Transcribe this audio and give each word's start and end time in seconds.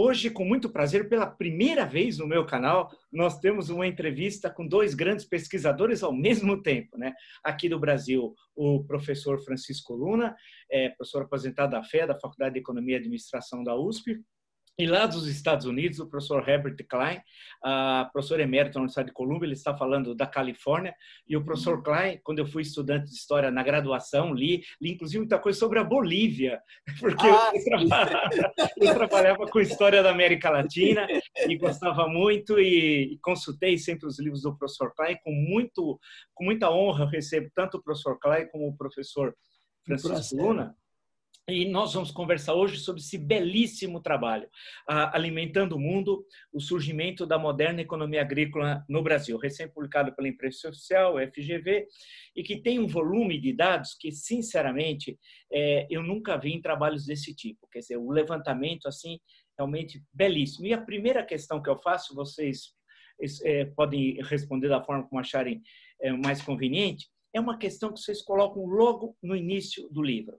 hoje, 0.00 0.30
com 0.30 0.44
muito 0.44 0.70
prazer, 0.70 1.08
pela 1.08 1.26
primeira 1.26 1.84
vez 1.84 2.18
no 2.18 2.26
meu 2.26 2.46
canal, 2.46 2.90
nós 3.12 3.38
temos 3.38 3.68
uma 3.68 3.86
entrevista 3.86 4.48
com 4.48 4.66
dois 4.66 4.94
grandes 4.94 5.24
pesquisadores 5.24 6.02
ao 6.02 6.12
mesmo 6.12 6.62
tempo. 6.62 6.96
Né? 6.96 7.12
Aqui 7.44 7.68
do 7.68 7.78
Brasil, 7.78 8.34
o 8.56 8.84
professor 8.84 9.42
Francisco 9.44 9.94
Luna, 9.94 10.34
é, 10.70 10.88
professor 10.90 11.22
aposentado 11.22 11.72
da 11.72 11.82
FE, 11.82 12.06
da 12.06 12.18
Faculdade 12.18 12.54
de 12.54 12.60
Economia 12.60 12.96
e 12.96 12.98
Administração 12.98 13.62
da 13.62 13.76
USP, 13.76 14.18
e 14.78 14.86
lá 14.86 15.04
dos 15.04 15.26
Estados 15.26 15.66
Unidos, 15.66 15.98
o 15.98 16.08
professor 16.08 16.48
Herbert 16.48 16.76
Klein, 16.88 17.20
professor 18.12 18.40
emérito 18.40 18.78
na 18.78 18.82
Universidade 18.82 19.08
de 19.08 19.14
Colômbia, 19.14 19.46
ele 19.46 19.52
está 19.52 19.76
falando 19.76 20.14
da 20.14 20.26
Califórnia. 20.26 20.94
E 21.28 21.36
o 21.36 21.44
professor 21.44 21.76
uhum. 21.76 21.82
Klein, 21.82 22.20
quando 22.22 22.38
eu 22.38 22.46
fui 22.46 22.62
estudante 22.62 23.10
de 23.10 23.14
história 23.14 23.50
na 23.50 23.62
graduação, 23.62 24.32
li, 24.32 24.62
li 24.80 24.92
inclusive 24.92 25.18
muita 25.18 25.38
coisa 25.38 25.58
sobre 25.58 25.78
a 25.78 25.84
Bolívia, 25.84 26.62
porque 26.98 27.26
ah, 27.26 27.52
eu, 27.54 27.64
trabalhava, 27.64 28.30
eu, 28.80 28.94
trabalhava, 28.94 29.46
com 29.48 29.60
história 29.60 30.02
da 30.02 30.10
América 30.10 30.48
Latina 30.48 31.06
e 31.46 31.56
gostava 31.58 32.08
muito 32.08 32.58
e, 32.58 33.12
e, 33.12 33.18
consultei 33.18 33.76
sempre 33.76 34.06
os 34.06 34.18
livros 34.18 34.42
do 34.42 34.56
professor 34.56 34.94
Klein. 34.94 35.18
Com, 35.22 35.32
muito, 35.32 36.00
com 36.32 36.44
muita 36.44 36.70
honra, 36.70 37.04
eu 37.04 37.08
recebo 37.08 37.50
tanto 37.54 37.76
o 37.76 37.82
professor 37.82 38.18
Klein 38.18 38.48
como 38.48 38.68
o 38.68 38.76
professor 38.76 39.34
Francisco 39.84 40.36
Luna 40.36 40.74
e 41.50 41.68
nós 41.68 41.92
vamos 41.92 42.10
conversar 42.10 42.54
hoje 42.54 42.78
sobre 42.78 43.00
esse 43.00 43.18
belíssimo 43.18 44.00
trabalho, 44.00 44.48
Alimentando 44.86 45.76
o 45.76 45.80
Mundo, 45.80 46.24
o 46.52 46.60
surgimento 46.60 47.26
da 47.26 47.38
moderna 47.38 47.80
economia 47.80 48.20
agrícola 48.20 48.84
no 48.88 49.02
Brasil, 49.02 49.36
recém-publicado 49.36 50.14
pela 50.14 50.28
Imprensa 50.28 50.72
Social, 50.72 51.16
FGV, 51.18 51.86
e 52.36 52.42
que 52.42 52.60
tem 52.60 52.78
um 52.78 52.86
volume 52.86 53.40
de 53.40 53.52
dados 53.52 53.94
que, 53.98 54.12
sinceramente, 54.12 55.18
é, 55.52 55.86
eu 55.90 56.02
nunca 56.02 56.36
vi 56.36 56.52
em 56.52 56.62
trabalhos 56.62 57.04
desse 57.04 57.34
tipo. 57.34 57.68
Quer 57.72 57.80
dizer, 57.80 57.96
o 57.96 58.10
levantamento, 58.10 58.86
assim, 58.86 59.18
realmente 59.58 60.02
belíssimo. 60.14 60.66
E 60.66 60.72
a 60.72 60.80
primeira 60.80 61.24
questão 61.24 61.60
que 61.60 61.68
eu 61.68 61.78
faço, 61.78 62.14
vocês 62.14 62.72
é, 63.44 63.64
podem 63.64 64.14
responder 64.22 64.68
da 64.68 64.82
forma 64.82 65.06
como 65.08 65.20
acharem 65.20 65.60
é, 66.00 66.12
mais 66.12 66.40
conveniente, 66.40 67.08
é 67.34 67.40
uma 67.40 67.58
questão 67.58 67.92
que 67.92 68.00
vocês 68.00 68.22
colocam 68.22 68.64
logo 68.64 69.16
no 69.22 69.36
início 69.36 69.88
do 69.90 70.02
livro 70.02 70.38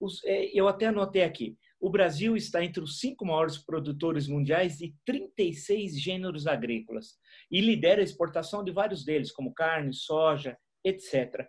os, 0.00 0.22
é, 0.24 0.50
eu 0.58 0.68
até 0.68 0.86
anotei 0.86 1.22
aqui. 1.22 1.56
O 1.80 1.90
Brasil 1.90 2.36
está 2.36 2.64
entre 2.64 2.82
os 2.82 2.98
cinco 2.98 3.24
maiores 3.26 3.58
produtores 3.58 4.26
mundiais 4.26 4.78
de 4.78 4.94
36 5.04 6.00
gêneros 6.00 6.46
agrícolas 6.46 7.18
e 7.50 7.60
lidera 7.60 8.00
a 8.00 8.04
exportação 8.04 8.64
de 8.64 8.72
vários 8.72 9.04
deles, 9.04 9.30
como 9.30 9.52
carne, 9.52 9.92
soja, 9.92 10.56
etc. 10.82 11.46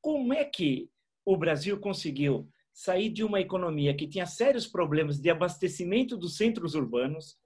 Como 0.00 0.32
é 0.32 0.44
que 0.44 0.88
o 1.24 1.36
Brasil 1.36 1.78
conseguiu 1.78 2.48
sair 2.72 3.10
de 3.10 3.24
uma 3.24 3.40
economia 3.40 3.94
que 3.94 4.08
tinha 4.08 4.26
sérios 4.26 4.66
problemas 4.66 5.18
de 5.18 5.30
abastecimento 5.30 6.16
dos 6.16 6.36
centros 6.36 6.74
urbanos? 6.74 7.36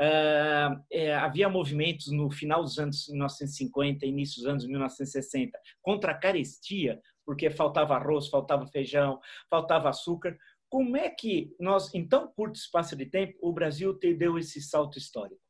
Uh, 0.00 0.82
é, 0.90 1.14
havia 1.14 1.48
movimentos 1.48 2.10
no 2.10 2.30
final 2.30 2.62
dos 2.62 2.78
anos 2.78 3.08
1950, 3.08 4.06
início 4.06 4.42
dos 4.42 4.50
anos 4.50 4.66
1960, 4.66 5.58
contra 5.82 6.12
a 6.12 6.18
carestia, 6.18 7.00
porque 7.26 7.50
faltava 7.50 7.96
arroz, 7.96 8.28
faltava 8.28 8.66
feijão, 8.68 9.20
faltava 9.50 9.90
açúcar. 9.90 10.38
Como 10.70 10.96
é 10.96 11.10
que 11.10 11.54
nós, 11.60 11.92
em 11.94 12.06
tão 12.08 12.28
curto 12.28 12.56
espaço 12.56 12.94
de 12.96 13.04
tempo, 13.06 13.36
o 13.42 13.52
Brasil 13.52 13.92
deu 13.92 14.38
esse 14.38 14.62
salto 14.62 14.96
histórico? 14.96 15.42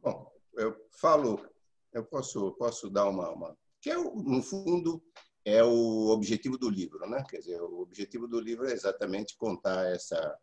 Bom, 0.00 0.30
eu 0.54 0.76
falo, 1.00 1.44
eu 1.92 2.04
posso, 2.04 2.52
posso 2.52 2.90
dar 2.90 3.08
uma, 3.08 3.30
uma 3.30 3.56
que 3.80 3.90
é 3.90 3.96
no 3.96 4.42
fundo 4.42 5.02
é 5.44 5.62
o 5.64 6.08
objetivo 6.10 6.56
do 6.56 6.70
livro, 6.70 7.08
né? 7.08 7.24
Quer 7.28 7.38
dizer, 7.38 7.60
o 7.60 7.80
objetivo 7.80 8.28
do 8.28 8.38
livro 8.38 8.68
é 8.68 8.72
exatamente 8.72 9.36
contar 9.36 9.86
essa 9.92 10.38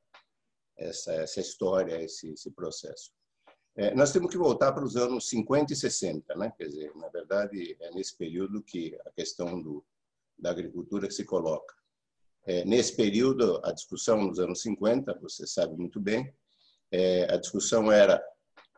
essa, 0.80 1.14
essa 1.14 1.40
história, 1.42 2.02
esse, 2.02 2.32
esse 2.32 2.50
processo. 2.52 3.12
É, 3.80 3.96
nós 3.96 4.12
temos 4.12 4.30
que 4.30 4.38
voltar 4.38 4.74
para 4.74 4.84
os 4.84 4.98
anos 4.98 5.30
50 5.30 5.72
e 5.72 5.76
60, 5.76 6.36
né? 6.36 6.52
Quer 6.58 6.68
dizer, 6.68 6.94
na 6.98 7.08
verdade, 7.08 7.78
é 7.80 7.90
nesse 7.92 8.14
período 8.14 8.62
que 8.62 8.94
a 9.06 9.10
questão 9.12 9.62
do, 9.62 9.86
da 10.38 10.50
agricultura 10.52 11.10
se 11.10 11.24
coloca. 11.24 11.74
É, 12.46 12.66
nesse 12.66 12.94
período, 12.94 13.62
a 13.64 13.72
discussão 13.72 14.22
nos 14.22 14.38
anos 14.38 14.62
50, 14.64 15.18
você 15.22 15.48
sabe 15.48 15.78
muito 15.78 15.98
bem, 15.98 16.30
é, 16.92 17.34
a 17.34 17.38
discussão 17.38 17.90
era 17.90 18.22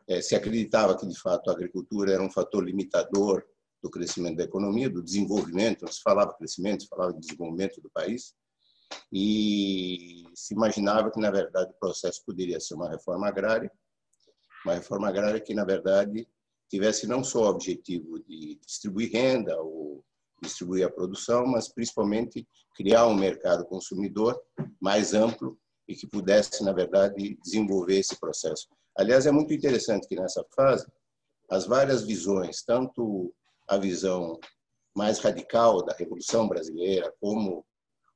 é, 0.06 0.22
se 0.22 0.36
acreditava 0.36 0.96
que, 0.96 1.04
de 1.04 1.18
fato, 1.18 1.50
a 1.50 1.52
agricultura 1.52 2.12
era 2.12 2.22
um 2.22 2.30
fator 2.30 2.64
limitador 2.64 3.44
do 3.82 3.90
crescimento 3.90 4.36
da 4.36 4.44
economia, 4.44 4.88
do 4.88 5.02
desenvolvimento, 5.02 5.84
não 5.84 5.90
se 5.90 6.00
falava 6.00 6.32
crescimento, 6.34 6.84
se 6.84 6.88
falava 6.88 7.12
de 7.12 7.18
desenvolvimento 7.18 7.80
do 7.80 7.90
país, 7.90 8.36
e 9.12 10.22
se 10.32 10.54
imaginava 10.54 11.10
que, 11.10 11.18
na 11.18 11.32
verdade, 11.32 11.72
o 11.72 11.80
processo 11.80 12.22
poderia 12.24 12.60
ser 12.60 12.74
uma 12.74 12.88
reforma 12.88 13.26
agrária, 13.26 13.68
uma 14.64 14.74
reforma 14.74 15.08
agrária 15.08 15.40
que, 15.40 15.54
na 15.54 15.64
verdade, 15.64 16.26
tivesse 16.68 17.06
não 17.06 17.22
só 17.22 17.42
o 17.42 17.48
objetivo 17.48 18.18
de 18.20 18.58
distribuir 18.64 19.12
renda 19.12 19.60
ou 19.60 20.04
distribuir 20.42 20.86
a 20.86 20.90
produção, 20.90 21.46
mas 21.46 21.68
principalmente 21.68 22.46
criar 22.74 23.06
um 23.06 23.14
mercado 23.14 23.64
consumidor 23.64 24.40
mais 24.80 25.14
amplo 25.14 25.58
e 25.86 25.94
que 25.94 26.06
pudesse, 26.06 26.64
na 26.64 26.72
verdade, 26.72 27.38
desenvolver 27.42 27.98
esse 27.98 28.18
processo. 28.18 28.68
Aliás, 28.96 29.26
é 29.26 29.30
muito 29.30 29.52
interessante 29.52 30.08
que 30.08 30.16
nessa 30.16 30.44
fase 30.54 30.86
as 31.50 31.66
várias 31.66 32.02
visões, 32.02 32.62
tanto 32.62 33.34
a 33.68 33.76
visão 33.76 34.38
mais 34.94 35.18
radical 35.18 35.84
da 35.84 35.94
Revolução 35.94 36.48
Brasileira, 36.48 37.12
como 37.20 37.64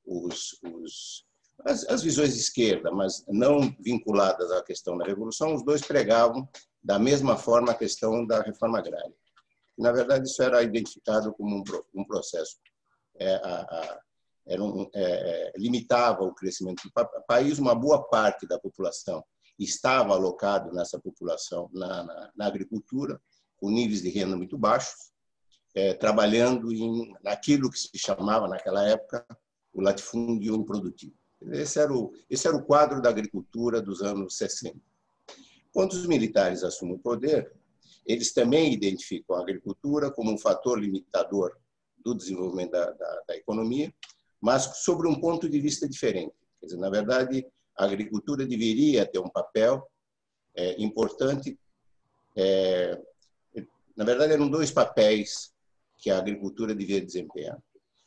os, 0.07 0.59
os 0.63 1.26
as, 1.65 1.85
as 1.89 2.03
visões 2.03 2.35
de 2.35 2.41
esquerda, 2.41 2.91
mas 2.91 3.25
não 3.29 3.75
vinculadas 3.81 4.51
à 4.53 4.63
questão 4.63 4.97
da 4.97 5.05
revolução, 5.05 5.55
os 5.55 5.65
dois 5.65 5.83
pregavam 5.83 6.49
da 6.83 6.99
mesma 6.99 7.37
forma 7.37 7.73
a 7.73 7.77
questão 7.77 8.27
da 8.27 8.43
reforma 8.43 8.79
agrária. 8.79 9.15
Na 9.77 9.93
verdade, 9.93 10.29
isso 10.29 10.43
era 10.43 10.63
identificado 10.63 11.33
como 11.35 11.57
um, 11.57 11.63
um 11.95 12.05
processo, 12.05 12.57
é, 13.19 13.35
a, 13.35 13.61
a, 13.61 14.01
era 14.47 14.63
um, 14.63 14.89
é, 14.95 15.03
é 15.03 15.53
limitava 15.57 16.23
o 16.23 16.35
crescimento 16.35 16.83
do 16.85 16.93
país. 17.27 17.59
Uma 17.59 17.75
boa 17.75 18.03
parte 18.05 18.47
da 18.47 18.59
população 18.59 19.25
estava 19.59 20.15
alocado 20.15 20.73
nessa 20.73 21.01
população 21.01 21.69
na, 21.73 22.05
na, 22.05 22.33
na 22.37 22.47
agricultura, 22.47 23.21
com 23.57 23.71
níveis 23.71 24.03
de 24.03 24.11
renda 24.11 24.37
muito 24.37 24.57
baixos, 24.57 25.11
é, 25.75 25.95
trabalhando 25.95 26.73
em 26.73 27.13
naquilo 27.23 27.71
que 27.71 27.79
se 27.79 27.99
chamava 27.99 28.47
naquela 28.47 28.87
época 28.89 29.27
o 29.73 29.81
latifúndio 29.81 30.55
improdutivo. 30.55 31.17
Esse 31.53 31.79
era, 31.79 31.93
o, 31.93 32.13
esse 32.31 32.47
era 32.47 32.57
o 32.57 32.65
quadro 32.65 33.01
da 33.01 33.11
agricultura 33.11 33.81
dos 33.81 34.03
anos 34.03 34.37
60. 34.37 34.77
Quando 35.73 35.93
os 35.93 36.07
militares 36.07 36.65
assumem 36.65 36.95
o 36.95 36.99
poder, 36.99 37.53
eles 38.07 38.33
também 38.33 38.73
identificam 38.73 39.37
a 39.37 39.41
agricultura 39.41 40.11
como 40.11 40.33
um 40.33 40.39
fator 40.39 40.81
limitador 40.81 41.57
do 41.99 42.15
desenvolvimento 42.15 42.71
da, 42.71 42.91
da, 42.93 43.23
da 43.29 43.37
economia, 43.37 43.93
mas 44.41 44.79
sobre 44.79 45.09
um 45.09 45.21
ponto 45.21 45.49
de 45.49 45.61
vista 45.61 45.89
diferente. 45.89 46.33
Quer 46.61 46.67
dizer, 46.67 46.79
na 46.79 46.89
verdade, 46.89 47.47
a 47.77 47.85
agricultura 47.85 48.47
deveria 48.47 49.05
ter 49.05 49.19
um 49.19 49.29
papel 49.29 49.87
é, 50.55 50.81
importante. 50.81 51.59
É, 52.37 53.01
na 53.97 54.05
verdade, 54.05 54.33
eram 54.33 54.49
dois 54.49 54.71
papéis 54.71 55.53
que 55.99 56.11
a 56.11 56.19
agricultura 56.19 56.75
devia 56.75 57.01
desempenhar. 57.01 57.59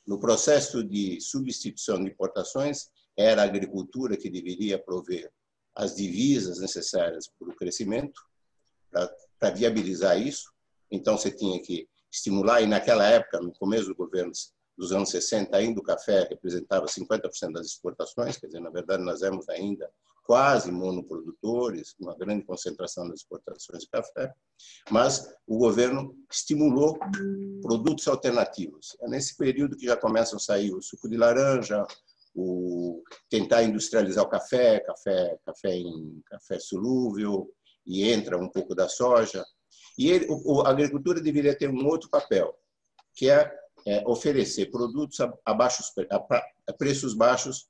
No 0.08 0.20
processo 0.20 0.84
de 0.84 1.20
substituição 1.22 2.04
de 2.04 2.10
importações, 2.10 2.90
era 3.20 3.42
a 3.42 3.46
agricultura 3.46 4.16
que 4.16 4.30
deveria 4.30 4.80
prover 4.80 5.30
as 5.76 5.94
divisas 5.94 6.60
necessárias 6.60 7.30
para 7.38 7.50
o 7.50 7.56
crescimento, 7.56 8.22
para 9.38 9.50
viabilizar 9.52 10.18
isso. 10.18 10.50
Então, 10.90 11.18
você 11.18 11.30
tinha 11.30 11.62
que 11.62 11.86
estimular, 12.10 12.62
e 12.62 12.66
naquela 12.66 13.06
época, 13.06 13.42
no 13.42 13.52
começo 13.52 13.88
do 13.88 13.96
governo 13.96 14.32
dos 14.78 14.94
anos 14.94 15.10
60, 15.10 15.56
ainda 15.56 15.82
o 15.82 15.84
café 15.84 16.28
representava 16.30 16.86
50% 16.86 17.52
das 17.52 17.68
exportações, 17.68 18.38
quer 18.38 18.48
dizer, 18.48 18.62
na 18.62 18.70
verdade, 18.70 19.04
nós 19.04 19.22
éramos 19.22 19.50
ainda 19.50 19.92
quase 20.24 20.72
monoprodutores, 20.72 21.96
uma 22.00 22.16
grande 22.16 22.46
concentração 22.46 23.10
das 23.10 23.22
exportações 23.22 23.84
de 23.84 23.90
café, 23.90 24.32
mas 24.90 25.28
o 25.46 25.58
governo 25.58 26.16
estimulou 26.32 26.98
produtos 27.62 28.08
alternativos. 28.08 28.96
É 29.02 29.10
nesse 29.10 29.36
período 29.36 29.76
que 29.76 29.88
já 29.88 29.98
começam 29.98 30.38
a 30.38 30.40
sair 30.40 30.72
o 30.72 30.82
suco 30.82 31.10
de 31.10 31.18
laranja, 31.18 31.86
o 32.36 33.04
tentar 33.30 33.64
industrializar 33.64 34.24
o 34.24 34.30
café, 34.30 34.80
café, 34.82 35.38
café 35.46 35.76
em 35.76 36.22
café 36.26 36.60
solúvel 36.60 37.50
e 37.86 38.10
entra 38.10 38.38
um 38.38 38.50
pouco 38.50 38.76
da 38.76 38.88
soja. 38.88 39.44
E 39.98 40.10
ele, 40.10 40.28
o, 40.30 40.62
a 40.62 40.70
agricultura 40.70 41.20
deveria 41.20 41.58
ter 41.58 41.70
um 41.70 41.86
outro 41.86 42.10
papel, 42.10 42.54
que 43.14 43.30
é, 43.30 43.52
é 43.86 44.08
oferecer 44.08 44.68
produtos 44.68 45.20
a, 45.20 45.34
a, 45.46 45.54
baixos, 45.54 45.92
a, 46.10 46.16
a, 46.68 46.74
preços 46.74 47.14
baixos, 47.14 47.68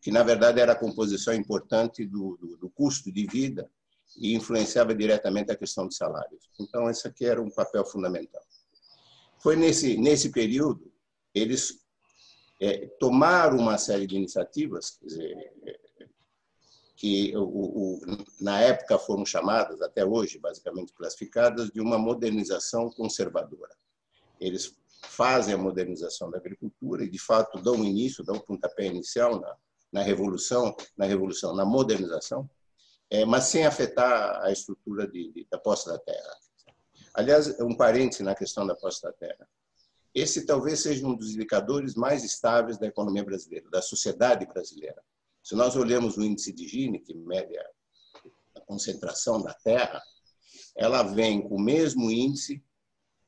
que 0.00 0.10
na 0.10 0.22
verdade 0.22 0.60
era 0.60 0.72
a 0.72 0.78
composição 0.78 1.32
importante 1.32 2.04
do, 2.04 2.36
do, 2.40 2.56
do 2.56 2.70
custo 2.70 3.12
de 3.12 3.26
vida 3.26 3.70
e 4.18 4.34
influenciava 4.34 4.94
diretamente 4.94 5.50
a 5.50 5.56
questão 5.56 5.86
dos 5.86 5.96
salários. 5.96 6.50
Então 6.60 6.90
esse 6.90 7.06
aqui 7.06 7.24
era 7.24 7.40
um 7.40 7.50
papel 7.50 7.84
fundamental. 7.86 8.42
Foi 9.38 9.56
nesse 9.56 9.96
nesse 9.96 10.30
período 10.30 10.92
eles 11.34 11.81
é, 12.62 12.86
tomar 13.00 13.52
uma 13.52 13.76
série 13.76 14.06
de 14.06 14.14
iniciativas 14.14 14.96
dizer, 15.02 15.36
que 16.94 17.36
o, 17.36 17.42
o, 17.42 18.00
na 18.40 18.60
época 18.60 18.96
foram 19.00 19.26
chamadas, 19.26 19.82
até 19.82 20.04
hoje, 20.04 20.38
basicamente 20.38 20.92
classificadas, 20.92 21.70
de 21.70 21.80
uma 21.80 21.98
modernização 21.98 22.88
conservadora. 22.90 23.74
Eles 24.38 24.76
fazem 25.02 25.52
a 25.52 25.58
modernização 25.58 26.30
da 26.30 26.38
agricultura 26.38 27.02
e, 27.02 27.10
de 27.10 27.18
fato, 27.18 27.60
dão 27.60 27.84
início, 27.84 28.22
dão 28.22 28.38
pontapé 28.38 28.86
inicial 28.86 29.40
na, 29.40 29.56
na 29.90 30.02
revolução, 30.02 30.76
na 30.96 31.04
revolução, 31.04 31.56
na 31.56 31.64
modernização, 31.64 32.48
é, 33.10 33.24
mas 33.24 33.44
sem 33.44 33.66
afetar 33.66 34.40
a 34.40 34.52
estrutura 34.52 35.08
de, 35.08 35.32
de, 35.32 35.44
da 35.50 35.58
posse 35.58 35.88
da 35.88 35.98
terra. 35.98 36.36
Aliás, 37.12 37.58
um 37.58 37.76
parêntese 37.76 38.22
na 38.22 38.36
questão 38.36 38.64
da 38.64 38.76
posse 38.76 39.02
da 39.02 39.12
terra. 39.12 39.48
Esse 40.14 40.44
talvez 40.44 40.80
seja 40.80 41.06
um 41.06 41.16
dos 41.16 41.34
indicadores 41.34 41.94
mais 41.94 42.22
estáveis 42.22 42.78
da 42.78 42.86
economia 42.86 43.24
brasileira, 43.24 43.68
da 43.70 43.80
sociedade 43.80 44.44
brasileira. 44.46 45.02
Se 45.42 45.54
nós 45.54 45.74
olhamos 45.74 46.16
o 46.16 46.22
índice 46.22 46.52
de 46.52 46.68
Gini, 46.68 47.00
que 47.00 47.14
mede 47.14 47.56
a 47.58 48.60
concentração 48.66 49.42
da 49.42 49.54
terra, 49.54 50.00
ela 50.76 51.02
vem 51.02 51.42
com 51.42 51.56
o 51.56 51.60
mesmo 51.60 52.10
índice 52.10 52.62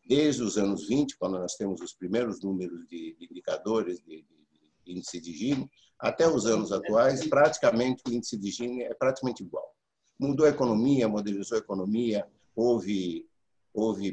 desde 0.07 0.43
os 0.43 0.59
anos 0.59 0.87
20, 0.87 1.17
quando 1.17 1.39
nós 1.39 1.55
temos 1.55 1.81
os 1.81 1.95
primeiros 1.95 2.43
números 2.43 2.87
de, 2.87 3.17
indicadores 3.19 3.99
de, 4.05 4.23
de, 4.23 4.93
índice 4.93 5.21
de 5.21 5.33
Gini, 5.33 5.71
até 5.99 6.29
os 6.29 6.45
anos 6.45 6.71
atuais, 6.71 7.27
praticamente 7.27 8.03
o 8.07 8.13
índice 8.13 8.37
de 8.37 8.51
Gini 8.51 8.83
é 8.83 8.93
praticamente 8.93 9.43
igual. 9.43 9.75
Mudou 10.19 10.45
a 10.45 10.51
economia, 10.51 11.09
modernizou 11.09 11.57
a 11.57 11.61
economia, 11.61 12.27
houve, 12.55 13.27
houve 13.73 14.13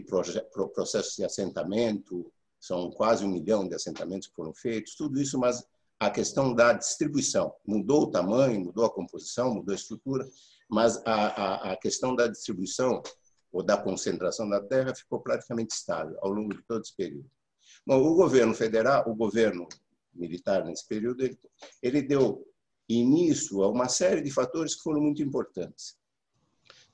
processos 0.74 1.18
de 1.18 1.26
assentamento, 1.26 2.32
são 2.62 2.92
quase 2.92 3.26
um 3.26 3.28
milhão 3.28 3.68
de 3.68 3.74
assentamentos 3.74 4.28
que 4.28 4.36
foram 4.36 4.54
feitos, 4.54 4.96
tudo 4.96 5.20
isso, 5.20 5.40
mas 5.40 5.66
a 6.00 6.10
questão 6.12 6.54
da 6.54 6.74
distribuição. 6.74 7.54
Mudou 7.66 8.04
o 8.04 8.12
tamanho, 8.12 8.62
mudou 8.62 8.86
a 8.86 8.94
composição, 8.94 9.54
mudou 9.54 9.74
a 9.74 9.76
estrutura, 9.76 10.28
mas 10.70 10.98
a, 11.06 11.14
a, 11.14 11.72
a 11.74 11.78
questão 11.78 12.16
da 12.16 12.28
distribuição 12.28 13.02
ou 13.52 13.64
da 13.64 13.78
concentração 13.78 14.48
da 14.48 14.62
terra 14.62 14.96
ficou 14.96 15.20
praticamente 15.20 15.74
estável 15.74 16.18
ao 16.22 16.32
longo 16.32 16.56
de 16.56 16.62
todo 16.64 16.82
esse 16.82 16.96
período. 16.96 17.30
Bom, 17.86 17.98
o 18.02 18.16
governo 18.16 18.54
federal, 18.54 19.04
o 19.10 19.16
governo 19.16 19.68
militar 20.14 20.64
nesse 20.64 20.88
período, 20.88 21.24
ele, 21.24 21.40
ele 21.82 22.02
deu 22.02 22.48
início 22.88 23.64
a 23.64 23.70
uma 23.70 23.90
série 23.90 24.22
de 24.22 24.32
fatores 24.32 24.76
que 24.76 24.84
foram 24.84 25.02
muito 25.02 25.22
importantes. 25.22 25.98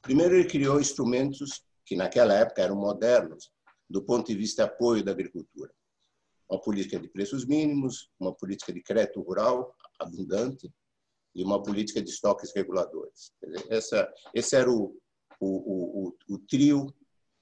Primeiro, 0.02 0.36
ele 0.36 0.48
criou 0.48 0.80
instrumentos 0.80 1.64
que 1.86 1.96
naquela 1.96 2.34
época 2.34 2.62
eram 2.62 2.76
modernos 2.76 3.52
do 3.90 4.04
ponto 4.04 4.28
de 4.28 4.36
vista 4.36 4.64
de 4.64 4.70
apoio 4.70 5.04
da 5.04 5.12
agricultura 5.12 5.72
uma 6.50 6.62
política 6.62 7.00
de 7.00 7.10
preços 7.10 7.46
mínimos, 7.46 8.10
uma 8.20 8.34
política 8.34 8.72
de 8.72 8.82
crédito 8.82 9.22
rural 9.22 9.76
abundante 10.00 10.72
e 11.36 11.44
uma 11.44 11.62
política 11.62 12.02
de 12.02 12.10
estoques 12.10 12.52
reguladores. 12.56 13.34
Essa, 13.70 14.12
esse 14.34 14.56
era 14.56 14.72
o, 14.72 14.98
o, 15.40 16.08
o, 16.08 16.18
o 16.30 16.40
trio 16.40 16.94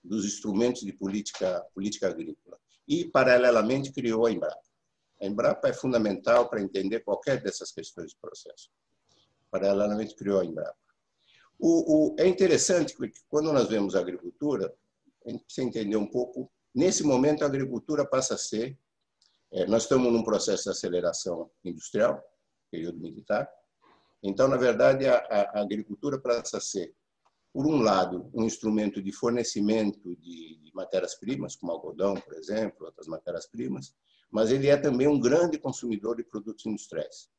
dos 0.03 0.25
instrumentos 0.25 0.81
de 0.81 0.92
política, 0.94 1.63
política 1.74 2.07
agrícola. 2.07 2.59
E, 2.88 3.06
paralelamente, 3.06 3.92
criou 3.92 4.25
a 4.25 4.31
Embrapa. 4.31 4.62
A 5.21 5.25
Embrapa 5.25 5.69
é 5.69 5.74
fundamental 5.74 6.50
para 6.50 6.62
entender 6.62 7.00
qualquer 7.01 7.42
dessas 7.42 7.71
questões 7.71 8.12
de 8.12 8.18
processo. 8.18 8.69
Paralelamente, 9.50 10.15
criou 10.15 10.39
a 10.39 10.45
Embrapa. 10.45 10.77
O, 11.57 12.13
o, 12.13 12.15
é 12.19 12.27
interessante 12.27 12.95
que, 12.95 13.12
quando 13.30 13.51
nós 13.53 13.69
vemos 13.69 13.95
a 13.95 14.00
agricultura, 14.00 14.74
a 15.25 15.30
gente 15.31 15.62
entender 15.62 15.98
um 15.98 16.07
pouco. 16.07 16.51
Nesse 16.74 17.04
momento, 17.04 17.44
a 17.44 17.48
agricultura 17.48 18.06
passa 18.06 18.36
a 18.36 18.38
ser 18.38 18.77
é, 19.56 19.66
nós 19.68 19.83
estamos 19.83 20.12
num 20.12 20.22
processo 20.22 20.63
de 20.63 20.69
aceleração 20.72 21.50
industrial, 21.63 22.22
período 22.69 23.00
militar. 23.00 23.50
Então, 24.22 24.50
na 24.50 24.57
verdade, 24.57 25.07
a, 25.07 25.16
a 25.18 25.62
agricultura 25.62 26.19
passa 26.19 26.57
a 26.57 26.62
ser, 26.62 26.94
por 27.54 27.66
um 27.66 27.81
lado, 27.81 28.30
um 28.33 28.44
instrumento 28.44 29.01
de 29.01 29.13
fornecimento 29.13 30.13
de, 30.18 30.57
de 30.57 30.72
matérias-primas, 30.74 31.56
como 31.56 31.71
algodão, 31.71 32.16
por 32.16 32.33
exemplo, 32.33 32.86
outras 32.86 33.07
matérias-primas, 33.07 33.95
mas 34.30 34.51
ele 34.51 34.68
é 34.68 34.75
também 34.75 35.07
um 35.07 35.19
grande 35.19 35.57
consumidor 35.57 36.18
de 36.18 36.24
produtos 36.24 36.66
industriais. 36.66 37.30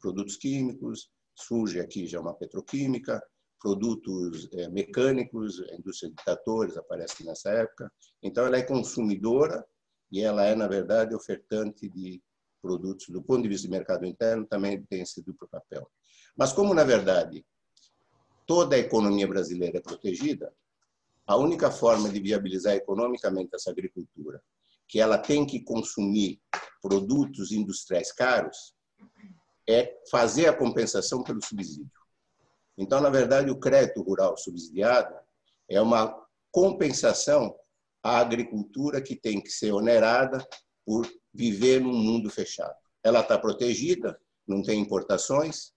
Produtos 0.00 0.36
químicos, 0.36 1.08
surge 1.36 1.78
aqui 1.78 2.04
já 2.04 2.20
uma 2.20 2.34
petroquímica, 2.34 3.22
produtos 3.60 4.48
é, 4.52 4.68
mecânicos, 4.68 5.60
a 5.60 5.74
indústria 5.74 6.10
de 6.10 6.16
tratores 6.16 6.76
aparece 6.76 7.24
nessa 7.24 7.50
época. 7.50 7.92
Então, 8.22 8.46
ela 8.46 8.56
é 8.56 8.62
consumidora 8.62 9.64
e 10.10 10.22
ela 10.22 10.44
é, 10.44 10.54
na 10.54 10.66
verdade, 10.66 11.14
ofertante 11.14 11.88
de 11.88 12.22
produtos. 12.60 13.08
Do 13.08 13.22
ponto 13.22 13.42
de 13.42 13.48
vista 13.48 13.68
do 13.68 13.70
mercado 13.70 14.06
interno, 14.06 14.46
também 14.46 14.82
tem 14.84 15.02
esse 15.02 15.22
duplo 15.22 15.46
papel. 15.48 15.88
Mas 16.36 16.52
como, 16.52 16.72
na 16.72 16.84
verdade, 16.84 17.44
toda 18.46 18.76
a 18.76 18.78
economia 18.78 19.28
brasileira 19.28 19.78
é 19.78 19.82
protegida, 19.82 20.52
a 21.26 21.36
única 21.36 21.70
forma 21.70 22.08
de 22.08 22.18
viabilizar 22.18 22.74
economicamente 22.74 23.54
essa 23.54 23.70
agricultura, 23.70 24.42
que 24.88 24.98
ela 24.98 25.18
tem 25.18 25.46
que 25.46 25.60
consumir 25.62 26.40
produtos 26.82 27.52
industriais 27.52 28.10
caros, 28.10 28.74
é 29.68 29.96
fazer 30.10 30.48
a 30.48 30.52
compensação 30.52 31.22
pelo 31.22 31.44
subsídio. 31.44 31.99
Então, 32.80 32.98
na 32.98 33.10
verdade, 33.10 33.50
o 33.50 33.60
crédito 33.60 34.00
rural 34.00 34.38
subsidiado 34.38 35.14
é 35.68 35.78
uma 35.82 36.16
compensação 36.50 37.54
a 38.02 38.16
agricultura 38.16 39.02
que 39.02 39.14
tem 39.14 39.38
que 39.38 39.50
ser 39.50 39.70
onerada 39.72 40.42
por 40.86 41.06
viver 41.32 41.78
num 41.82 41.92
mundo 41.92 42.30
fechado. 42.30 42.74
Ela 43.04 43.20
está 43.20 43.38
protegida, 43.38 44.18
não 44.48 44.62
tem 44.62 44.80
importações, 44.80 45.72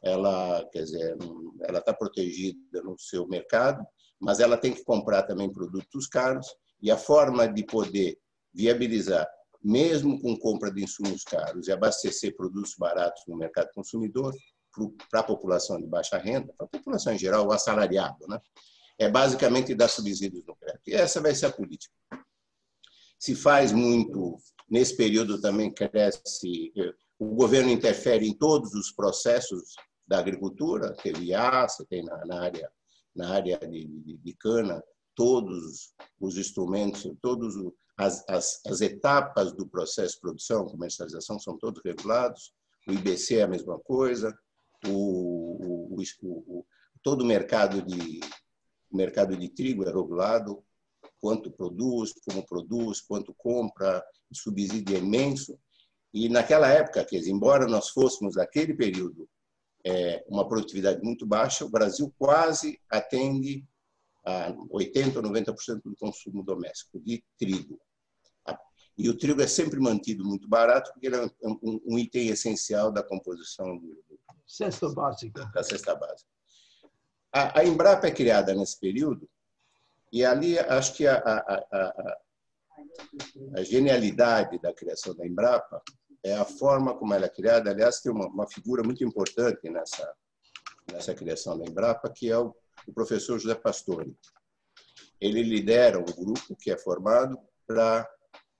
ela, 0.00 0.64
quer 0.70 0.84
dizer, 0.84 1.16
ela 1.62 1.80
está 1.80 1.92
protegida 1.92 2.80
no 2.84 2.96
seu 3.00 3.26
mercado, 3.26 3.84
mas 4.20 4.38
ela 4.38 4.56
tem 4.56 4.72
que 4.72 4.84
comprar 4.84 5.24
também 5.24 5.52
produtos 5.52 6.06
caros 6.06 6.46
e 6.80 6.88
a 6.88 6.96
forma 6.96 7.48
de 7.48 7.64
poder 7.64 8.16
viabilizar, 8.52 9.26
mesmo 9.60 10.20
com 10.20 10.38
compra 10.38 10.70
de 10.70 10.84
insumos 10.84 11.24
caros 11.24 11.66
e 11.66 11.72
abastecer 11.72 12.36
produtos 12.36 12.76
baratos 12.78 13.24
no 13.26 13.36
mercado 13.36 13.70
consumidor 13.74 14.32
para 15.10 15.20
a 15.20 15.24
população 15.24 15.80
de 15.80 15.86
baixa 15.86 16.18
renda, 16.18 16.52
para 16.56 16.66
a 16.66 16.68
população 16.68 17.12
em 17.12 17.18
geral, 17.18 17.46
o 17.46 17.52
assalariado, 17.52 18.26
né? 18.28 18.40
é 18.98 19.08
basicamente 19.08 19.74
dar 19.74 19.88
subsídios 19.88 20.44
no 20.46 20.56
crédito. 20.56 20.88
E 20.88 20.94
essa 20.94 21.20
vai 21.20 21.34
ser 21.34 21.46
a 21.46 21.52
política. 21.52 21.94
Se 23.18 23.34
faz 23.34 23.72
muito, 23.72 24.36
nesse 24.68 24.96
período 24.96 25.40
também 25.40 25.72
cresce, 25.72 26.72
o 27.18 27.34
governo 27.34 27.70
interfere 27.70 28.26
em 28.26 28.36
todos 28.36 28.74
os 28.74 28.92
processos 28.92 29.74
da 30.06 30.18
agricultura, 30.18 30.94
teve 31.02 31.30
você 31.32 31.84
tem 31.86 32.04
na, 32.04 32.24
na, 32.26 32.42
área, 32.42 32.70
na 33.14 33.30
área 33.30 33.58
de, 33.58 33.86
de, 33.86 34.18
de, 34.18 34.34
cana, 34.34 34.82
todos 35.14 35.94
os 36.20 36.36
instrumentos, 36.36 37.10
todas 37.22 37.54
as, 37.96 38.28
as, 38.28 38.60
as 38.66 38.80
etapas 38.80 39.52
do 39.52 39.66
processo 39.66 40.14
de 40.14 40.20
produção, 40.20 40.66
comercialização, 40.66 41.38
são 41.38 41.56
todos 41.56 41.80
regulados, 41.82 42.52
o 42.86 42.92
IBC 42.92 43.36
é 43.36 43.42
a 43.44 43.48
mesma 43.48 43.78
coisa, 43.78 44.36
o, 44.88 45.94
o, 45.94 46.02
o, 46.20 46.66
todo 47.02 47.22
o 47.22 47.26
mercado 47.26 47.82
de, 47.82 48.20
o 48.90 48.96
mercado 48.96 49.36
de 49.36 49.48
trigo 49.48 49.84
é 49.84 49.92
regulado, 49.92 50.64
quanto 51.20 51.50
produz, 51.50 52.12
como 52.26 52.44
produz, 52.44 53.00
quanto 53.00 53.34
compra, 53.34 54.04
subsídio 54.32 54.96
é 54.96 55.00
imenso. 55.00 55.58
E 56.12 56.28
naquela 56.28 56.68
época, 56.68 57.04
quer 57.04 57.18
dizer, 57.18 57.30
embora 57.30 57.66
nós 57.66 57.88
fôssemos 57.88 58.36
naquele 58.36 58.74
período 58.74 59.28
é, 59.84 60.24
uma 60.28 60.46
produtividade 60.46 61.02
muito 61.02 61.26
baixa, 61.26 61.64
o 61.64 61.70
Brasil 61.70 62.12
quase 62.18 62.80
atende 62.90 63.66
a 64.24 64.54
80 64.70 65.18
ou 65.18 65.24
90% 65.24 65.82
do 65.84 65.96
consumo 65.96 66.42
doméstico 66.42 66.98
de 67.00 67.22
trigo. 67.38 67.78
E 68.96 69.08
o 69.08 69.18
trigo 69.18 69.42
é 69.42 69.46
sempre 69.46 69.80
mantido 69.80 70.24
muito 70.24 70.48
barato, 70.48 70.92
porque 70.92 71.08
ele 71.08 71.16
é 71.16 71.26
um, 71.42 71.80
um 71.84 71.98
item 71.98 72.28
essencial 72.28 72.92
da 72.92 73.02
composição 73.02 73.76
do, 73.76 74.04
cesta 74.46 74.88
básica. 74.90 75.50
da 75.54 75.62
cesta 75.62 75.94
básica. 75.94 76.30
A, 77.32 77.60
a 77.60 77.64
Embrapa 77.64 78.06
é 78.06 78.10
criada 78.10 78.54
nesse 78.54 78.78
período 78.78 79.28
e 80.12 80.24
ali 80.24 80.58
acho 80.58 80.94
que 80.94 81.06
a, 81.06 81.16
a, 81.16 81.66
a, 81.72 82.18
a 83.56 83.62
genialidade 83.62 84.58
da 84.60 84.72
criação 84.72 85.14
da 85.14 85.26
Embrapa 85.26 85.82
é 86.22 86.34
a 86.34 86.44
forma 86.44 86.96
como 86.96 87.12
ela 87.12 87.26
é 87.26 87.28
criada. 87.28 87.70
Aliás, 87.70 88.00
tem 88.00 88.12
uma, 88.12 88.26
uma 88.28 88.46
figura 88.46 88.82
muito 88.82 89.04
importante 89.04 89.68
nessa, 89.68 90.14
nessa 90.90 91.14
criação 91.14 91.58
da 91.58 91.64
Embrapa, 91.64 92.10
que 92.10 92.30
é 92.30 92.38
o, 92.38 92.54
o 92.86 92.92
professor 92.94 93.38
José 93.38 93.54
Pastore. 93.54 94.16
Ele 95.20 95.42
lidera 95.42 95.98
um 95.98 96.04
grupo 96.04 96.56
que 96.56 96.70
é 96.70 96.76
formado 96.76 97.38
para 97.66 98.08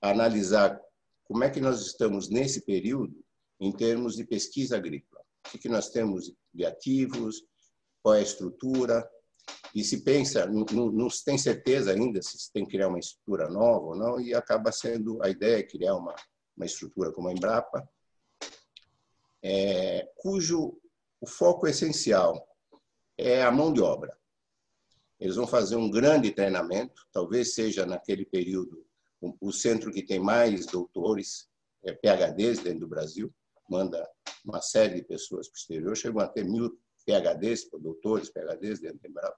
analisar 0.01 0.79
como 1.23 1.43
é 1.43 1.49
que 1.49 1.59
nós 1.59 1.81
estamos 1.81 2.29
nesse 2.29 2.61
período 2.61 3.23
em 3.59 3.71
termos 3.71 4.15
de 4.15 4.25
pesquisa 4.25 4.77
agrícola. 4.77 5.14
O 5.53 5.57
que, 5.57 5.69
nós 5.69 5.89
temos 5.89 6.33
de 6.53 6.65
ativos, 6.65 7.43
qual 8.01 8.15
é 8.15 8.19
a 8.19 8.23
estrutura, 8.23 9.07
e 9.73 9.83
se 9.83 10.03
pensa, 10.03 10.45
não, 10.45 10.91
não 10.91 11.09
se 11.09 11.23
tem 11.23 11.37
certeza 11.37 11.91
ainda 11.91 12.21
se 12.21 12.51
tem 12.51 12.65
que 12.65 12.71
criar 12.71 12.87
uma 12.87 12.99
estrutura 12.99 13.49
nova 13.49 13.87
ou 13.87 13.95
não, 13.95 14.19
e 14.19 14.33
acaba 14.33 14.71
sendo 14.71 15.21
a 15.23 15.29
ideia 15.29 15.59
é 15.59 15.63
criar 15.63 15.95
uma, 15.95 16.15
uma 16.55 16.65
estrutura 16.65 17.11
como 17.11 17.27
a 17.27 17.33
Embrapa, 17.33 17.87
é, 19.43 20.09
cujo 20.17 20.79
o 21.21 21.27
foco 21.27 21.67
essencial 21.67 22.47
é 23.17 23.43
a 23.43 23.51
mão 23.51 23.71
de 23.71 23.81
obra. 23.81 24.17
Eles 25.19 25.35
vão 25.35 25.47
fazer 25.47 25.75
um 25.75 25.89
grande 25.89 26.31
treinamento, 26.31 27.07
talvez 27.11 27.53
seja 27.53 27.85
naquele 27.85 28.25
período 28.25 28.85
o 29.41 29.51
centro 29.51 29.91
que 29.91 30.03
tem 30.03 30.19
mais 30.19 30.65
doutores, 30.65 31.49
é, 31.83 31.93
PHDs 31.93 32.59
dentro 32.59 32.81
do 32.81 32.87
Brasil, 32.87 33.33
manda 33.69 34.07
uma 34.43 34.61
série 34.61 34.95
de 34.95 35.03
pessoas 35.03 35.47
para 35.47 35.55
o 35.55 35.57
exterior, 35.57 35.97
chegam 35.97 36.21
a 36.21 36.27
ter 36.27 36.43
mil 36.43 36.77
PHDs, 37.05 37.69
doutores, 37.79 38.29
PHDs 38.29 38.79
dentro 38.79 38.99
do 38.99 39.07
Embrapa. 39.07 39.37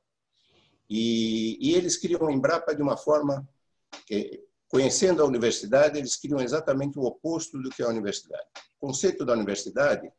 E, 0.90 1.58
e 1.60 1.76
eles 1.76 1.98
criam 1.98 2.22
o 2.22 2.32
Embrapa 2.32 2.74
de 2.74 2.82
uma 2.82 2.98
forma 2.98 3.48
que, 4.06 4.44
conhecendo 4.70 5.22
a 5.22 5.26
universidade, 5.26 5.98
eles 5.98 6.16
criam 6.16 6.40
exatamente 6.40 6.98
o 6.98 7.04
oposto 7.04 7.62
do 7.62 7.70
que 7.70 7.82
é 7.82 7.86
a 7.86 7.90
universidade. 7.90 8.48
O 8.80 8.88
conceito 8.88 9.26
da 9.26 9.34
universidade 9.34 10.12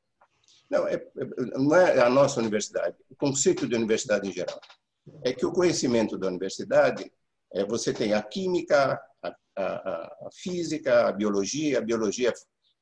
não 0.71 0.87
é 0.87 1.03
não 1.55 1.75
é 1.75 2.01
a 2.01 2.11
nossa 2.11 2.41
universidade, 2.41 2.95
o 3.09 3.17
conceito 3.17 3.67
de 3.67 3.75
universidade 3.75 4.29
em 4.29 4.33
geral 4.33 4.61
é 5.25 5.33
que 5.33 5.47
o 5.47 5.53
conhecimento 5.53 6.19
da 6.19 6.29
universidade 6.29 7.11
é 7.53 7.65
você 7.65 7.95
tem 7.95 8.13
a 8.13 8.23
química, 8.23 9.01
a, 9.23 9.35
a, 9.57 10.27
a 10.27 10.29
física, 10.33 11.09
a 11.09 11.13
biologia, 11.13 11.79
a 11.79 11.81
biologia 11.81 12.33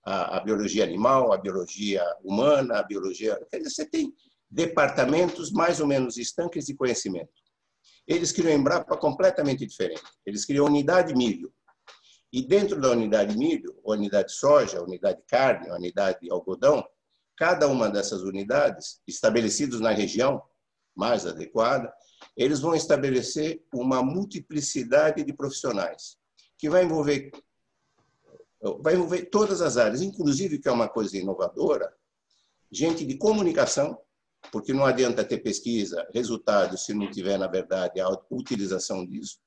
a, 0.06 0.36
a, 0.36 0.40
biologia 0.40 0.84
animal, 0.84 1.32
a 1.32 1.36
biologia 1.36 2.04
humana, 2.22 2.78
a 2.78 2.82
biologia. 2.84 3.36
Quer 3.50 3.58
dizer, 3.58 3.70
você 3.70 3.84
tem 3.84 4.14
departamentos 4.48 5.50
mais 5.50 5.80
ou 5.80 5.86
menos 5.86 6.16
estanques 6.16 6.66
de 6.66 6.76
conhecimento. 6.76 7.32
Eles 8.06 8.30
criam 8.30 8.52
Embrapa 8.52 8.96
completamente 8.96 9.66
diferente. 9.66 10.02
Eles 10.24 10.44
criam 10.44 10.66
unidade 10.66 11.12
milho. 11.12 11.52
E 12.32 12.46
dentro 12.46 12.80
da 12.80 12.90
unidade 12.90 13.36
milho, 13.36 13.76
unidade 13.84 14.30
soja, 14.32 14.80
unidade 14.80 15.20
carne, 15.26 15.70
unidade 15.70 16.30
algodão, 16.30 16.86
cada 17.36 17.66
uma 17.66 17.90
dessas 17.90 18.22
unidades, 18.22 19.00
estabelecidas 19.08 19.80
na 19.80 19.90
região 19.90 20.40
mais 20.94 21.26
adequada, 21.26 21.92
eles 22.36 22.60
vão 22.60 22.74
estabelecer 22.74 23.62
uma 23.74 24.02
multiplicidade 24.02 25.24
de 25.24 25.32
profissionais, 25.32 26.16
que 26.58 26.70
vai 26.70 26.84
envolver, 26.84 27.30
vai 28.80 28.94
envolver 28.94 29.26
todas 29.26 29.60
as 29.60 29.76
áreas, 29.76 30.02
inclusive, 30.02 30.58
que 30.58 30.68
é 30.68 30.72
uma 30.72 30.88
coisa 30.88 31.16
inovadora, 31.16 31.92
gente 32.70 33.04
de 33.04 33.16
comunicação, 33.16 33.98
porque 34.50 34.72
não 34.72 34.84
adianta 34.84 35.24
ter 35.24 35.38
pesquisa, 35.38 36.06
resultados, 36.14 36.84
se 36.84 36.94
não 36.94 37.10
tiver, 37.10 37.38
na 37.38 37.46
verdade, 37.46 38.00
a 38.00 38.08
utilização 38.30 39.04
disso. 39.04 39.38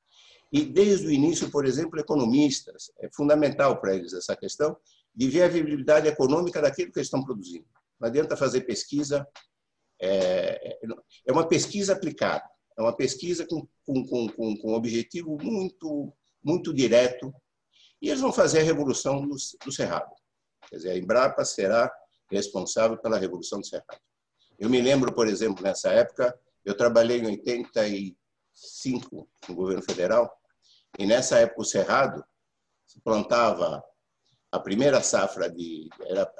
E, 0.52 0.64
desde 0.64 1.08
o 1.08 1.12
início, 1.12 1.50
por 1.52 1.66
exemplo, 1.66 2.00
economistas, 2.00 2.92
é 3.00 3.10
fundamental 3.14 3.80
para 3.80 3.96
eles 3.96 4.14
essa 4.14 4.36
questão 4.36 4.76
de 5.14 5.28
ver 5.28 5.44
a 5.44 5.48
viabilidade 5.48 6.08
econômica 6.08 6.62
daquilo 6.62 6.92
que 6.92 7.00
eles 7.00 7.08
estão 7.08 7.24
produzindo. 7.24 7.66
Não 8.00 8.08
adianta 8.08 8.36
fazer 8.36 8.62
pesquisa, 8.62 9.28
é, 10.02 10.80
é 11.28 11.32
uma 11.32 11.48
pesquisa 11.48 11.94
aplicada, 11.94 12.44
é 12.78 12.82
uma 12.82 12.96
pesquisa 12.96 13.46
com, 13.46 13.68
com, 13.86 14.06
com, 14.30 14.58
com 14.58 14.74
objetivo 14.74 15.38
muito, 15.42 16.14
muito 16.44 16.74
direto, 16.74 17.34
e 18.02 18.10
eles 18.10 18.22
vão 18.22 18.32
fazer 18.32 18.60
a 18.60 18.64
revolução 18.64 19.22
do, 19.22 19.36
do 19.66 19.72
Cerrado. 19.72 20.14
Quer 20.70 20.78
dizer, 20.78 20.92
a 20.92 20.98
Embrapa 20.98 21.44
será 21.44 21.92
responsável 22.32 22.98
pela 22.98 23.18
revolução 23.18 23.60
do 23.60 23.66
Cerrado. 23.66 24.00
Eu 24.58 24.70
me 24.70 24.82
lembro, 24.82 25.14
por 25.14 25.28
exemplo, 25.28 25.64
nessa 25.64 25.90
época, 25.90 26.38
eu 26.64 26.76
trabalhei 26.76 27.20
em 27.20 27.26
85 27.26 29.30
no 29.48 29.56
governo 29.56 29.82
federal, 29.82 30.32
e 30.98 31.06
nessa 31.06 31.40
época 31.40 31.62
o 31.62 31.66
Cerrado 31.66 32.24
se 32.86 33.00
plantava 33.02 33.84
a 34.52 34.60
primeira 34.60 35.02
safra 35.02 35.50
de 35.50 35.90
era 36.06 36.32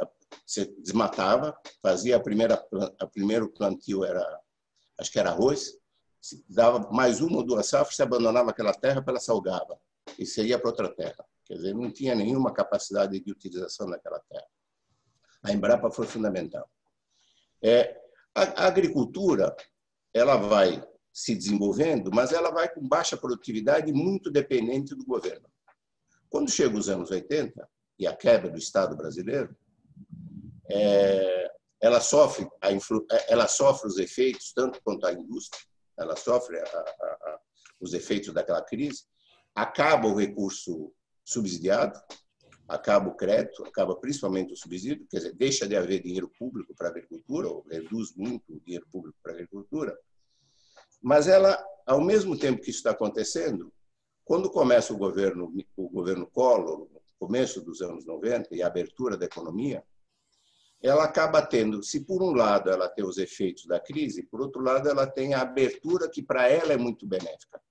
você 0.46 0.66
desmatava, 0.66 1.58
fazia 1.82 2.18
a 2.18 2.20
primeira 2.20 2.64
a 3.00 3.08
primeiro 3.08 3.50
plantio 3.50 4.04
era 4.04 4.24
acho 4.98 5.12
que 5.12 5.20
era 5.20 5.30
arroz, 5.30 5.78
dava 6.48 6.92
mais 6.92 7.22
uma 7.22 7.38
ou 7.38 7.44
duas 7.44 7.68
safras, 7.68 7.96
você 7.96 8.04
abandonava 8.04 8.50
aquela 8.50 8.74
terra, 8.74 9.04
ela 9.08 9.20
salgava 9.20 9.80
e 10.18 10.26
você 10.26 10.44
ia 10.44 10.60
para 10.60 10.70
outra 10.70 10.94
terra. 10.94 11.26
Quer 11.50 11.56
dizer, 11.56 11.74
não 11.74 11.92
tinha 11.92 12.14
nenhuma 12.14 12.54
capacidade 12.54 13.20
de 13.20 13.32
utilização 13.32 13.90
daquela 13.90 14.20
terra. 14.30 14.46
A 15.42 15.52
Embrapa 15.52 15.90
foi 15.90 16.06
fundamental. 16.06 16.70
É, 17.60 18.00
a 18.36 18.68
agricultura 18.68 19.56
ela 20.14 20.38
vai 20.38 20.88
se 21.12 21.34
desenvolvendo, 21.36 22.12
mas 22.14 22.32
ela 22.32 22.52
vai 22.52 22.72
com 22.72 22.88
baixa 22.88 23.18
produtividade 23.18 23.92
muito 23.92 24.30
dependente 24.30 24.94
do 24.94 25.04
governo. 25.04 25.50
Quando 26.30 26.52
chega 26.52 26.78
os 26.78 26.88
anos 26.88 27.10
80 27.10 27.68
e 27.98 28.06
a 28.06 28.16
quebra 28.16 28.52
do 28.52 28.60
Estado 28.60 28.96
brasileiro, 28.96 29.58
é, 30.70 31.52
ela 31.82 32.00
sofre 32.00 32.48
a 32.62 32.72
influ, 32.72 33.08
ela 33.28 33.48
sofre 33.48 33.88
os 33.88 33.98
efeitos 33.98 34.54
tanto 34.54 34.80
quanto 34.84 35.08
a 35.08 35.14
indústria, 35.14 35.66
ela 35.98 36.16
sofre 36.16 36.60
a, 36.60 36.64
a, 36.64 36.68
a, 36.68 37.40
os 37.82 37.94
efeitos 37.96 38.32
daquela 38.32 38.62
crise. 38.62 39.04
Acaba 39.56 40.08
o 40.08 40.16
recurso 40.16 40.94
subsidiado, 41.30 42.00
acaba 42.68 43.10
o 43.10 43.16
crédito, 43.16 43.64
acaba 43.64 43.96
principalmente 43.96 44.54
o 44.54 44.58
subsídio, 44.58 45.06
quer 45.10 45.18
dizer, 45.18 45.34
deixa 45.34 45.68
de 45.68 45.76
haver 45.76 46.02
dinheiro 46.02 46.30
público 46.38 46.74
para 46.76 46.88
a 46.88 46.92
agricultura, 46.92 47.48
ou 47.48 47.66
reduz 47.70 48.16
muito 48.16 48.54
o 48.54 48.60
dinheiro 48.60 48.88
público 48.92 49.18
para 49.22 49.34
a 49.34 49.36
agricultura. 49.36 49.98
Mas 51.02 51.28
ela, 51.28 51.64
ao 51.86 52.02
mesmo 52.02 52.38
tempo 52.38 52.62
que 52.62 52.70
isso 52.70 52.80
está 52.80 52.92
acontecendo, 52.92 53.72
quando 54.26 54.50
começa 54.50 54.94
o 54.94 54.98
governo, 54.98 55.54
o 55.76 55.90
governo 55.90 56.28
Collor, 56.28 56.88
começo 57.20 57.62
dos 57.62 57.82
anos 57.82 58.06
90, 58.06 58.56
e 58.56 58.62
a 58.62 58.68
abertura 58.68 59.18
da 59.18 59.26
economia, 59.26 59.84
ela 60.82 61.04
acaba 61.04 61.42
tendo, 61.42 61.84
se 61.84 62.06
por 62.06 62.24
um 62.24 62.32
lado 62.32 62.70
ela 62.70 62.88
tem 62.88 63.06
os 63.06 63.18
efeitos 63.18 63.66
da 63.66 63.80
crise, 63.80 64.24
por 64.24 64.42
outro 64.42 64.62
lado 64.62 64.88
ela 64.88 65.06
tem 65.06 65.34
a 65.34 65.42
abertura 65.42 66.10
que 66.10 66.24
para 66.24 66.48
ela 66.48 66.72
é 66.72 66.78
muito 66.78 67.06
benéfica. 67.06 67.62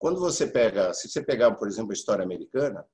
Quando 0.00 0.18
você 0.18 0.46
pega, 0.46 0.94
se 0.94 1.10
você 1.10 1.22
pegar, 1.22 1.54
por 1.56 1.68
exemplo, 1.68 1.90
a 1.90 1.94
história 1.94 2.24
americana, 2.24 2.86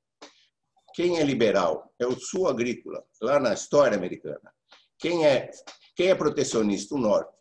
quem 0.93 1.21
é 1.21 1.23
liberal? 1.23 1.95
É 2.01 2.07
o 2.07 2.19
sul 2.19 2.49
agrícola, 2.49 3.05
lá 3.23 3.39
na 3.39 3.55
história 3.55 3.97
americana. 3.97 4.53
Quem 4.99 5.25
é, 5.25 5.49
quem 5.95 6.09
é 6.09 6.17
protecionista? 6.17 6.97
O 6.97 6.99
norte. 6.99 7.33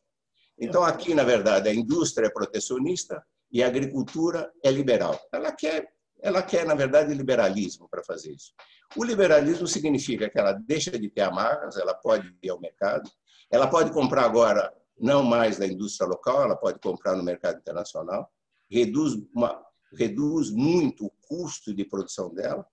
Então, 0.60 0.84
aqui, 0.84 1.16
na 1.16 1.24
verdade, 1.24 1.68
a 1.68 1.74
indústria 1.74 2.28
é 2.28 2.30
protecionista 2.30 3.26
e 3.52 3.64
a 3.64 3.68
agricultura 3.68 4.54
é 4.64 4.70
liberal. 4.70 5.20
Ela 5.34 5.52
quer, 5.52 5.88
ela 6.22 6.44
quer 6.44 6.64
na 6.64 6.76
verdade, 6.76 7.12
liberalismo 7.16 7.90
para 7.90 8.04
fazer 8.04 8.34
isso. 8.34 8.54
O 8.96 9.04
liberalismo 9.04 9.66
significa 9.66 10.30
que 10.30 10.38
ela 10.38 10.54
deixa 10.54 10.92
de 10.92 11.10
ter 11.10 11.22
amarras, 11.22 11.76
ela 11.78 11.96
pode 11.96 12.38
ir 12.44 12.50
ao 12.52 12.62
mercado, 12.62 13.10
ela 13.52 13.66
pode 13.66 13.92
comprar 13.92 14.26
agora 14.26 14.72
não 14.96 15.24
mais 15.24 15.58
da 15.58 15.66
indústria 15.66 16.08
local, 16.08 16.44
ela 16.44 16.56
pode 16.56 16.80
comprar 16.80 17.16
no 17.16 17.24
mercado 17.24 17.58
internacional, 17.58 18.32
reduz, 18.76 19.14
uma, 19.34 19.64
reduz 19.94 20.52
muito 20.52 21.06
o 21.06 21.12
custo 21.28 21.74
de 21.74 21.86
produção 21.86 22.34
dela, 22.34 22.66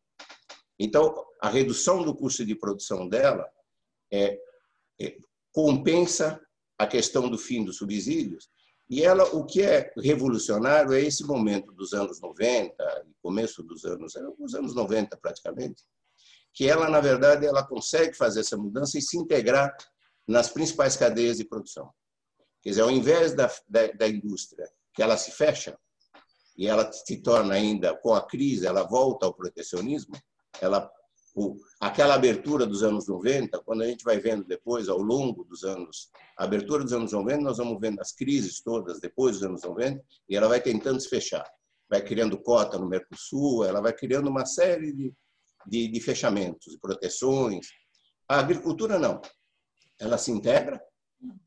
então, 0.79 1.15
a 1.41 1.49
redução 1.49 2.03
do 2.03 2.13
custo 2.13 2.45
de 2.45 2.57
produção 2.57 3.09
dela 3.09 3.49
é, 4.13 4.37
é, 5.01 5.17
compensa 5.53 6.41
a 6.77 6.89
questão 6.89 7.29
do 7.29 7.39
fim 7.39 7.65
dos 7.65 7.77
subsídios. 7.77 8.51
E 8.91 9.05
ela, 9.05 9.23
o 9.33 9.47
que 9.47 9.63
é 9.63 9.93
revolucionário 9.97 10.93
é 10.93 11.01
esse 11.01 11.25
momento 11.25 11.73
dos 11.73 11.93
anos 11.93 12.21
90, 12.21 12.75
começo 13.23 13.63
dos 13.63 13.85
anos, 13.85 14.15
os 14.41 14.55
anos 14.57 14.75
90 14.75 15.17
praticamente, 15.19 15.85
que 16.53 16.69
ela, 16.69 16.91
na 16.91 17.01
verdade, 17.01 17.47
ela 17.47 17.65
consegue 17.65 18.15
fazer 18.15 18.41
essa 18.41 18.57
mudança 18.57 18.99
e 18.99 19.03
se 19.03 19.17
integrar 19.17 19.73
nas 20.27 20.49
principais 20.49 20.97
cadeias 20.97 21.37
de 21.37 21.45
produção. 21.45 21.91
Quer 22.61 22.71
dizer, 22.71 22.83
ao 22.83 22.91
invés 22.91 23.35
da, 23.35 23.49
da, 23.69 23.87
da 23.93 24.09
indústria, 24.09 24.69
que 24.93 25.01
ela 25.01 25.17
se 25.17 25.31
fecha, 25.31 25.79
e 26.57 26.67
ela 26.67 26.91
se 26.93 27.17
torna 27.23 27.55
ainda, 27.55 27.97
com 27.97 28.15
a 28.15 28.27
crise, 28.27 28.67
ela 28.67 28.83
volta 28.83 29.27
ao 29.27 29.35
protecionismo, 29.35 30.15
ela 30.61 30.91
o, 31.35 31.57
aquela 31.81 32.15
abertura 32.15 32.67
dos 32.67 32.83
anos 32.83 33.09
90, 33.09 33.59
quando 33.61 33.83
a 33.83 33.87
gente 33.87 34.05
vai 34.05 34.19
vendo 34.19 34.45
depois, 34.45 34.89
ao 34.89 34.99
longo 34.99 35.45
dos 35.45 35.65
anos, 35.65 36.11
a 36.39 36.45
abertura 36.45 36.83
dos 36.83 36.93
anos 36.93 37.13
90, 37.13 37.43
nós 37.43 37.59
vamos 37.59 37.81
vendo 37.81 38.01
as 38.01 38.13
crises 38.13 38.61
todas 38.61 39.01
depois 39.01 39.37
dos 39.37 39.45
anos 39.45 39.63
90, 39.63 40.03
e 40.29 40.37
ela 40.37 40.49
vai 40.49 40.61
tentando 40.61 41.01
se 41.01 41.09
fechar. 41.09 41.45
Vai 41.89 42.03
criando 42.03 42.39
cota 42.39 42.79
no 42.79 42.89
Mercosul, 42.89 43.65
ela 43.65 43.81
vai 43.81 43.93
criando 43.93 44.29
uma 44.29 44.45
série 44.45 44.93
de, 44.93 45.15
de, 45.67 45.89
de 45.89 46.01
fechamentos, 46.01 46.73
de 46.73 46.79
proteções. 46.79 47.67
A 48.29 48.39
agricultura 48.39 48.99
não. 48.99 49.21
Ela 49.99 50.19
se 50.19 50.31
integra, 50.31 50.83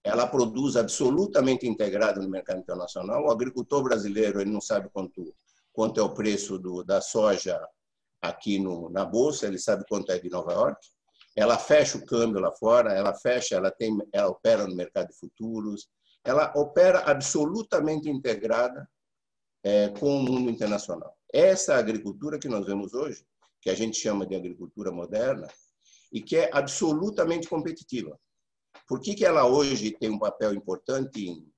ela 0.03 0.27
produz 0.27 0.75
absolutamente 0.75 1.67
integrada 1.67 2.22
no 2.22 2.29
mercado 2.29 2.60
internacional. 2.60 3.25
O 3.25 3.32
agricultor 3.32 3.84
brasileiro 3.84 4.39
ele 4.39 4.51
não 4.51 4.62
sabe 4.62 4.89
quanto, 4.89 5.34
quanto 5.74 6.00
é 6.00 6.03
o 6.03 6.13
preço 6.13 6.58
do, 6.58 6.84
da 6.84 7.01
soja 7.01 7.60
aqui 8.22 8.60
no, 8.60 8.89
na 8.89 9.05
bolsa, 9.05 9.48
ele 9.48 9.60
sabe 9.60 9.84
quanto 9.88 10.12
é 10.12 10.20
de 10.20 10.29
Nova 10.29 10.53
York. 10.53 10.88
Ela 11.36 11.58
fecha 11.58 11.98
o 11.98 12.05
câmbio 12.05 12.39
lá 12.39 12.51
fora, 12.51 12.94
ela 12.94 13.13
fecha, 13.13 13.55
ela 13.55 13.70
tem, 13.70 13.98
ela 14.13 14.29
opera 14.29 14.65
no 14.65 14.75
mercado 14.75 15.10
de 15.10 15.17
futuros, 15.17 15.88
ela 16.24 16.51
opera 16.55 17.00
absolutamente 17.00 18.10
integrada 18.10 18.89
é, 19.63 19.89
com 19.89 20.17
o 20.17 20.24
mundo 20.24 20.50
internacional. 20.50 21.15
Essa 21.32 21.75
agricultura 21.75 22.39
que 22.39 22.48
nós 22.48 22.65
vemos 22.65 22.94
hoje, 22.94 23.25
que 23.62 23.70
a 23.70 23.75
gente 23.75 23.98
chama 23.98 24.25
de 24.25 24.36
agricultura 24.36 24.91
moderna, 24.91 25.48
e 26.12 26.22
que 26.22 26.38
é 26.38 26.50
absolutamente 26.53 27.50
competitiva. 27.50 28.17
Por 28.88 29.00
que, 29.00 29.15
que 29.15 29.25
ela 29.25 29.46
hoje 29.46 29.91
tem 29.91 30.10
um 30.10 30.20
papel 30.20 30.53
importante 30.53 31.27
em, 31.27 31.51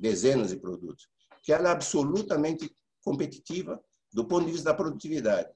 dezenas 0.00 0.48
de 0.48 0.56
produtos, 0.56 1.08
que 1.42 1.52
ela 1.52 1.68
é 1.68 1.72
absolutamente 1.72 2.74
competitiva 3.02 3.82
do 4.12 4.26
ponto 4.26 4.46
de 4.46 4.52
vista 4.52 4.70
da 4.70 4.74
produtividade. 4.74 5.50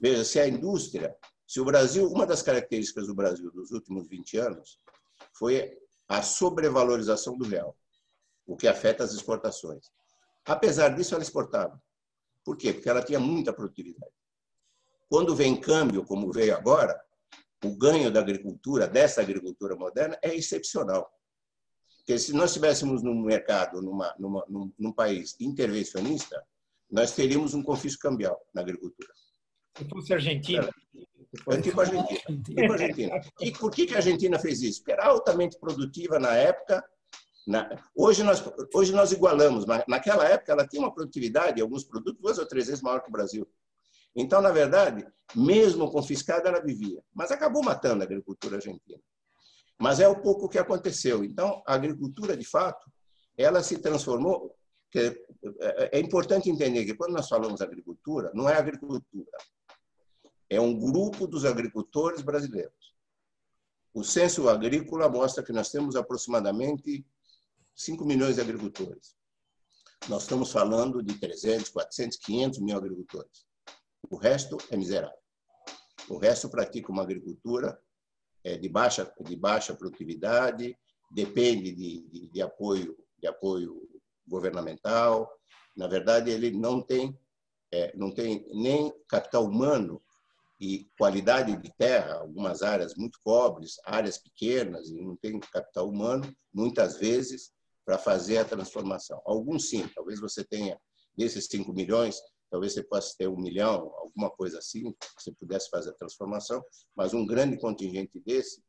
Veja, 0.00 0.24
se 0.24 0.40
a 0.40 0.48
indústria, 0.48 1.14
se 1.46 1.60
o 1.60 1.64
Brasil, 1.64 2.08
uma 2.08 2.26
das 2.26 2.42
características 2.42 3.06
do 3.06 3.14
Brasil 3.14 3.52
dos 3.52 3.70
últimos 3.70 4.08
20 4.08 4.38
anos 4.38 4.80
foi 5.34 5.78
a 6.08 6.22
sobrevalorização 6.22 7.36
do 7.36 7.46
real, 7.46 7.76
o 8.46 8.56
que 8.56 8.66
afeta 8.66 9.04
as 9.04 9.12
exportações. 9.12 9.90
Apesar 10.44 10.88
disso, 10.88 11.14
ela 11.14 11.22
exportava. 11.22 11.80
Por 12.44 12.56
quê? 12.56 12.72
Porque 12.72 12.88
ela 12.88 13.04
tinha 13.04 13.20
muita 13.20 13.52
produtividade. 13.52 14.12
Quando 15.08 15.36
vem 15.36 15.60
câmbio, 15.60 16.04
como 16.04 16.32
veio 16.32 16.56
agora, 16.56 17.00
o 17.64 17.76
ganho 17.76 18.10
da 18.10 18.20
agricultura, 18.20 18.88
dessa 18.88 19.20
agricultura 19.20 19.76
moderna, 19.76 20.18
é 20.22 20.34
excepcional. 20.34 21.10
Porque 21.98 22.18
se 22.18 22.32
nós 22.32 22.50
estivéssemos 22.50 23.02
num 23.02 23.22
mercado, 23.22 23.80
numa, 23.80 24.14
numa, 24.18 24.44
num, 24.48 24.72
num 24.76 24.92
país 24.92 25.36
intervencionista, 25.40 26.44
nós 26.90 27.12
teríamos 27.12 27.54
um 27.54 27.62
confisco 27.62 28.02
cambial 28.02 28.38
na 28.52 28.60
agricultura. 28.60 29.08
Se 29.78 29.84
fosse 29.88 30.12
Argentina. 30.12 30.68
É 31.48 31.60
tipo 31.60 31.80
Argentina. 31.80 32.20
Tipo 32.44 32.72
Argentina. 32.72 33.20
E 33.40 33.52
por 33.52 33.70
que, 33.70 33.86
que 33.86 33.94
a 33.94 33.98
Argentina 33.98 34.38
fez 34.38 34.60
isso? 34.60 34.80
Porque 34.80 34.92
era 34.92 35.06
altamente 35.06 35.58
produtiva 35.58 36.18
na 36.18 36.34
época. 36.34 36.84
Na... 37.46 37.70
Hoje, 37.96 38.22
nós, 38.22 38.44
hoje 38.74 38.92
nós 38.92 39.12
igualamos, 39.12 39.64
mas 39.64 39.82
naquela 39.88 40.28
época 40.28 40.52
ela 40.52 40.66
tinha 40.66 40.82
uma 40.82 40.92
produtividade, 40.92 41.62
alguns 41.62 41.84
produtos, 41.84 42.20
duas 42.20 42.38
ou 42.38 42.46
três 42.46 42.66
vezes 42.66 42.82
maior 42.82 43.00
que 43.00 43.08
o 43.08 43.12
Brasil. 43.12 43.48
Então, 44.14 44.40
na 44.42 44.50
verdade, 44.50 45.06
mesmo 45.34 45.90
confiscada, 45.90 46.48
ela 46.48 46.60
vivia. 46.60 47.02
Mas 47.14 47.30
acabou 47.30 47.62
matando 47.62 48.02
a 48.02 48.04
agricultura 48.04 48.56
argentina. 48.56 49.00
Mas 49.78 50.00
é 50.00 50.08
um 50.08 50.20
pouco 50.20 50.46
o 50.46 50.48
que 50.48 50.58
aconteceu. 50.58 51.24
Então, 51.24 51.62
a 51.66 51.74
agricultura, 51.74 52.36
de 52.36 52.44
fato, 52.44 52.90
ela 53.36 53.62
se 53.62 53.78
transformou. 53.78 54.54
É 55.90 55.98
importante 55.98 56.50
entender 56.50 56.84
que 56.84 56.94
quando 56.94 57.12
nós 57.12 57.28
falamos 57.28 57.60
agricultura, 57.60 58.30
não 58.34 58.48
é 58.48 58.54
agricultura. 58.54 59.30
É 60.50 60.60
um 60.60 60.78
grupo 60.78 61.26
dos 61.26 61.46
agricultores 61.46 62.20
brasileiros. 62.20 62.94
O 63.94 64.04
censo 64.04 64.48
agrícola 64.48 65.08
mostra 65.08 65.42
que 65.42 65.52
nós 65.52 65.70
temos 65.70 65.96
aproximadamente 65.96 67.06
5 67.74 68.04
milhões 68.04 68.36
de 68.36 68.42
agricultores. 68.42 69.16
Nós 70.08 70.22
estamos 70.22 70.52
falando 70.52 71.02
de 71.02 71.18
300, 71.18 71.70
400, 71.70 72.18
500 72.18 72.58
mil 72.60 72.76
agricultores. 72.76 73.46
O 74.10 74.16
resto 74.16 74.58
é 74.70 74.76
miserável. 74.76 75.16
O 76.08 76.18
resto 76.18 76.48
pratica 76.48 76.90
uma 76.90 77.02
agricultura 77.02 77.80
é, 78.44 78.56
de, 78.56 78.68
baixa, 78.68 79.10
de 79.20 79.36
baixa 79.36 79.74
produtividade, 79.74 80.76
depende 81.10 81.72
de, 81.72 82.08
de, 82.08 82.28
de, 82.28 82.42
apoio, 82.42 82.96
de 83.18 83.26
apoio 83.28 83.88
governamental. 84.26 85.30
Na 85.76 85.86
verdade, 85.86 86.30
ele 86.30 86.50
não 86.50 86.82
tem, 86.82 87.18
é, 87.70 87.96
não 87.96 88.10
tem 88.10 88.46
nem 88.52 88.92
capital 89.08 89.44
humano 89.44 90.02
e 90.60 90.88
qualidade 90.96 91.56
de 91.56 91.72
terra, 91.76 92.18
algumas 92.18 92.62
áreas 92.62 92.94
muito 92.94 93.18
pobres, 93.24 93.80
áreas 93.84 94.18
pequenas, 94.18 94.88
e 94.90 95.00
não 95.00 95.16
tem 95.16 95.38
capital 95.40 95.88
humano, 95.88 96.32
muitas 96.52 96.98
vezes, 96.98 97.52
para 97.84 97.98
fazer 97.98 98.38
a 98.38 98.44
transformação. 98.44 99.20
Alguns 99.24 99.68
sim, 99.68 99.88
talvez 99.94 100.20
você 100.20 100.44
tenha, 100.44 100.78
desses 101.16 101.46
5 101.46 101.72
milhões, 101.72 102.20
talvez 102.52 102.74
você 102.74 102.82
possa 102.82 103.16
ter 103.16 103.26
um 103.26 103.40
milhão, 103.40 103.90
alguma 103.96 104.30
coisa 104.30 104.58
assim, 104.58 104.94
você 105.18 105.32
pudesse 105.32 105.70
fazer 105.70 105.88
a 105.88 105.94
transformação, 105.94 106.62
mas 106.94 107.14
um 107.14 107.24
grande 107.24 107.56
contingente 107.58 108.20
desse, 108.20 108.62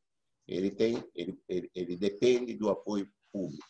ele 0.47 0.71
tem, 0.71 1.03
ele, 1.13 1.37
ele, 1.49 1.69
ele 1.75 1.97
depende 1.97 2.55
do 2.55 2.69
apoio 2.69 3.11
público. 3.31 3.67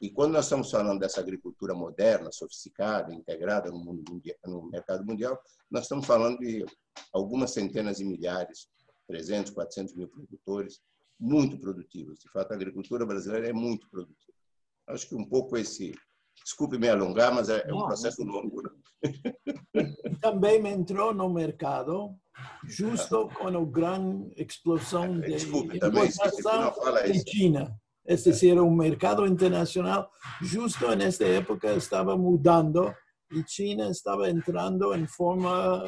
E 0.00 0.10
quando 0.10 0.32
nós 0.32 0.46
estamos 0.46 0.70
falando 0.70 0.98
dessa 0.98 1.20
agricultura 1.20 1.74
moderna, 1.74 2.32
sofisticada, 2.32 3.12
integrada 3.12 3.70
no, 3.70 3.78
mundo 3.78 4.02
mundial, 4.10 4.36
no 4.46 4.62
mercado 4.70 5.04
mundial, 5.04 5.38
nós 5.70 5.82
estamos 5.82 6.06
falando 6.06 6.38
de 6.38 6.64
algumas 7.12 7.52
centenas 7.52 7.98
de 7.98 8.04
milhares, 8.06 8.66
300, 9.08 9.52
400 9.52 9.94
mil 9.94 10.08
produtores, 10.08 10.80
muito 11.18 11.60
produtivos. 11.60 12.18
De 12.18 12.30
fato, 12.30 12.52
a 12.52 12.54
agricultura 12.54 13.04
brasileira 13.04 13.50
é 13.50 13.52
muito 13.52 13.90
produtiva. 13.90 14.32
Acho 14.86 15.06
que 15.06 15.14
um 15.14 15.28
pouco 15.28 15.58
esse 15.58 15.94
Desculpe 16.44 16.78
me 16.78 16.88
alongar, 16.88 17.34
mas 17.34 17.48
é, 17.48 17.64
é 17.68 17.74
um 17.74 17.86
processo 17.86 18.22
longo. 18.24 18.62
Né? 18.62 18.70
Também 20.20 20.66
entrou 20.66 21.14
no 21.14 21.28
mercado 21.28 22.14
justo 22.64 23.28
com 23.28 23.48
a 23.48 23.64
grande 23.64 24.32
explosão 24.36 25.20
de 25.20 25.32
Desculpe, 25.32 25.76
importação 25.76 26.72
de 27.06 27.30
China. 27.30 27.74
Esse 28.06 28.32
ser 28.32 28.58
um 28.60 28.74
mercado 28.74 29.26
internacional 29.26 30.10
justo 30.42 30.94
nesta 30.96 31.24
época 31.24 31.74
estava 31.74 32.16
mudando 32.16 32.92
e 33.30 33.44
China 33.46 33.90
estava 33.90 34.28
entrando 34.28 34.92
em 34.94 35.06
forma 35.06 35.84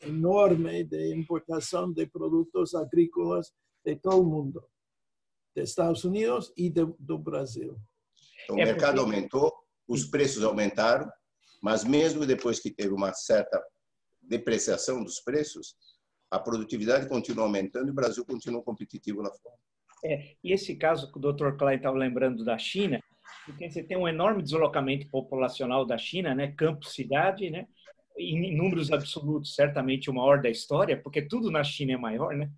enorme 0.00 0.84
de 0.84 1.14
importação 1.14 1.92
de 1.92 2.06
produtos 2.06 2.74
agrícolas 2.74 3.52
de 3.84 3.96
todo 3.96 4.22
o 4.22 4.24
mundo, 4.24 4.64
de 5.54 5.62
Estados 5.62 6.04
Unidos 6.04 6.52
e 6.56 6.70
de, 6.70 6.84
do 6.98 7.18
Brasil. 7.18 7.76
O 8.50 8.54
mercado 8.54 9.00
aumentou 9.00 9.52
os 9.88 10.04
preços 10.04 10.42
aumentaram, 10.42 11.10
mas 11.62 11.84
mesmo 11.84 12.26
depois 12.26 12.60
que 12.60 12.70
teve 12.70 12.92
uma 12.92 13.12
certa 13.12 13.62
depreciação 14.20 15.02
dos 15.02 15.20
preços, 15.20 15.74
a 16.30 16.38
produtividade 16.38 17.08
continua 17.08 17.44
aumentando 17.44 17.88
e 17.88 17.90
o 17.90 17.94
Brasil 17.94 18.24
continua 18.24 18.62
competitivo 18.62 19.20
lá 19.20 19.30
fora. 19.30 19.56
É, 20.04 20.34
e 20.42 20.52
esse 20.52 20.74
caso 20.76 21.12
que 21.12 21.18
o 21.18 21.32
Dr. 21.32 21.56
Klein 21.56 21.76
estava 21.76 21.96
lembrando 21.96 22.44
da 22.44 22.58
China, 22.58 23.00
porque 23.46 23.70
você 23.70 23.82
tem 23.82 23.96
um 23.96 24.08
enorme 24.08 24.42
deslocamento 24.42 25.08
populacional 25.08 25.86
da 25.86 25.98
China, 25.98 26.34
né, 26.34 26.52
campo-cidade, 26.52 27.50
né, 27.50 27.66
em 28.18 28.54
números 28.56 28.92
absolutos, 28.92 29.54
certamente 29.54 30.10
o 30.10 30.14
maior 30.14 30.40
da 30.40 30.50
história, 30.50 31.00
porque 31.00 31.22
tudo 31.22 31.50
na 31.50 31.64
China 31.64 31.92
é 31.92 31.96
maior, 31.96 32.34
né? 32.34 32.50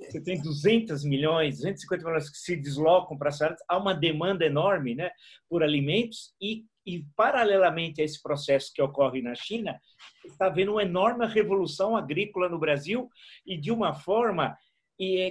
Você 0.00 0.20
tem 0.20 0.40
200 0.40 1.04
milhões, 1.04 1.56
250 1.56 2.04
milhões 2.04 2.30
que 2.30 2.38
se 2.38 2.56
deslocam 2.56 3.16
para 3.16 3.28
essa 3.28 3.46
área, 3.46 3.56
há 3.68 3.78
uma 3.78 3.94
demanda 3.94 4.44
enorme, 4.44 4.94
né, 4.94 5.10
por 5.48 5.62
alimentos 5.62 6.34
e, 6.40 6.64
e 6.84 7.04
paralelamente 7.16 8.00
a 8.00 8.04
esse 8.04 8.20
processo 8.20 8.72
que 8.74 8.82
ocorre 8.82 9.22
na 9.22 9.34
China, 9.34 9.80
está 10.24 10.46
havendo 10.46 10.72
uma 10.72 10.82
enorme 10.82 11.26
revolução 11.26 11.96
agrícola 11.96 12.48
no 12.48 12.58
Brasil 12.58 13.08
e 13.46 13.56
de 13.56 13.70
uma 13.70 13.94
forma 13.94 14.56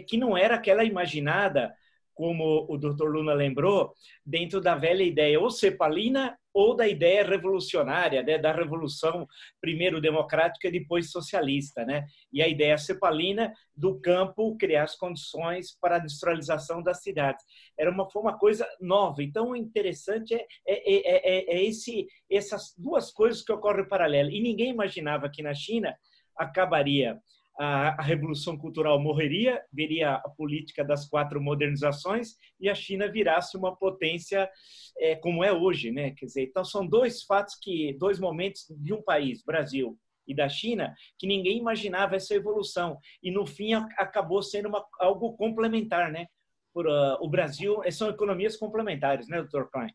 que 0.08 0.18
não 0.18 0.36
era 0.36 0.56
aquela 0.56 0.84
imaginada 0.84 1.74
como 2.14 2.66
o 2.70 2.78
Dr. 2.78 3.06
Luna 3.06 3.34
lembrou, 3.34 3.96
dentro 4.26 4.60
da 4.60 4.76
velha 4.76 5.02
ideia 5.02 5.40
ou 5.40 5.50
cepalina 5.50 6.38
ou 6.54 6.76
da 6.76 6.88
ideia 6.88 7.24
revolucionária, 7.24 8.22
né, 8.24 8.38
da 8.38 8.52
revolução 8.52 9.28
primeiro 9.60 10.02
democrática 10.02 10.68
e 10.68 10.72
depois 10.72 11.12
socialista, 11.12 11.86
né? 11.86 12.06
E 12.32 12.42
a 12.42 12.48
ideia 12.48 12.78
cepalina 12.78 13.54
do 13.76 14.00
campo 14.00 14.58
criar 14.58 14.84
as 14.84 14.96
condições 14.96 15.78
para 15.80 15.96
a 15.96 16.00
industrialização 16.00 16.84
das 16.84 17.02
cidades. 17.02 17.46
Era 17.78 17.90
uma, 17.90 18.10
foi 18.10 18.22
uma 18.22 18.38
coisa 18.38 18.68
nova. 18.80 19.24
Então, 19.24 19.52
o 19.52 19.56
interessante 19.56 20.34
é, 20.34 20.46
é, 20.68 20.76
é, 20.76 21.56
é, 21.56 21.56
é 21.56 21.64
esse, 21.64 22.08
essas 22.30 22.74
duas 22.78 23.12
coisas 23.12 23.42
que 23.44 23.52
ocorrem 23.52 23.88
paralelo. 23.88 24.30
E 24.30 24.42
ninguém 24.42 24.70
imaginava 24.70 25.30
que 25.30 25.42
na 25.42 25.54
China 25.54 25.96
acabaria 26.38 27.20
a, 27.60 28.02
revolução 28.02 28.58
cultural 28.58 29.00
morreria, 29.00 29.62
viria 29.72 30.16
a 30.16 30.30
política 30.30 30.84
das 30.84 31.08
quatro 31.08 31.42
modernizações 31.42 32.36
e 32.60 32.70
a 32.70 32.76
China 32.76 33.12
virasse 33.12 33.58
uma 33.58 33.76
potência 33.76 34.50
é, 34.98 35.16
como 35.16 35.44
é 35.44 35.52
hoje, 35.52 35.92
né? 35.92 36.12
Quer 36.12 36.26
dizer, 36.26 36.44
então 36.44 36.64
são 36.64 36.86
dois 36.86 37.24
fatos 37.24 37.56
que, 37.62 37.94
dois 38.00 38.20
momentos 38.20 38.66
de 38.70 38.94
um 38.94 39.02
país, 39.02 39.44
Brasil 39.44 39.98
e 40.28 40.36
da 40.36 40.48
China, 40.48 40.96
que 41.18 41.28
ninguém 41.28 41.58
imaginava 41.58 42.16
essa 42.16 42.34
evolução 42.34 42.98
e 43.22 43.32
no 43.32 43.46
fim 43.46 43.74
acabou 43.74 44.42
sendo 44.42 44.70
uma, 44.70 44.86
algo 45.00 45.34
complementar, 45.34 46.12
né? 46.12 46.28
Por 46.74 46.88
uh, 46.88 47.18
o 47.20 47.30
Brasil, 47.30 47.82
são 47.92 48.10
economias 48.10 48.56
complementares, 48.56 49.28
né, 49.28 49.44
Dr. 49.44 49.64
Klein? 49.72 49.94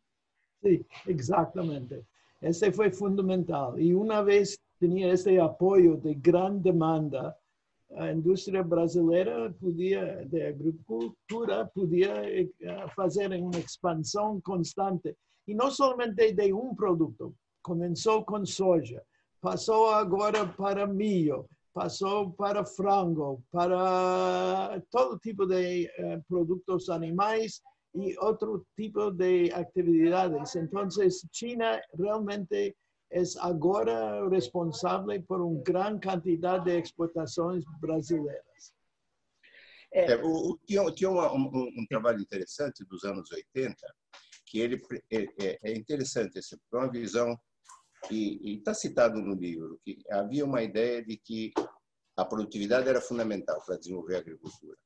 Sim, 0.62 0.84
exatamente. 1.06 2.04
Esse 2.42 2.70
foi 2.70 2.90
fundamental. 2.90 3.78
E 3.78 3.94
uma 3.94 4.22
vez 4.22 4.58
tinha 4.78 5.12
esse 5.12 5.38
apoio 5.38 5.96
de 5.96 6.14
grande 6.14 6.64
demanda, 6.64 7.34
a 7.94 8.12
indústria 8.12 8.62
brasileira 8.62 9.54
podia, 9.60 10.26
de 10.26 10.42
agricultura, 10.42 11.70
podia 11.74 12.14
eh, 12.28 12.48
fazer 12.94 13.32
uma 13.32 13.58
expansão 13.58 14.40
constante. 14.40 15.16
E 15.46 15.54
não 15.54 15.70
somente 15.70 16.32
de 16.32 16.52
um 16.52 16.74
produto. 16.74 17.34
Começou 17.62 18.24
com 18.24 18.44
soja, 18.44 19.02
passou 19.40 19.90
agora 19.90 20.46
para 20.46 20.86
milho, 20.86 21.46
passou 21.72 22.32
para 22.32 22.64
frango, 22.64 23.42
para 23.52 24.82
todo 24.90 25.18
tipo 25.18 25.46
de 25.46 25.86
uh, 25.98 26.22
produtos 26.28 26.88
animais 26.88 27.60
e 27.94 28.16
outro 28.18 28.66
tipo 28.76 29.10
de 29.10 29.52
atividades. 29.52 30.56
Então, 30.56 30.88
China 31.32 31.80
realmente 31.96 32.74
é 33.10 33.22
agora 33.40 34.28
responsável 34.28 35.22
por 35.22 35.40
uma 35.40 35.62
grande 35.62 36.06
quantidade 36.06 36.64
de 36.64 36.80
exportações 36.80 37.64
brasileiras. 37.80 38.74
É, 39.92 40.16
o, 40.16 40.58
tinha 40.66 40.90
tinha 40.92 41.10
uma, 41.10 41.32
um, 41.32 41.46
um, 41.46 41.86
trabalho 41.88 42.20
interessante 42.20 42.84
dos 42.84 43.04
anos 43.04 43.30
80, 43.30 43.76
que 44.44 44.58
ele 44.58 44.82
é, 45.10 45.58
é 45.62 45.76
interessante, 45.76 46.38
essa 46.38 46.56
é 46.56 46.76
uma 46.76 46.90
visão 46.90 47.38
e 48.10 48.58
está 48.58 48.74
citado 48.74 49.20
no 49.20 49.34
livro 49.34 49.80
que 49.84 49.98
havia 50.10 50.44
uma 50.44 50.62
ideia 50.62 51.04
de 51.04 51.16
que 51.16 51.52
a 52.16 52.24
produtividade 52.24 52.88
era 52.88 53.00
fundamental 53.00 53.62
para 53.64 53.78
desenvolver 53.78 54.16
a 54.16 54.18
agricultura, 54.18 54.76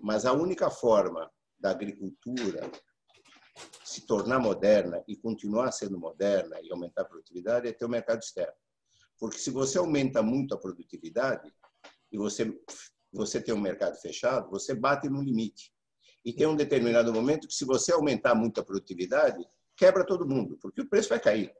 mas 0.00 0.24
a 0.24 0.32
única 0.32 0.70
forma 0.70 1.30
da 1.58 1.70
agricultura 1.70 2.70
se 3.84 4.02
tornar 4.02 4.38
moderna 4.38 5.02
e 5.06 5.16
continuar 5.16 5.72
sendo 5.72 5.98
moderna 5.98 6.60
e 6.62 6.70
aumentar 6.70 7.02
a 7.02 7.04
produtividade 7.06 7.68
é 7.68 7.72
ter 7.72 7.84
o 7.84 7.88
mercado 7.88 8.20
externo. 8.20 8.54
Porque 9.18 9.38
se 9.38 9.50
você 9.50 9.78
aumenta 9.78 10.22
muito 10.22 10.54
a 10.54 10.58
produtividade 10.58 11.52
e 12.10 12.16
você 12.16 12.56
você 13.12 13.40
tem 13.40 13.54
um 13.54 13.60
mercado 13.60 13.96
fechado, 13.96 14.50
você 14.50 14.74
bate 14.74 15.08
no 15.08 15.20
limite. 15.20 15.72
E 16.24 16.32
tem 16.32 16.46
um 16.46 16.54
determinado 16.54 17.12
momento 17.12 17.48
que 17.48 17.54
se 17.54 17.64
você 17.64 17.92
aumentar 17.92 18.34
muito 18.34 18.60
a 18.60 18.64
produtividade, 18.64 19.44
quebra 19.76 20.06
todo 20.06 20.28
mundo, 20.28 20.58
porque 20.60 20.82
o 20.82 20.88
preço 20.88 21.08
vai 21.08 21.18
cair. 21.18 21.52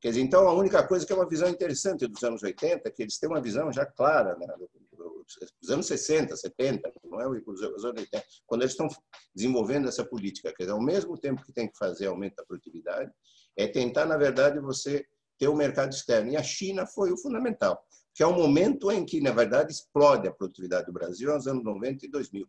Quer 0.00 0.10
dizer, 0.10 0.20
então, 0.20 0.46
a 0.46 0.52
única 0.52 0.86
coisa 0.86 1.06
que 1.06 1.12
é 1.12 1.16
uma 1.16 1.28
visão 1.28 1.48
interessante 1.48 2.06
dos 2.06 2.22
anos 2.22 2.42
80, 2.42 2.90
que 2.90 3.02
eles 3.02 3.18
têm 3.18 3.28
uma 3.28 3.40
visão 3.40 3.72
já 3.72 3.86
clara, 3.86 4.36
né, 4.36 4.46
dos 5.60 5.70
anos 5.70 5.86
60, 5.86 6.36
70, 6.36 6.92
não 7.04 7.20
é 7.20 7.28
os 7.28 7.62
anos 7.62 7.84
80, 7.84 8.24
quando 8.46 8.62
eles 8.62 8.72
estão 8.72 8.88
desenvolvendo 9.34 9.88
essa 9.88 10.04
política, 10.04 10.52
quer 10.52 10.64
dizer, 10.64 10.72
ao 10.72 10.82
mesmo 10.82 11.18
tempo 11.18 11.44
que 11.44 11.52
tem 11.52 11.68
que 11.68 11.76
fazer 11.76 12.06
aumento 12.06 12.36
da 12.36 12.44
produtividade, 12.44 13.10
é 13.56 13.66
tentar, 13.66 14.06
na 14.06 14.16
verdade, 14.16 14.60
você 14.60 15.04
ter 15.38 15.48
o 15.48 15.52
um 15.52 15.56
mercado 15.56 15.92
externo. 15.92 16.30
E 16.30 16.36
a 16.36 16.42
China 16.42 16.86
foi 16.86 17.12
o 17.12 17.18
fundamental, 17.18 17.84
que 18.14 18.22
é 18.22 18.26
o 18.26 18.32
momento 18.32 18.90
em 18.90 19.04
que, 19.04 19.20
na 19.20 19.32
verdade, 19.32 19.72
explode 19.72 20.28
a 20.28 20.32
produtividade 20.32 20.86
do 20.86 20.92
Brasil, 20.92 21.32
nos 21.32 21.46
anos 21.46 21.64
90 21.64 22.06
e 22.06 22.10
2000. 22.10 22.46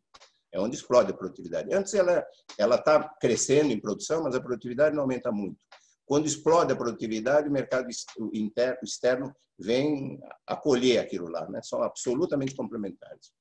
É 0.52 0.60
onde 0.60 0.78
explode 0.78 1.12
a 1.12 1.16
produtividade. 1.16 1.74
Antes 1.74 1.94
ela 1.94 2.26
ela 2.58 2.76
está 2.76 3.10
crescendo 3.20 3.74
em 3.74 3.80
produção, 3.80 4.24
mas 4.24 4.36
a 4.36 4.40
produtividade 4.40 4.96
não 4.96 5.02
aumenta 5.04 5.32
muito. 5.32 5.58
Quando 6.06 6.28
explode 6.28 6.72
a 6.72 6.76
produtividade, 6.76 7.50
o 7.50 7.52
mercado 7.52 7.88
interno, 8.34 8.78
externo 8.84 9.36
vem 9.58 10.20
acolher 10.46 11.00
aquilo 11.00 11.28
lá, 11.28 11.50
né? 11.50 11.62
São 11.62 11.82
absolutamente 11.82 12.56
complementares. 12.56 13.34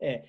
É, 0.00 0.24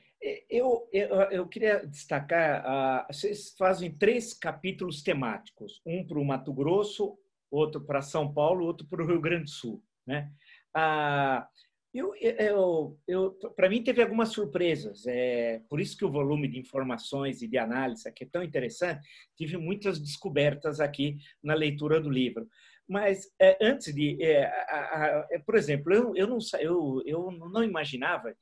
eu, 0.49 0.87
eu, 0.93 1.09
eu 1.31 1.47
queria 1.47 1.85
destacar, 1.87 2.63
uh, 2.63 3.13
vocês 3.13 3.55
fazem 3.57 3.91
três 3.97 4.33
capítulos 4.33 5.01
temáticos, 5.01 5.81
um 5.85 6.05
para 6.05 6.19
o 6.19 6.25
Mato 6.25 6.53
Grosso, 6.53 7.17
outro 7.49 7.81
para 7.81 8.01
São 8.01 8.31
Paulo, 8.31 8.65
outro 8.65 8.87
para 8.87 9.03
o 9.03 9.07
Rio 9.07 9.19
Grande 9.19 9.45
do 9.45 9.49
Sul. 9.49 9.83
Né? 10.05 10.31
Uh, 10.77 11.43
eu, 11.93 12.15
eu, 12.15 12.99
eu 13.07 13.31
para 13.55 13.69
mim 13.69 13.83
teve 13.83 14.01
algumas 14.01 14.29
surpresas, 14.29 15.05
é 15.05 15.61
por 15.69 15.79
isso 15.79 15.95
que 15.95 16.03
o 16.03 16.11
volume 16.11 16.47
de 16.47 16.57
informações 16.57 17.41
e 17.43 17.47
de 17.47 17.57
análise 17.57 18.07
aqui 18.07 18.23
é 18.23 18.27
tão 18.31 18.43
interessante. 18.43 19.07
Tive 19.37 19.57
muitas 19.57 19.99
descobertas 19.99 20.79
aqui 20.79 21.17
na 21.43 21.53
leitura 21.53 22.01
do 22.01 22.09
livro. 22.09 22.47
Mas 22.87 23.31
é, 23.39 23.57
antes 23.61 23.93
de, 23.93 24.21
é, 24.21 24.45
a, 24.45 24.75
a, 24.75 25.27
é, 25.31 25.39
por 25.39 25.55
exemplo, 25.55 25.93
eu, 25.93 26.15
eu 26.15 26.27
não 26.27 26.39
eu, 26.59 27.01
eu 27.05 27.31
não 27.31 27.63
imaginava 27.63 28.35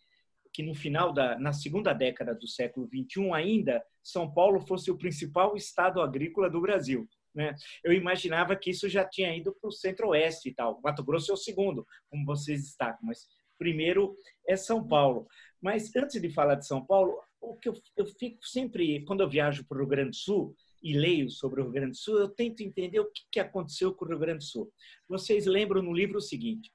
que 0.53 0.63
no 0.63 0.73
final 0.73 1.13
da 1.13 1.37
na 1.37 1.53
segunda 1.53 1.93
década 1.93 2.33
do 2.33 2.47
século 2.47 2.87
21 2.87 3.33
ainda 3.33 3.83
São 4.01 4.33
Paulo 4.33 4.61
fosse 4.61 4.89
o 4.89 4.97
principal 4.97 5.55
estado 5.57 6.01
agrícola 6.01 6.49
do 6.49 6.61
Brasil. 6.61 7.07
Né? 7.33 7.55
Eu 7.83 7.93
imaginava 7.93 8.55
que 8.55 8.69
isso 8.69 8.89
já 8.89 9.05
tinha 9.05 9.35
ido 9.35 9.53
para 9.53 9.69
o 9.69 9.71
centro-oeste 9.71 10.49
e 10.49 10.53
tal. 10.53 10.81
Mato 10.83 11.03
Grosso 11.03 11.31
é 11.31 11.33
o 11.33 11.37
segundo, 11.37 11.85
como 12.09 12.25
vocês 12.25 12.61
destacam, 12.61 12.99
mas 13.03 13.27
primeiro 13.61 14.17
é 14.47 14.55
São 14.55 14.87
Paulo. 14.87 15.27
Mas 15.61 15.95
antes 15.95 16.19
de 16.19 16.29
falar 16.31 16.55
de 16.55 16.65
São 16.65 16.83
Paulo, 16.83 17.15
o 17.39 17.55
que 17.55 17.69
eu, 17.69 17.75
eu 17.95 18.07
fico 18.07 18.43
sempre, 18.43 19.05
quando 19.05 19.21
eu 19.21 19.29
viajo 19.29 19.63
para 19.67 19.75
o 19.75 19.81
Rio 19.81 19.87
Grande 19.87 20.09
do 20.09 20.15
Sul 20.15 20.55
e 20.81 20.97
leio 20.97 21.29
sobre 21.29 21.61
o 21.61 21.65
Rio 21.65 21.73
Grande 21.73 21.91
do 21.91 21.97
Sul, 21.97 22.17
eu 22.17 22.29
tento 22.29 22.61
entender 22.61 22.99
o 22.99 23.11
que, 23.11 23.21
que 23.33 23.39
aconteceu 23.39 23.93
com 23.93 24.03
o 24.03 24.07
Rio 24.07 24.17
Grande 24.17 24.39
do 24.39 24.45
Sul. 24.45 24.73
Vocês 25.07 25.45
lembram 25.45 25.83
no 25.83 25.93
livro 25.93 26.17
o 26.17 26.21
seguinte: 26.21 26.73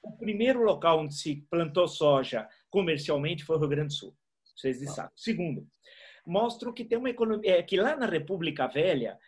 o 0.00 0.16
primeiro 0.16 0.62
local 0.62 1.00
onde 1.00 1.16
se 1.16 1.44
plantou 1.50 1.88
soja 1.88 2.48
comercialmente 2.70 3.44
foi 3.44 3.56
o 3.56 3.58
Rio 3.58 3.68
Grande 3.68 3.88
do 3.88 3.98
Sul. 3.98 4.16
Vocês 4.54 4.78
sabem. 4.94 5.10
Segundo, 5.16 5.66
mostra 6.24 6.72
que 6.72 6.84
tem 6.84 6.98
uma 6.98 7.10
economia, 7.10 7.58
é, 7.58 7.62
que 7.64 7.76
lá 7.76 7.96
na 7.96 8.06
República 8.06 8.68
Velha 8.68 9.18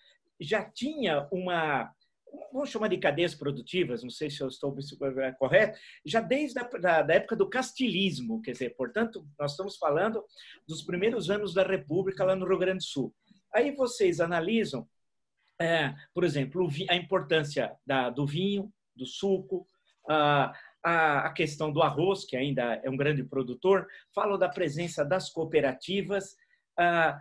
já 0.40 0.64
tinha 0.64 1.28
uma 1.32 1.92
vamos 2.52 2.70
chamar 2.70 2.88
de 2.88 2.98
cadeias 2.98 3.34
produtivas, 3.34 4.02
não 4.02 4.10
sei 4.10 4.30
se 4.30 4.40
eu 4.40 4.48
estou 4.48 4.74
correto, 5.38 5.78
já 6.04 6.20
desde 6.20 6.58
a 6.58 6.62
da, 6.64 7.02
da 7.02 7.14
época 7.14 7.36
do 7.36 7.48
castilismo, 7.48 8.42
quer 8.42 8.52
dizer, 8.52 8.76
portanto, 8.76 9.26
nós 9.38 9.52
estamos 9.52 9.76
falando 9.76 10.24
dos 10.66 10.82
primeiros 10.82 11.30
anos 11.30 11.54
da 11.54 11.62
República 11.62 12.24
lá 12.24 12.34
no 12.34 12.46
Rio 12.46 12.58
Grande 12.58 12.78
do 12.78 12.84
Sul. 12.84 13.14
Aí 13.54 13.72
vocês 13.72 14.20
analisam, 14.20 14.88
é, 15.60 15.94
por 16.14 16.24
exemplo, 16.24 16.68
a 16.88 16.96
importância 16.96 17.76
da, 17.86 18.10
do 18.10 18.26
vinho, 18.26 18.72
do 18.94 19.06
suco, 19.06 19.66
a, 20.08 20.52
a 20.82 21.32
questão 21.32 21.72
do 21.72 21.82
arroz, 21.82 22.24
que 22.24 22.36
ainda 22.36 22.80
é 22.82 22.88
um 22.88 22.96
grande 22.96 23.22
produtor, 23.22 23.86
falam 24.14 24.38
da 24.38 24.48
presença 24.48 25.04
das 25.04 25.30
cooperativas, 25.30 26.34
a, 26.78 27.20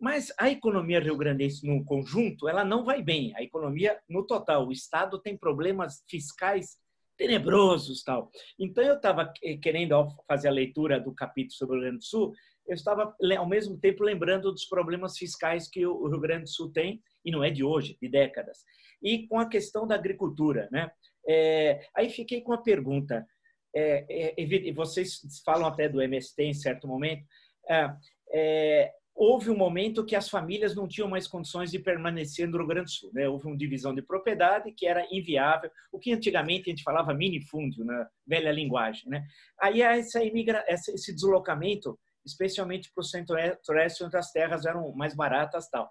mas 0.00 0.32
a 0.38 0.48
economia 0.48 1.00
rio-grandense 1.00 1.66
no 1.66 1.84
conjunto, 1.84 2.48
ela 2.48 2.64
não 2.64 2.84
vai 2.84 3.02
bem. 3.02 3.34
A 3.36 3.42
economia 3.42 3.98
no 4.08 4.24
total, 4.26 4.66
o 4.66 4.72
Estado 4.72 5.18
tem 5.18 5.36
problemas 5.36 6.04
fiscais 6.08 6.76
tenebrosos, 7.16 8.02
tal. 8.04 8.30
Então 8.58 8.84
eu 8.84 8.94
estava 8.94 9.32
querendo 9.60 10.08
fazer 10.26 10.48
a 10.48 10.52
leitura 10.52 11.00
do 11.00 11.12
capítulo 11.12 11.52
sobre 11.52 11.76
o 11.76 11.80
Rio 11.80 11.88
Grande 11.88 11.98
do 11.98 12.04
Sul, 12.04 12.32
eu 12.68 12.74
estava 12.74 13.16
ao 13.38 13.48
mesmo 13.48 13.78
tempo 13.78 14.04
lembrando 14.04 14.52
dos 14.52 14.66
problemas 14.66 15.16
fiscais 15.16 15.68
que 15.68 15.84
o 15.86 16.06
Rio 16.06 16.20
Grande 16.20 16.44
do 16.44 16.50
Sul 16.50 16.70
tem 16.70 17.02
e 17.24 17.30
não 17.30 17.42
é 17.42 17.50
de 17.50 17.64
hoje, 17.64 17.96
de 18.00 18.08
décadas. 18.08 18.58
E 19.02 19.26
com 19.26 19.38
a 19.38 19.48
questão 19.48 19.86
da 19.86 19.94
agricultura, 19.94 20.68
né? 20.70 20.90
É, 21.26 21.80
aí 21.96 22.10
fiquei 22.10 22.42
com 22.42 22.52
a 22.52 22.58
pergunta. 22.62 23.26
É, 23.74 24.34
é, 24.38 24.72
vocês 24.72 25.20
falam 25.44 25.66
até 25.66 25.88
do 25.88 26.00
MST 26.00 26.42
em 26.42 26.54
certo 26.54 26.86
momento. 26.86 27.24
É, 27.68 27.90
é 28.32 28.92
houve 29.18 29.50
um 29.50 29.56
momento 29.56 30.04
que 30.04 30.14
as 30.14 30.28
famílias 30.28 30.76
não 30.76 30.86
tinham 30.86 31.08
mais 31.08 31.26
condições 31.26 31.72
de 31.72 31.78
permanecer 31.80 32.46
no 32.46 32.56
Rio 32.56 32.66
Grande 32.68 32.84
do 32.84 32.92
Sul. 32.92 33.10
Né? 33.12 33.28
Houve 33.28 33.48
uma 33.48 33.56
divisão 33.56 33.92
de 33.92 34.00
propriedade 34.00 34.72
que 34.72 34.86
era 34.86 35.04
inviável, 35.10 35.68
o 35.90 35.98
que 35.98 36.12
antigamente 36.12 36.68
a 36.68 36.70
gente 36.70 36.84
falava 36.84 37.12
minifúndio, 37.12 37.84
na 37.84 38.08
velha 38.24 38.52
linguagem. 38.52 39.10
Né? 39.10 39.24
Aí 39.60 39.82
essa 39.82 40.22
imigra... 40.22 40.64
esse 40.68 41.12
deslocamento, 41.12 41.98
especialmente 42.24 42.92
para 42.94 43.02
o 43.02 43.04
centro-oeste, 43.04 44.04
onde 44.04 44.16
as 44.16 44.30
terras 44.30 44.64
eram 44.64 44.94
mais 44.94 45.16
baratas 45.16 45.68
tal. 45.68 45.90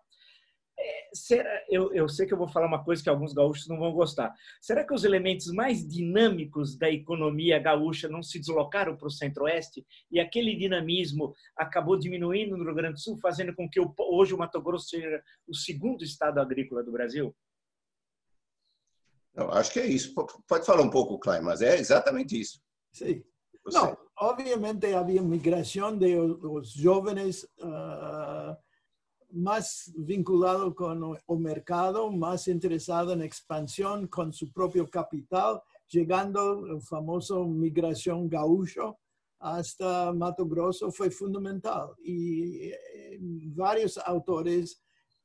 Será, 1.13 1.49
eu, 1.69 1.93
eu, 1.93 2.07
sei 2.07 2.25
que 2.25 2.33
eu 2.33 2.37
vou 2.37 2.47
falar 2.47 2.67
uma 2.67 2.83
coisa 2.83 3.01
que 3.01 3.09
alguns 3.09 3.33
gaúchos 3.33 3.67
não 3.67 3.77
vão 3.77 3.91
gostar. 3.91 4.33
Será 4.61 4.85
que 4.85 4.93
os 4.93 5.03
elementos 5.03 5.47
mais 5.47 5.87
dinâmicos 5.87 6.77
da 6.77 6.89
economia 6.89 7.59
gaúcha 7.59 8.07
não 8.07 8.21
se 8.21 8.39
deslocaram 8.39 8.95
para 8.95 9.07
o 9.07 9.11
centro-oeste 9.11 9.85
e 10.11 10.19
aquele 10.19 10.55
dinamismo 10.55 11.33
acabou 11.55 11.97
diminuindo 11.97 12.57
no 12.57 12.63
Rio 12.63 12.75
Grande 12.75 12.93
do 12.95 12.99
Sul, 12.99 13.17
fazendo 13.21 13.55
com 13.55 13.69
que 13.69 13.79
hoje 13.99 14.33
o 14.33 14.37
Mato 14.37 14.61
Grosso 14.61 14.89
seja 14.89 15.21
o 15.47 15.55
segundo 15.55 16.03
estado 16.03 16.39
agrícola 16.39 16.83
do 16.83 16.91
Brasil? 16.91 17.35
Não, 19.33 19.51
acho 19.51 19.71
que 19.71 19.79
é 19.79 19.85
isso. 19.85 20.13
Pode 20.47 20.65
falar 20.65 20.81
um 20.81 20.89
pouco, 20.89 21.19
Klein, 21.19 21.41
mas 21.41 21.61
é 21.61 21.77
exatamente 21.77 22.39
isso. 22.39 22.59
Sim. 22.91 23.23
Não, 23.71 23.97
obviamente 24.19 24.93
havia 24.93 25.21
migração 25.21 25.95
de 25.97 26.15
os 26.15 26.71
jovens 26.71 27.43
uh, 27.59 28.16
más 29.31 29.91
vinculado 29.95 30.73
con 30.73 31.03
el 31.27 31.39
mercado, 31.39 32.11
más 32.11 32.47
interesado 32.47 33.13
en 33.13 33.21
expansión 33.21 34.07
con 34.07 34.31
su 34.31 34.51
propio 34.51 34.89
capital, 34.89 35.61
llegando 35.89 36.65
el 36.67 36.81
famoso 36.81 37.45
migración 37.45 38.29
gaucho 38.29 38.97
hasta 39.39 40.11
Mato 40.13 40.45
Grosso 40.45 40.91
fue 40.91 41.11
fundamental. 41.11 41.89
Y 42.03 42.69
eh, 42.69 43.17
varios 43.19 43.97
autores 43.97 44.81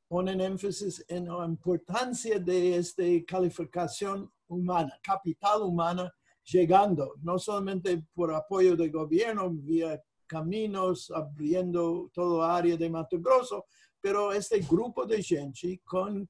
ponen 0.07 0.41
énfasis 0.41 1.03
en 1.07 1.25
la 1.25 1.45
importancia 1.45 2.39
de 2.39 2.77
esta 2.77 3.03
calificación 3.25 4.31
humana, 4.47 4.99
capital 5.01 5.63
humana, 5.63 6.13
llegando 6.43 7.15
no 7.21 7.39
solamente 7.39 8.05
por 8.13 8.33
apoyo 8.33 8.75
del 8.75 8.91
gobierno 8.91 9.49
vía 9.49 9.99
caminos, 10.27 11.11
abriendo 11.11 12.09
toda 12.13 12.55
área 12.55 12.77
de 12.77 12.89
Mato 12.89 13.19
Grosso, 13.19 13.65
pero 14.03 14.33
este 14.33 14.59
grupo 14.59 15.05
de 15.05 15.23
gente 15.23 15.79
con, 15.85 16.29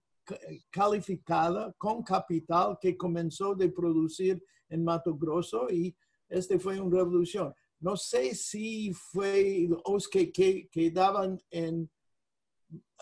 calificada, 0.70 1.74
con 1.76 2.04
capital, 2.04 2.78
que 2.80 2.96
comenzó 2.96 3.54
a 3.54 3.68
producir 3.74 4.40
en 4.70 4.84
Mato 4.84 5.18
Grosso 5.18 5.68
y 5.72 5.96
este 6.30 6.60
fue 6.60 6.80
una 6.80 6.98
revolución. 6.98 7.52
No 7.80 7.98
sé 7.98 8.36
si 8.36 8.94
fue 8.94 9.68
los 9.68 10.08
que, 10.08 10.32
que 10.32 10.70
quedaban 10.70 11.42
en 11.50 11.90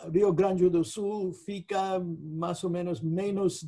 Rio 0.10 0.34
Grande 0.34 0.70
do 0.70 0.86
Sul, 0.86 1.34
fica 1.34 2.00
más 2.00 2.64
o 2.64 2.70
menos 2.70 3.04
menos 3.04 3.68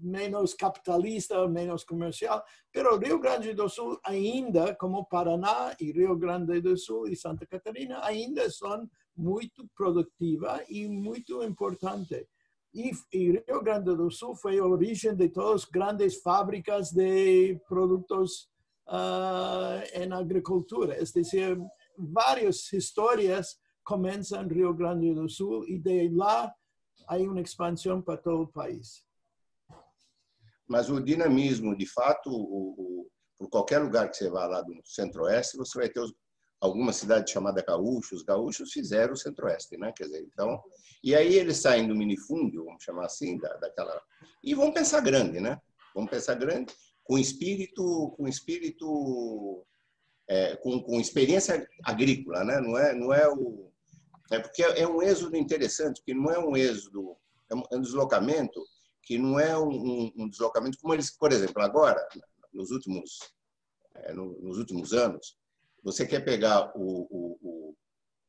menos 0.00 0.54
capitalista, 0.54 1.48
menos 1.48 1.84
comercial, 1.84 2.42
pero 2.70 2.96
Rio 2.96 3.18
Grande 3.18 3.54
do 3.54 3.68
Sul 3.68 3.98
ainda, 4.04 4.76
como 4.76 5.04
Paraná 5.06 5.74
e 5.80 5.90
Rio 5.90 6.16
Grande 6.16 6.60
do 6.60 6.76
Sul 6.76 7.08
e 7.08 7.16
Santa 7.16 7.44
Catarina, 7.44 8.04
ainda 8.04 8.48
são 8.50 8.88
muito 9.16 9.68
produtiva 9.76 10.62
e 10.68 10.88
muito 10.88 11.42
importante. 11.42 12.26
E, 12.72 12.90
e, 13.12 13.42
Rio 13.46 13.62
Grande 13.62 13.94
do 13.94 14.10
Sul 14.10 14.34
foi 14.34 14.58
a 14.58 14.66
origem 14.66 15.14
de 15.14 15.28
todas 15.28 15.62
as 15.62 15.70
grandes 15.70 16.20
fábricas 16.20 16.90
de 16.90 17.56
produtos 17.68 18.48
uh, 18.88 19.80
em 19.94 20.12
agricultura. 20.12 20.94
É 20.94 21.04
dizer, 21.04 21.56
várias 21.96 22.72
histórias 22.72 23.56
começam 23.84 24.42
em 24.42 24.52
Rio 24.52 24.74
Grande 24.74 25.14
do 25.14 25.28
Sul 25.28 25.64
e 25.68 25.78
de 25.78 26.08
lá 26.08 26.52
há 27.06 27.16
uma 27.18 27.40
expansão 27.40 28.02
para 28.02 28.16
todo 28.16 28.42
o 28.42 28.52
país. 28.52 29.04
Mas 30.66 30.88
o 30.90 30.98
dinamismo, 31.00 31.76
de 31.76 31.86
fato, 31.86 32.30
o, 32.30 33.02
o, 33.02 33.10
por 33.38 33.48
qualquer 33.50 33.78
lugar 33.78 34.10
que 34.10 34.16
você 34.16 34.30
vá 34.30 34.46
lá 34.46 34.62
do 34.62 34.74
centro-oeste, 34.84 35.58
você 35.58 35.78
vai 35.78 35.88
ter 35.88 36.00
os, 36.00 36.12
alguma 36.60 36.92
cidade 36.92 37.30
chamada 37.30 37.62
Gaúchos. 37.62 38.20
Os 38.20 38.22
gaúchos 38.22 38.72
fizeram 38.72 39.14
o 39.14 39.16
centro-oeste, 39.16 39.76
né? 39.76 39.92
Quer 39.96 40.04
dizer, 40.04 40.22
então, 40.22 40.62
e 41.02 41.14
aí 41.14 41.34
eles 41.34 41.58
saem 41.58 41.86
do 41.88 41.94
minifúndio, 41.94 42.64
vamos 42.64 42.82
chamar 42.82 43.06
assim, 43.06 43.38
da, 43.38 43.54
daquela 43.56 44.00
e 44.42 44.54
vão 44.54 44.72
pensar 44.72 45.00
grande, 45.00 45.40
né? 45.40 45.58
Vão 45.94 46.06
pensar 46.06 46.34
grande, 46.34 46.72
com 47.02 47.18
espírito, 47.18 48.14
com 48.16 48.26
espírito, 48.26 49.64
é, 50.28 50.56
com, 50.56 50.82
com 50.82 51.00
experiência 51.00 51.66
agrícola, 51.84 52.44
né? 52.44 52.60
Não 52.60 52.78
é, 52.78 52.94
não 52.94 53.12
é 53.12 53.28
o 53.28 53.70
é 54.30 54.38
porque 54.38 54.62
é 54.62 54.88
um 54.88 55.02
êxodo 55.02 55.36
interessante, 55.36 56.02
que 56.02 56.14
não 56.14 56.30
é 56.30 56.38
um 56.38 56.56
êxodo, 56.56 57.16
é 57.50 57.76
um 57.76 57.80
deslocamento 57.80 58.64
que 59.02 59.18
não 59.18 59.38
é 59.38 59.56
um, 59.58 60.10
um 60.16 60.28
deslocamento 60.28 60.78
como 60.80 60.94
eles, 60.94 61.14
por 61.16 61.30
exemplo, 61.30 61.62
agora, 61.62 62.00
nos 62.52 62.70
últimos, 62.70 63.18
é, 63.94 64.14
nos 64.14 64.58
últimos 64.58 64.92
anos, 64.92 65.36
você 65.84 66.06
quer 66.06 66.24
pegar 66.24 66.72
o, 66.74 67.06
o, 67.10 67.38
o, 67.42 67.76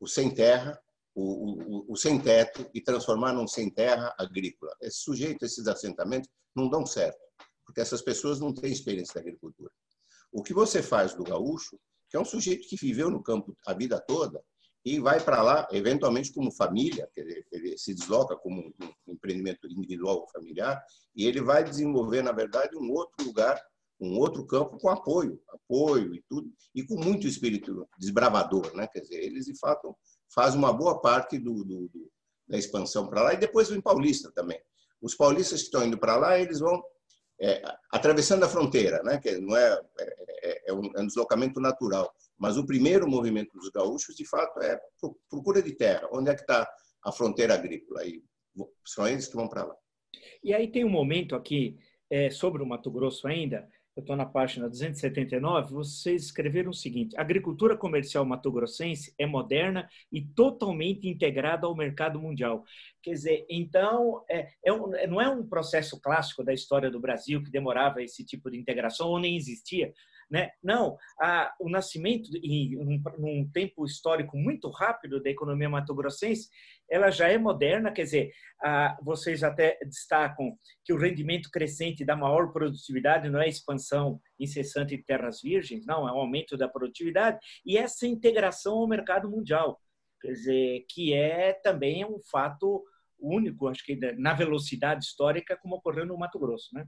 o 0.01 0.07
sem 0.07 0.33
terra, 0.33 0.77
o, 1.15 1.93
o, 1.93 1.95
sem 1.95 2.19
teto 2.19 2.69
e 2.73 2.81
transformar 2.81 3.31
num 3.31 3.47
sem 3.47 3.69
terra 3.69 4.13
agrícola. 4.19 4.75
Esse 4.81 4.97
sujeito, 4.97 5.45
esses 5.45 5.65
assentamentos 5.65 6.29
não 6.53 6.69
dão 6.69 6.85
certo, 6.85 7.17
porque 7.65 7.79
essas 7.79 8.01
pessoas 8.01 8.41
não 8.41 8.53
têm 8.53 8.73
experiência 8.73 9.13
da 9.15 9.21
agricultura. 9.21 9.71
O 10.31 10.43
que 10.43 10.53
você 10.53 10.83
faz 10.83 11.13
do 11.13 11.23
gaúcho, 11.23 11.79
que 12.09 12.17
é 12.17 12.19
um 12.19 12.25
sujeito 12.25 12.67
que 12.67 12.75
viveu 12.75 13.09
no 13.09 13.23
campo 13.23 13.55
a 13.65 13.73
vida 13.73 13.97
toda, 14.01 14.43
e 14.83 14.99
vai 14.99 15.23
para 15.23 15.41
lá, 15.41 15.67
eventualmente 15.71 16.31
como 16.31 16.51
família, 16.51 17.09
ele 17.15 17.77
se 17.77 17.95
desloca 17.95 18.35
como 18.35 18.71
um 19.07 19.13
empreendimento 19.13 19.65
individual 19.67 20.19
ou 20.19 20.27
familiar, 20.27 20.83
e 21.15 21.25
ele 21.25 21.41
vai 21.41 21.63
desenvolver, 21.63 22.21
na 22.21 22.33
verdade, 22.33 22.77
um 22.77 22.91
outro 22.91 23.25
lugar, 23.25 23.59
um 23.99 24.17
outro 24.17 24.45
campo 24.45 24.77
com 24.77 24.89
apoio, 24.89 25.39
apoio 25.49 26.13
e 26.13 26.23
tudo, 26.27 26.51
e 26.73 26.83
com 26.83 26.95
muito 26.95 27.27
espírito 27.27 27.87
desbravador, 27.97 28.75
né? 28.75 28.87
Quer 28.87 29.01
dizer, 29.01 29.23
eles 29.23 29.45
de 29.45 29.57
fato 29.57 29.95
fazem 30.33 30.59
uma 30.59 30.73
boa 30.73 30.99
parte 30.99 31.37
do, 31.37 31.63
do, 31.63 31.87
do 31.87 32.11
da 32.47 32.57
expansão 32.57 33.07
para 33.07 33.23
lá 33.23 33.33
e 33.33 33.37
depois 33.37 33.69
vem 33.69 33.81
paulista 33.81 34.31
também. 34.31 34.59
Os 35.01 35.15
paulistas 35.15 35.61
que 35.61 35.65
estão 35.65 35.83
indo 35.83 35.97
para 35.97 36.15
lá, 36.15 36.39
eles 36.39 36.59
vão 36.59 36.83
é, 37.41 37.63
atravessando 37.91 38.43
a 38.43 38.49
fronteira, 38.49 39.01
né? 39.03 39.17
Que 39.17 39.37
não 39.39 39.57
é, 39.57 39.81
é, 39.99 40.69
é, 40.69 40.73
um, 40.73 40.91
é 40.95 41.01
um 41.01 41.07
deslocamento 41.07 41.59
natural 41.59 42.13
mas 42.37 42.57
o 42.57 42.65
primeiro 42.65 43.07
movimento 43.07 43.57
dos 43.57 43.69
gaúchos, 43.69 44.15
de 44.15 44.25
fato, 44.25 44.61
é 44.61 44.79
procura 45.29 45.61
de 45.61 45.73
terra. 45.73 46.07
Onde 46.11 46.29
é 46.29 46.35
que 46.35 46.41
está 46.41 46.69
a 47.03 47.11
fronteira 47.11 47.53
agrícola? 47.53 48.05
E 48.05 48.23
são 48.85 49.07
eles 49.07 49.27
que 49.27 49.35
vão 49.35 49.47
para 49.47 49.65
lá. 49.65 49.75
E 50.43 50.53
aí 50.53 50.69
tem 50.69 50.83
um 50.83 50.89
momento 50.89 51.35
aqui 51.35 51.77
é, 52.09 52.29
sobre 52.29 52.61
o 52.61 52.65
Mato 52.65 52.91
Grosso 52.91 53.27
ainda, 53.27 53.67
eu 53.95 54.01
estou 54.01 54.15
na 54.15 54.25
página 54.25 54.69
279, 54.69 55.73
vocês 55.73 56.23
escreveram 56.23 56.71
o 56.71 56.73
seguinte: 56.73 57.15
agricultura 57.17 57.77
comercial 57.77 58.25
mato-grossense 58.25 59.13
é 59.17 59.25
moderna 59.25 59.89
e 60.11 60.21
totalmente 60.21 61.07
integrada 61.07 61.65
ao 61.65 61.75
mercado 61.75 62.19
mundial. 62.19 62.65
Quer 63.01 63.11
dizer, 63.11 63.45
então, 63.49 64.23
é, 64.29 64.49
é 64.63 64.73
um, 64.73 64.91
não 65.07 65.21
é 65.21 65.29
um 65.29 65.47
processo 65.47 65.99
clássico 66.01 66.43
da 66.43 66.53
história 66.53 66.91
do 66.91 66.99
Brasil 66.99 67.41
que 67.41 67.49
demorava 67.49 68.03
esse 68.03 68.25
tipo 68.25 68.51
de 68.51 68.57
integração 68.57 69.07
ou 69.07 69.19
nem 69.19 69.37
existia. 69.37 69.93
Né? 70.29 70.49
Não, 70.63 70.97
a, 71.21 71.53
o 71.59 71.69
nascimento, 71.69 72.29
em 72.43 72.75
um, 72.77 73.01
num 73.17 73.49
tempo 73.51 73.85
histórico 73.85 74.35
muito 74.35 74.69
rápido 74.69 75.21
da 75.21 75.29
economia 75.29 75.69
mato-grossense, 75.69 76.49
ela 76.89 77.11
já 77.11 77.27
é 77.27 77.37
moderna, 77.37 77.91
quer 77.91 78.03
dizer, 78.03 78.31
a, 78.61 78.97
vocês 79.03 79.43
até 79.43 79.77
destacam 79.85 80.57
que 80.83 80.93
o 80.93 80.97
rendimento 80.97 81.49
crescente 81.51 82.03
da 82.03 82.15
maior 82.15 82.51
produtividade 82.51 83.29
não 83.29 83.39
é 83.39 83.47
expansão 83.47 84.19
incessante 84.39 84.97
de 84.97 85.03
terras 85.03 85.41
virgens, 85.41 85.85
não, 85.85 86.07
é 86.07 86.11
um 86.11 86.19
aumento 86.19 86.57
da 86.57 86.67
produtividade, 86.67 87.39
e 87.65 87.77
essa 87.77 88.07
integração 88.07 88.73
ao 88.77 88.87
mercado 88.87 89.29
mundial, 89.29 89.79
quer 90.21 90.31
dizer, 90.31 90.85
que 90.89 91.13
é 91.13 91.53
também 91.53 92.03
um 92.03 92.19
fato 92.31 92.83
único, 93.19 93.67
acho 93.67 93.83
que 93.85 93.95
na 94.17 94.33
velocidade 94.33 95.05
histórica, 95.05 95.57
como 95.57 95.75
ocorreu 95.75 96.05
no 96.05 96.17
Mato 96.17 96.39
Grosso, 96.39 96.69
né? 96.73 96.85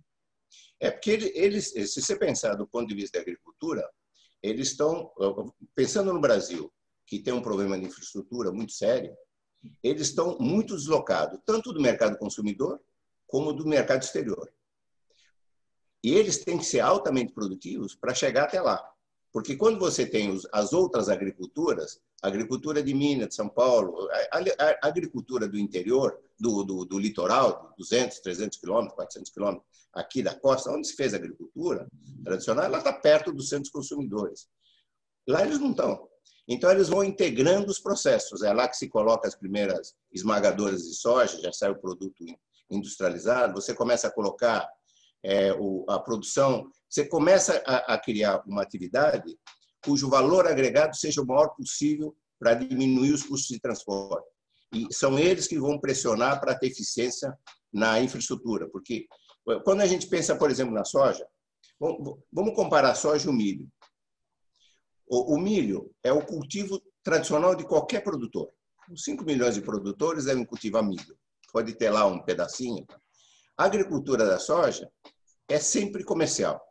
É 0.79 0.91
porque 0.91 1.31
eles, 1.33 1.69
se 1.69 2.01
você 2.01 2.15
pensar 2.15 2.55
do 2.55 2.67
ponto 2.67 2.88
de 2.88 2.95
vista 2.95 3.17
da 3.17 3.21
agricultura, 3.21 3.88
eles 4.41 4.69
estão, 4.69 5.12
pensando 5.75 6.13
no 6.13 6.21
Brasil, 6.21 6.71
que 7.05 7.19
tem 7.19 7.33
um 7.33 7.41
problema 7.41 7.79
de 7.79 7.86
infraestrutura 7.86 8.51
muito 8.51 8.73
sério, 8.73 9.15
eles 9.83 10.10
estão 10.10 10.38
muito 10.39 10.75
deslocados, 10.75 11.39
tanto 11.45 11.73
do 11.73 11.81
mercado 11.81 12.17
consumidor 12.17 12.79
como 13.25 13.53
do 13.53 13.67
mercado 13.67 14.03
exterior. 14.03 14.51
E 16.03 16.13
eles 16.13 16.38
têm 16.43 16.57
que 16.57 16.65
ser 16.65 16.79
altamente 16.79 17.33
produtivos 17.33 17.95
para 17.95 18.13
chegar 18.13 18.43
até 18.43 18.62
lá. 18.62 18.81
Porque 19.31 19.55
quando 19.55 19.79
você 19.79 20.05
tem 20.05 20.39
as 20.53 20.73
outras 20.73 21.10
agriculturas, 21.10 21.99
agricultura 22.21 22.82
de 22.82 22.93
Minas, 22.93 23.30
de 23.30 23.36
São 23.36 23.47
Paulo, 23.47 24.08
a, 24.32 24.38
a 24.38 24.88
agricultura 24.88 25.47
do 25.47 25.58
interior, 25.58 26.19
do, 26.39 26.63
do, 26.63 26.86
do, 26.86 26.99
litoral, 26.99 27.73
200, 27.77 28.19
300 28.19 28.58
quilômetros, 28.60 28.95
400 28.95 29.32
quilômetros, 29.32 29.65
aqui 29.93 30.21
da 30.21 30.36
costa, 30.36 30.71
onde 30.71 30.88
se 30.88 30.95
fez 30.95 31.13
a 31.13 31.17
agricultura 31.17 31.88
tradicional, 32.23 32.65
ela 32.65 32.80
está 32.80 32.93
perto 32.93 33.32
dos 33.32 33.49
centros 33.49 33.71
consumidores. 33.71 34.47
Lá 35.27 35.43
eles 35.43 35.60
não 35.60 35.71
estão. 35.71 36.08
Então, 36.47 36.71
eles 36.71 36.88
vão 36.88 37.03
integrando 37.03 37.69
os 37.69 37.80
processos. 37.80 38.41
É 38.41 38.53
lá 38.53 38.67
que 38.67 38.77
se 38.77 38.88
coloca 38.88 39.27
as 39.27 39.36
primeiras 39.36 39.93
esmagadoras 40.13 40.84
de 40.84 40.95
soja, 40.95 41.41
já 41.41 41.51
sai 41.51 41.71
o 41.71 41.80
produto 41.80 42.23
industrializado. 42.69 43.62
Você 43.62 43.73
começa 43.73 44.08
a 44.08 44.12
colocar 44.12 44.67
é, 45.23 45.53
o, 45.53 45.86
a 45.89 45.99
produção, 45.99 46.71
você 46.89 47.06
começa 47.06 47.62
a, 47.65 47.95
a 47.95 47.97
criar 47.97 48.41
uma 48.45 48.62
atividade 48.62 49.38
cujo 49.83 50.09
valor 50.09 50.47
agregado 50.47 50.95
seja 50.95 51.21
o 51.21 51.25
maior 51.25 51.49
possível 51.49 52.15
para 52.39 52.53
diminuir 52.53 53.11
os 53.11 53.23
custos 53.23 53.49
de 53.49 53.59
transporte. 53.59 54.27
E 54.73 54.93
são 54.93 55.17
eles 55.17 55.47
que 55.47 55.57
vão 55.57 55.79
pressionar 55.79 56.39
para 56.39 56.55
ter 56.55 56.67
eficiência 56.67 57.37
na 57.71 57.99
infraestrutura, 58.01 58.69
porque 58.69 59.07
quando 59.63 59.81
a 59.81 59.85
gente 59.85 60.07
pensa, 60.07 60.35
por 60.35 60.51
exemplo, 60.51 60.73
na 60.73 60.83
soja, 60.83 61.25
vamos 62.31 62.55
comparar 62.55 62.91
a 62.91 62.95
soja 62.95 63.27
e 63.27 63.29
o 63.29 63.33
milho. 63.33 63.67
O 65.09 65.37
milho 65.37 65.89
é 66.03 66.11
o 66.11 66.25
cultivo 66.25 66.81
tradicional 67.01 67.55
de 67.55 67.63
qualquer 67.65 68.03
produtor. 68.03 68.51
Os 68.91 69.03
5 69.03 69.23
milhões 69.23 69.55
de 69.55 69.61
produtores 69.61 70.25
devem 70.25 70.43
cultivar 70.45 70.83
milho. 70.83 71.17
Pode 71.51 71.73
ter 71.75 71.89
lá 71.89 72.05
um 72.05 72.21
pedacinho. 72.21 72.85
A 73.57 73.63
agricultura 73.63 74.25
da 74.25 74.37
soja 74.37 74.91
é 75.47 75.59
sempre 75.59 76.03
comercial. 76.03 76.61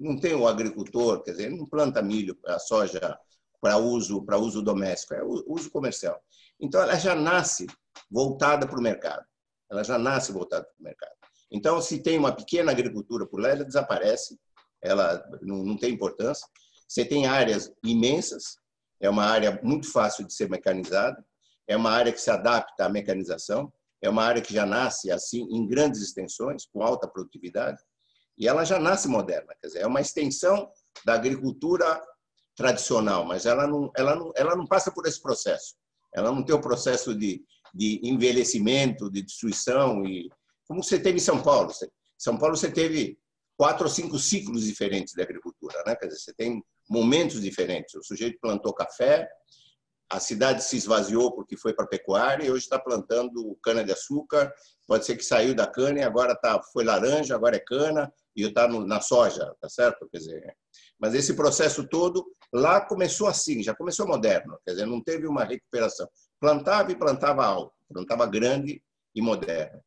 Não 0.00 0.18
tem 0.18 0.34
o 0.34 0.48
agricultor, 0.48 1.22
quer 1.22 1.32
dizer, 1.32 1.50
não 1.50 1.66
planta 1.66 2.02
milho, 2.02 2.36
a 2.46 2.58
soja 2.58 3.18
para 3.60 3.76
uso 3.76 4.24
para 4.24 4.38
uso 4.38 4.62
doméstico, 4.62 5.12
é 5.12 5.22
uso 5.22 5.70
comercial. 5.70 6.18
Então 6.58 6.80
ela 6.80 6.96
já 6.96 7.14
nasce 7.14 7.66
voltada 8.10 8.66
para 8.66 8.78
o 8.78 8.82
mercado. 8.82 9.24
Ela 9.70 9.84
já 9.84 9.98
nasce 9.98 10.32
voltada 10.32 10.64
para 10.64 10.80
o 10.80 10.82
mercado. 10.82 11.12
Então 11.52 11.80
se 11.82 12.02
tem 12.02 12.18
uma 12.18 12.32
pequena 12.32 12.72
agricultura 12.72 13.26
por 13.26 13.40
lá, 13.40 13.50
ela 13.50 13.64
desaparece, 13.64 14.40
ela 14.82 15.22
não, 15.42 15.62
não 15.62 15.76
tem 15.76 15.92
importância. 15.92 16.48
Você 16.88 17.04
tem 17.04 17.26
áreas 17.26 17.70
imensas, 17.84 18.56
é 19.00 19.08
uma 19.08 19.24
área 19.24 19.60
muito 19.62 19.92
fácil 19.92 20.26
de 20.26 20.32
ser 20.32 20.48
mecanizada, 20.48 21.22
é 21.68 21.76
uma 21.76 21.90
área 21.90 22.12
que 22.12 22.20
se 22.20 22.30
adapta 22.30 22.86
à 22.86 22.88
mecanização, 22.88 23.72
é 24.02 24.08
uma 24.08 24.24
área 24.24 24.40
que 24.40 24.54
já 24.54 24.64
nasce 24.64 25.10
assim 25.10 25.42
em 25.50 25.66
grandes 25.66 26.00
extensões, 26.00 26.66
com 26.72 26.82
alta 26.82 27.06
produtividade, 27.06 27.80
e 28.40 28.48
ela 28.48 28.64
já 28.64 28.78
nasce 28.78 29.06
moderna, 29.06 29.54
quer 29.60 29.66
dizer, 29.66 29.80
é 29.80 29.86
uma 29.86 30.00
extensão 30.00 30.72
da 31.04 31.12
agricultura 31.12 32.02
tradicional, 32.56 33.24
mas 33.24 33.44
ela 33.44 33.66
não, 33.66 33.92
ela 33.94 34.16
não, 34.16 34.32
ela 34.34 34.56
não 34.56 34.66
passa 34.66 34.90
por 34.90 35.06
esse 35.06 35.20
processo. 35.20 35.74
Ela 36.12 36.32
não 36.32 36.42
tem 36.42 36.54
o 36.54 36.60
processo 36.60 37.14
de, 37.14 37.44
de 37.74 38.00
envelhecimento, 38.02 39.10
de 39.10 39.22
destruição 39.22 40.04
e 40.06 40.30
como 40.66 40.82
você 40.82 40.98
teve 40.98 41.18
em 41.18 41.22
São 41.22 41.42
Paulo. 41.42 41.70
São 42.16 42.38
Paulo 42.38 42.56
você 42.56 42.70
teve 42.70 43.18
quatro 43.58 43.84
ou 43.84 43.90
cinco 43.90 44.18
ciclos 44.18 44.64
diferentes 44.64 45.12
da 45.14 45.22
agricultura, 45.22 45.82
né? 45.86 45.94
Quer 45.94 46.06
dizer, 46.06 46.20
você 46.20 46.32
tem 46.32 46.64
momentos 46.88 47.42
diferentes. 47.42 47.94
O 47.94 48.02
sujeito 48.02 48.38
plantou 48.40 48.72
café, 48.72 49.28
a 50.10 50.18
cidade 50.18 50.64
se 50.64 50.76
esvaziou 50.76 51.32
porque 51.32 51.56
foi 51.56 51.72
para 51.72 51.84
a 51.84 51.88
pecuária 51.88 52.44
e 52.44 52.50
hoje 52.50 52.64
está 52.64 52.78
plantando 52.80 53.56
cana-de-açúcar. 53.62 54.52
Pode 54.86 55.06
ser 55.06 55.16
que 55.16 55.24
saiu 55.24 55.54
da 55.54 55.68
cana 55.68 56.00
e 56.00 56.02
agora 56.02 56.34
tá, 56.34 56.60
foi 56.72 56.84
laranja, 56.84 57.36
agora 57.36 57.54
é 57.54 57.60
cana 57.60 58.12
e 58.34 58.42
está 58.42 58.66
na 58.66 59.00
soja, 59.00 59.54
tá 59.60 59.68
certo? 59.68 60.08
Quer 60.10 60.18
dizer, 60.18 60.56
mas 60.98 61.14
esse 61.14 61.34
processo 61.34 61.86
todo 61.86 62.26
lá 62.52 62.80
começou 62.80 63.28
assim, 63.28 63.62
já 63.62 63.72
começou 63.72 64.06
moderno, 64.06 64.58
quer 64.66 64.72
dizer, 64.72 64.86
não 64.86 65.00
teve 65.00 65.28
uma 65.28 65.44
recuperação. 65.44 66.08
plantava 66.40 66.90
e 66.90 66.96
plantava 66.96 67.44
alto, 67.44 67.72
plantava 67.88 68.26
grande 68.26 68.82
e 69.14 69.22
moderno. 69.22 69.80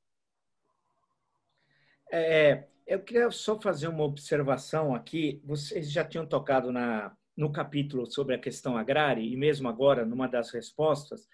É, 2.10 2.64
eu 2.88 3.02
queria 3.02 3.30
só 3.30 3.60
fazer 3.60 3.90
uma 3.90 4.04
observação 4.04 4.96
aqui. 4.96 5.42
Vocês 5.44 5.92
já 5.92 6.06
tinham 6.06 6.26
tocado 6.26 6.72
na, 6.72 7.12
no 7.36 7.52
capítulo 7.52 8.06
sobre 8.06 8.36
a 8.36 8.40
questão 8.40 8.78
agrária, 8.78 9.22
e 9.22 9.36
mesmo 9.36 9.68
agora, 9.68 10.06
numa 10.06 10.28
das 10.28 10.52
respostas, 10.52 11.28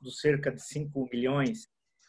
dos 0.00 0.18
cerca 0.20 0.50
de 0.50 0.62
5 0.62 1.08
milhões 1.12 1.68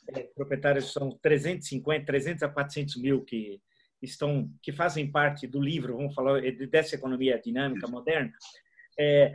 é, 0.09 0.23
proprietários, 0.35 0.91
são 0.91 1.17
350, 1.21 2.05
300 2.05 2.43
a 2.43 2.49
400 2.49 2.97
mil 2.97 3.23
que 3.23 3.61
estão 4.01 4.49
que 4.61 4.71
fazem 4.71 5.09
parte 5.09 5.47
do 5.47 5.61
livro, 5.61 5.95
vamos 5.95 6.13
falar 6.13 6.41
dessa 6.69 6.95
economia 6.95 7.39
dinâmica 7.39 7.87
moderna. 7.87 8.33
É, 8.99 9.33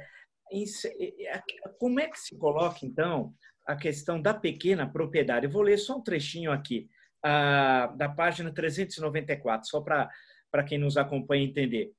como 1.78 2.00
é 2.00 2.08
que 2.08 2.18
se 2.18 2.36
coloca 2.36 2.84
então 2.84 3.34
a 3.66 3.76
questão 3.76 4.20
da 4.20 4.34
pequena 4.34 4.90
propriedade? 4.90 5.46
Eu 5.46 5.52
vou 5.52 5.62
ler 5.62 5.78
só 5.78 5.96
um 5.96 6.02
trechinho 6.02 6.50
aqui 6.50 6.88
a, 7.22 7.86
da 7.96 8.08
página 8.08 8.52
394, 8.52 9.68
só 9.68 9.80
para 9.80 10.10
para 10.50 10.64
quem 10.64 10.78
nos 10.78 10.96
acompanha 10.96 11.44
entender. 11.44 11.92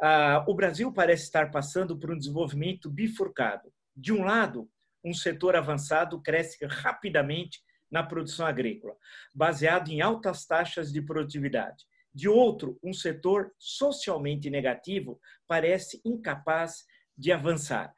Ah, 0.00 0.44
o 0.48 0.54
Brasil 0.54 0.92
parece 0.92 1.24
estar 1.24 1.50
passando 1.50 1.98
por 1.98 2.10
um 2.10 2.18
desenvolvimento 2.18 2.90
bifurcado. 2.90 3.72
De 3.96 4.12
um 4.12 4.24
lado, 4.24 4.68
um 5.04 5.14
setor 5.14 5.54
avançado 5.54 6.20
cresce 6.20 6.64
rapidamente 6.66 7.60
na 7.90 8.02
produção 8.02 8.46
agrícola, 8.46 8.96
baseado 9.34 9.88
em 9.88 10.00
altas 10.00 10.46
taxas 10.46 10.92
de 10.92 11.00
produtividade. 11.00 11.84
De 12.12 12.28
outro, 12.28 12.78
um 12.82 12.92
setor 12.92 13.52
socialmente 13.58 14.48
negativo 14.48 15.20
parece 15.46 16.00
incapaz 16.04 16.84
de 17.16 17.30
avançar. 17.30 17.92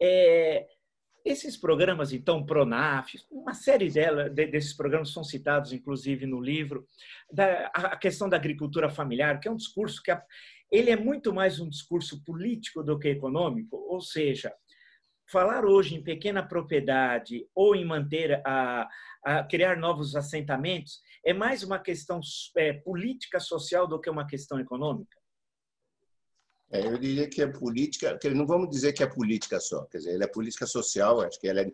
É, 0.00 0.66
esses 1.24 1.56
programas, 1.56 2.12
então, 2.12 2.46
Pronaf, 2.46 3.14
uma 3.30 3.52
série 3.52 3.90
dela, 3.90 4.30
desses 4.30 4.72
programas 4.72 5.10
são 5.10 5.24
citados, 5.24 5.72
inclusive, 5.72 6.24
no 6.24 6.40
livro, 6.40 6.86
da, 7.32 7.66
a 7.74 7.96
questão 7.96 8.28
da 8.28 8.36
agricultura 8.36 8.88
familiar, 8.88 9.40
que 9.40 9.48
é 9.48 9.50
um 9.50 9.56
discurso 9.56 10.02
que 10.02 10.10
ele 10.70 10.90
é 10.90 10.96
muito 10.96 11.32
mais 11.32 11.60
um 11.60 11.68
discurso 11.68 12.22
político 12.24 12.82
do 12.82 12.98
que 12.98 13.08
econômico, 13.08 13.76
ou 13.76 14.00
seja, 14.00 14.52
falar 15.30 15.64
hoje 15.64 15.94
em 15.94 16.02
pequena 16.02 16.42
propriedade 16.42 17.46
ou 17.54 17.74
em 17.74 17.84
manter 17.84 18.40
a, 18.46 18.88
a 19.24 19.44
criar 19.44 19.76
novos 19.76 20.14
assentamentos 20.14 21.00
é 21.24 21.32
mais 21.32 21.62
uma 21.62 21.78
questão 21.78 22.20
é, 22.56 22.72
política 22.72 23.40
social 23.40 23.86
do 23.86 24.00
que 24.00 24.08
uma 24.08 24.26
questão 24.26 24.60
econômica? 24.60 25.16
É, 26.70 26.84
eu 26.86 26.98
diria 26.98 27.28
que 27.28 27.42
é 27.42 27.46
política, 27.46 28.18
que 28.18 28.28
não 28.30 28.46
vamos 28.46 28.70
dizer 28.70 28.92
que 28.92 29.02
é 29.02 29.06
política 29.06 29.60
só, 29.60 29.84
quer 29.84 29.98
dizer, 29.98 30.14
ele 30.14 30.24
é 30.24 30.28
política 30.28 30.66
social, 30.66 31.20
acho 31.20 31.40
que 31.40 31.48
ela 31.48 31.60
é 31.60 31.72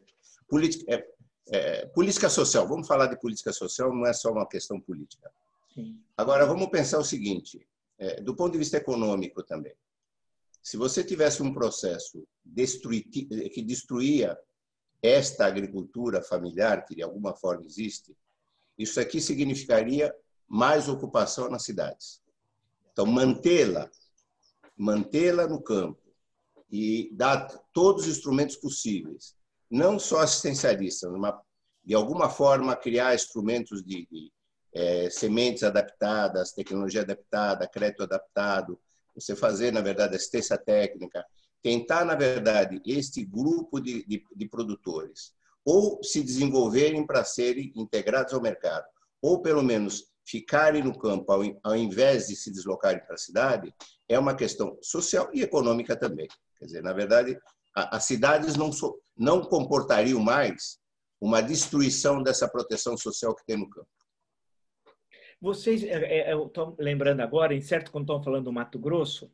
política, 0.48 0.84
é, 0.92 1.06
é, 1.50 1.86
política 1.86 2.28
social. 2.28 2.68
Vamos 2.68 2.86
falar 2.86 3.06
de 3.06 3.18
política 3.18 3.52
social, 3.52 3.94
não 3.94 4.06
é 4.06 4.12
só 4.12 4.30
uma 4.30 4.46
questão 4.46 4.80
política. 4.80 5.30
Sim. 5.74 5.98
Agora, 6.16 6.46
vamos 6.46 6.68
pensar 6.68 6.98
o 6.98 7.04
seguinte, 7.04 7.66
é, 8.02 8.20
do 8.20 8.34
ponto 8.34 8.52
de 8.52 8.58
vista 8.58 8.76
econômico 8.76 9.44
também. 9.44 9.74
Se 10.60 10.76
você 10.76 11.04
tivesse 11.04 11.40
um 11.40 11.54
processo 11.54 12.26
que 12.54 13.62
destruía 13.62 14.36
esta 15.00 15.46
agricultura 15.46 16.20
familiar, 16.20 16.84
que 16.84 16.96
de 16.96 17.02
alguma 17.02 17.32
forma 17.34 17.64
existe, 17.64 18.16
isso 18.76 18.98
aqui 18.98 19.20
significaria 19.20 20.12
mais 20.48 20.88
ocupação 20.88 21.48
nas 21.48 21.64
cidades. 21.64 22.20
Então, 22.92 23.06
mantê-la, 23.06 23.88
mantê-la 24.76 25.46
no 25.46 25.62
campo 25.62 26.02
e 26.70 27.08
dar 27.14 27.46
todos 27.72 28.02
os 28.06 28.16
instrumentos 28.16 28.56
possíveis, 28.56 29.36
não 29.70 29.98
só 29.98 30.20
assistencialistas, 30.20 31.10
de 31.84 31.94
alguma 31.94 32.28
forma 32.28 32.74
criar 32.74 33.14
instrumentos 33.14 33.82
de, 33.84 34.06
de 34.10 34.32
é, 34.74 35.10
sementes 35.10 35.62
adaptadas, 35.62 36.52
tecnologia 36.52 37.02
adaptada, 37.02 37.68
crédito 37.68 38.02
adaptado, 38.02 38.78
você 39.14 39.36
fazer, 39.36 39.72
na 39.72 39.80
verdade, 39.80 40.16
assistência 40.16 40.56
técnica, 40.56 41.24
tentar, 41.62 42.04
na 42.04 42.14
verdade, 42.14 42.80
este 42.84 43.24
grupo 43.24 43.80
de, 43.80 44.04
de, 44.06 44.24
de 44.34 44.48
produtores 44.48 45.32
ou 45.64 46.02
se 46.02 46.22
desenvolverem 46.22 47.06
para 47.06 47.24
serem 47.24 47.72
integrados 47.76 48.34
ao 48.34 48.40
mercado, 48.40 48.84
ou 49.20 49.40
pelo 49.40 49.62
menos 49.62 50.10
ficarem 50.26 50.82
no 50.82 50.98
campo 50.98 51.30
ao, 51.32 51.42
ao 51.62 51.76
invés 51.76 52.28
de 52.28 52.36
se 52.36 52.50
deslocarem 52.50 53.04
para 53.04 53.14
a 53.14 53.18
cidade, 53.18 53.72
é 54.08 54.18
uma 54.18 54.34
questão 54.34 54.76
social 54.82 55.30
e 55.32 55.42
econômica 55.42 55.96
também. 55.96 56.26
Quer 56.58 56.66
dizer, 56.66 56.82
na 56.82 56.92
verdade, 56.92 57.38
as 57.74 58.04
cidades 58.04 58.56
não, 58.56 58.72
so, 58.72 59.00
não 59.16 59.42
comportariam 59.42 60.20
mais 60.20 60.78
uma 61.20 61.40
destruição 61.40 62.22
dessa 62.22 62.48
proteção 62.48 62.96
social 62.96 63.34
que 63.34 63.46
tem 63.46 63.56
no 63.56 63.70
campo. 63.70 63.88
Vocês, 65.42 65.82
é, 65.82 66.20
é, 66.20 66.32
eu 66.32 66.46
estou 66.46 66.76
lembrando 66.78 67.20
agora, 67.20 67.52
em 67.52 67.60
certo, 67.60 67.90
quando 67.90 68.04
estão 68.04 68.22
falando 68.22 68.44
do 68.44 68.52
Mato 68.52 68.78
Grosso, 68.78 69.28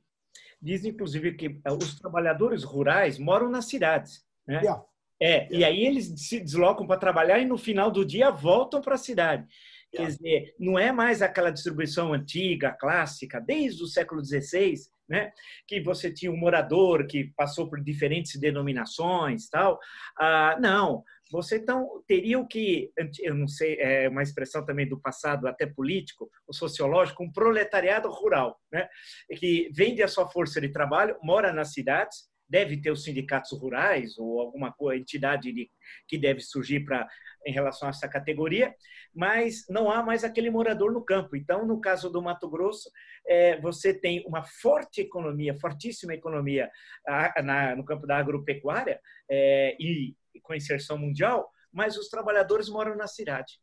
diz 0.61 0.87
inclusive 0.87 1.35
que 1.35 1.61
é, 1.63 1.71
os 1.71 2.01
trabalhadores 2.01 2.65
rurais 2.65 3.19
moram 3.19 3.51
nas 3.51 3.67
cidades. 3.67 4.25
Né? 4.47 4.61
Yeah. 4.61 4.85
É, 5.21 5.27
yeah. 5.27 5.59
e 5.59 5.65
aí 5.65 5.85
eles 5.85 6.15
se 6.17 6.41
deslocam 6.41 6.87
para 6.87 6.99
trabalhar 6.99 7.39
e 7.41 7.45
no 7.45 7.59
final 7.59 7.91
do 7.91 8.07
dia 8.07 8.31
voltam 8.31 8.81
para 8.81 8.95
a 8.95 8.99
cidade. 8.99 9.47
Quer 9.93 10.07
dizer, 10.07 10.55
não 10.59 10.79
é 10.79 10.93
mais 10.93 11.21
aquela 11.21 11.51
distribuição 11.51 12.15
antiga, 12.15 12.73
clássica, 12.73 13.39
desde 13.39 13.83
o 13.83 13.87
século 13.87 14.25
XVI, 14.25 14.75
né? 15.07 15.31
que 15.67 15.81
você 15.81 16.11
tinha 16.11 16.33
um 16.33 16.37
morador 16.37 17.07
que 17.07 17.33
passou 17.37 17.69
por 17.69 17.83
diferentes 17.83 18.39
denominações 18.41 19.49
tal. 19.49 19.79
Ah, 20.19 20.57
não, 20.59 21.05
você 21.31 21.57
então 21.57 22.03
teria 22.07 22.39
o 22.39 22.47
que, 22.47 22.91
eu 23.23 23.35
não 23.35 23.49
sei, 23.49 23.77
é 23.79 24.09
uma 24.09 24.23
expressão 24.23 24.65
também 24.65 24.89
do 24.89 25.01
passado, 25.01 25.47
até 25.47 25.67
político, 25.67 26.31
ou 26.47 26.55
sociológico, 26.55 27.23
um 27.23 27.33
proletariado 27.33 28.09
rural, 28.11 28.59
né? 28.73 28.89
que 29.37 29.71
vende 29.75 30.03
a 30.03 30.09
sua 30.09 30.29
força 30.29 30.61
de 30.61 30.71
trabalho, 30.71 31.17
mora 31.23 31.53
nas 31.53 31.73
cidades, 31.73 32.29
deve 32.49 32.81
ter 32.81 32.91
os 32.91 33.05
sindicatos 33.05 33.53
rurais 33.53 34.17
ou 34.19 34.41
alguma 34.41 34.75
entidade 34.95 35.53
de, 35.53 35.71
que 36.07 36.17
deve 36.17 36.41
surgir 36.41 36.81
para 36.81 37.07
em 37.47 37.53
relação 37.53 37.89
a 37.89 37.91
essa 37.91 38.09
categoria, 38.09 38.75
mas 39.15 39.65
não 39.69 39.91
há 39.91 40.03
mais 40.03 40.25
aquele 40.25 40.51
morador 40.51 40.93
no 40.93 41.05
campo. 41.05 41.37
Então, 41.37 41.67
no 41.67 41.81
caso 41.81 42.11
do 42.11 42.21
Mato 42.21 42.49
Grosso, 42.49 42.91
é, 43.27 43.61
você 43.61 43.95
tem 43.95 44.25
uma 44.27 44.43
forte 44.43 45.01
economia, 45.01 45.59
fortíssima 45.59 46.15
economia 46.15 46.71
a, 47.07 47.43
na, 47.43 47.77
no 47.77 47.85
campo 47.85 48.07
da 48.07 48.19
agropecuária 48.19 49.01
é, 49.31 49.77
e, 49.79 50.15
com 50.43 50.55
inserção 50.55 50.99
mundial, 50.99 51.51
mas 51.73 51.97
os 51.97 52.09
trabalhadores 52.09 52.69
moram 52.69 52.97
na 52.97 53.07
cidade. 53.07 53.61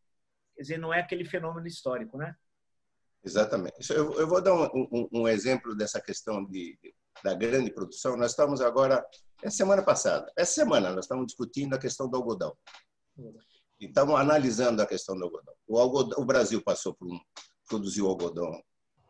Quer 0.55 0.61
dizer, 0.61 0.77
não 0.77 0.93
é 0.93 0.99
aquele 0.99 1.25
fenômeno 1.25 1.67
histórico, 1.67 2.17
né? 2.17 2.35
Exatamente. 3.23 3.91
Eu, 3.91 4.27
vou 4.27 4.41
dar 4.41 4.53
um, 4.53 4.87
um, 4.91 5.09
um, 5.11 5.27
exemplo 5.27 5.75
dessa 5.75 5.99
questão 5.99 6.45
de, 6.45 6.77
da 7.23 7.33
grande 7.33 7.71
produção. 7.71 8.15
Nós 8.15 8.31
estamos 8.31 8.61
agora, 8.61 9.03
é 9.41 9.49
semana 9.49 9.81
passada, 9.81 10.31
essa 10.37 10.53
semana, 10.53 10.91
nós 10.91 11.05
estamos 11.05 11.25
discutindo 11.25 11.73
a 11.73 11.79
questão 11.79 12.07
do 12.07 12.15
algodão. 12.15 12.55
Estamos 13.79 14.15
analisando 14.19 14.81
a 14.81 14.85
questão 14.85 15.17
do 15.17 15.23
algodão. 15.23 15.55
O, 15.67 15.79
algodão, 15.79 16.21
o 16.21 16.25
Brasil 16.25 16.61
passou 16.63 16.93
por 16.93 17.07
um, 17.07 17.19
produziu 17.67 18.07
algodão, 18.07 18.61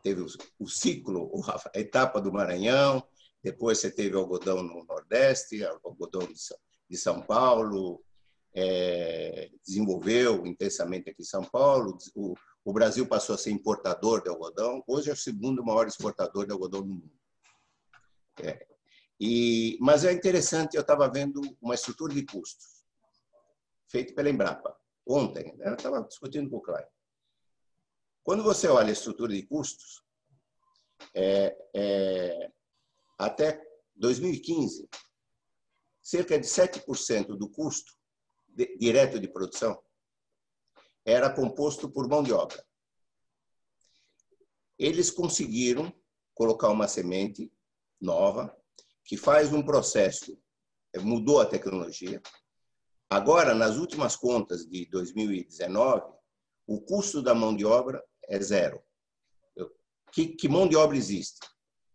teve 0.02 0.22
o, 0.22 0.26
o 0.58 0.66
ciclo, 0.66 1.30
a 1.74 1.78
etapa 1.78 2.20
do 2.20 2.32
Maranhão, 2.32 3.06
depois 3.42 3.78
você 3.78 3.90
teve 3.90 4.16
algodão 4.16 4.62
no 4.62 4.84
Nordeste, 4.84 5.62
algodão 5.84 6.26
de 6.26 6.38
São 6.38 6.56
Paulo, 7.26 8.02
é, 8.54 9.50
desenvolveu 9.64 10.46
intensamente 10.46 11.10
aqui 11.10 11.22
em 11.22 11.26
São 11.26 11.44
Paulo. 11.44 11.98
O, 12.14 12.34
o, 12.64 12.72
Brasil 12.72 13.06
passou 13.06 13.34
a 13.34 13.38
ser 13.38 13.50
importador 13.50 14.22
de 14.22 14.28
algodão. 14.28 14.82
Hoje 14.86 15.10
é 15.10 15.12
o 15.12 15.16
segundo 15.16 15.64
maior 15.64 15.86
exportador 15.86 16.46
de 16.46 16.52
algodão 16.52 16.82
do 16.82 16.88
mundo. 16.88 17.10
É. 18.42 18.66
E, 19.18 19.78
mas 19.80 20.04
é 20.04 20.12
interessante, 20.12 20.76
eu 20.76 20.82
estava 20.82 21.08
vendo 21.08 21.40
uma 21.60 21.74
estrutura 21.74 22.12
de 22.12 22.24
custos 22.24 22.76
feita 23.88 24.14
pela 24.14 24.30
Embrapa. 24.30 24.76
Ontem, 25.06 25.54
né? 25.56 25.68
eu 25.68 25.74
estava 25.74 26.02
discutindo 26.02 26.50
com 26.50 26.56
o 26.56 26.60
Klein. 26.60 26.84
Quando 28.22 28.42
você 28.42 28.66
olha 28.68 28.88
a 28.88 28.92
estrutura 28.92 29.32
de 29.32 29.42
custos, 29.44 30.02
é, 31.14 31.56
é, 31.74 32.50
até 33.18 33.62
2015, 33.94 34.88
cerca 36.06 36.38
de 36.38 36.46
7% 36.46 37.36
do 37.36 37.48
custo 37.48 37.92
de, 38.46 38.78
direto 38.78 39.18
de 39.18 39.26
produção 39.26 39.76
era 41.04 41.28
composto 41.28 41.90
por 41.90 42.08
mão 42.08 42.22
de 42.22 42.32
obra. 42.32 42.64
Eles 44.78 45.10
conseguiram 45.10 45.92
colocar 46.32 46.68
uma 46.68 46.86
semente 46.86 47.52
nova 48.00 48.56
que 49.04 49.16
faz 49.16 49.52
um 49.52 49.64
processo, 49.64 50.40
mudou 51.00 51.40
a 51.40 51.46
tecnologia. 51.46 52.22
Agora, 53.10 53.52
nas 53.52 53.76
últimas 53.76 54.14
contas 54.14 54.64
de 54.64 54.86
2019, 54.86 56.04
o 56.68 56.80
custo 56.82 57.20
da 57.20 57.34
mão 57.34 57.54
de 57.54 57.64
obra 57.64 58.00
é 58.28 58.38
zero. 58.40 58.80
Que, 60.12 60.28
que 60.28 60.48
mão 60.48 60.68
de 60.68 60.76
obra 60.76 60.96
existe? 60.96 61.40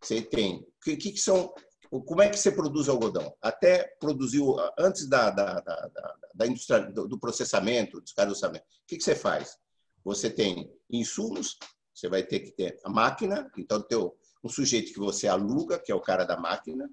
Você 0.02 0.22
tem. 0.22 0.68
Que, 0.84 0.98
que 0.98 1.18
são 1.18 1.54
como 2.00 2.22
é 2.22 2.30
que 2.30 2.38
você 2.38 2.52
produz 2.52 2.88
algodão? 2.88 3.36
Até 3.42 3.84
produziu, 4.00 4.56
antes 4.80 5.10
da, 5.10 5.30
da, 5.30 5.60
da, 5.60 6.16
da 6.34 6.48
indústria, 6.48 6.80
do 6.80 7.20
processamento, 7.20 7.98
do 7.98 8.04
descarroçamento, 8.04 8.64
o 8.66 8.88
que, 8.88 8.98
que 8.98 9.04
você 9.04 9.16
faz? 9.16 9.58
Você 10.04 10.30
tem 10.30 10.72
insumos, 10.90 11.58
você 11.94 12.08
vai 12.08 12.24
ter 12.24 12.40
que 12.40 12.52
ter 12.52 12.80
a 12.86 12.90
máquina, 12.90 13.52
então 13.58 13.82
tem 13.82 13.98
um 13.98 14.50
sujeito 14.50 14.94
que 14.94 15.00
você 15.00 15.28
aluga, 15.28 15.78
que 15.78 15.92
é 15.92 15.96
o 15.96 16.00
cara 16.02 16.24
da 16.24 16.38
máquina, 16.38 16.90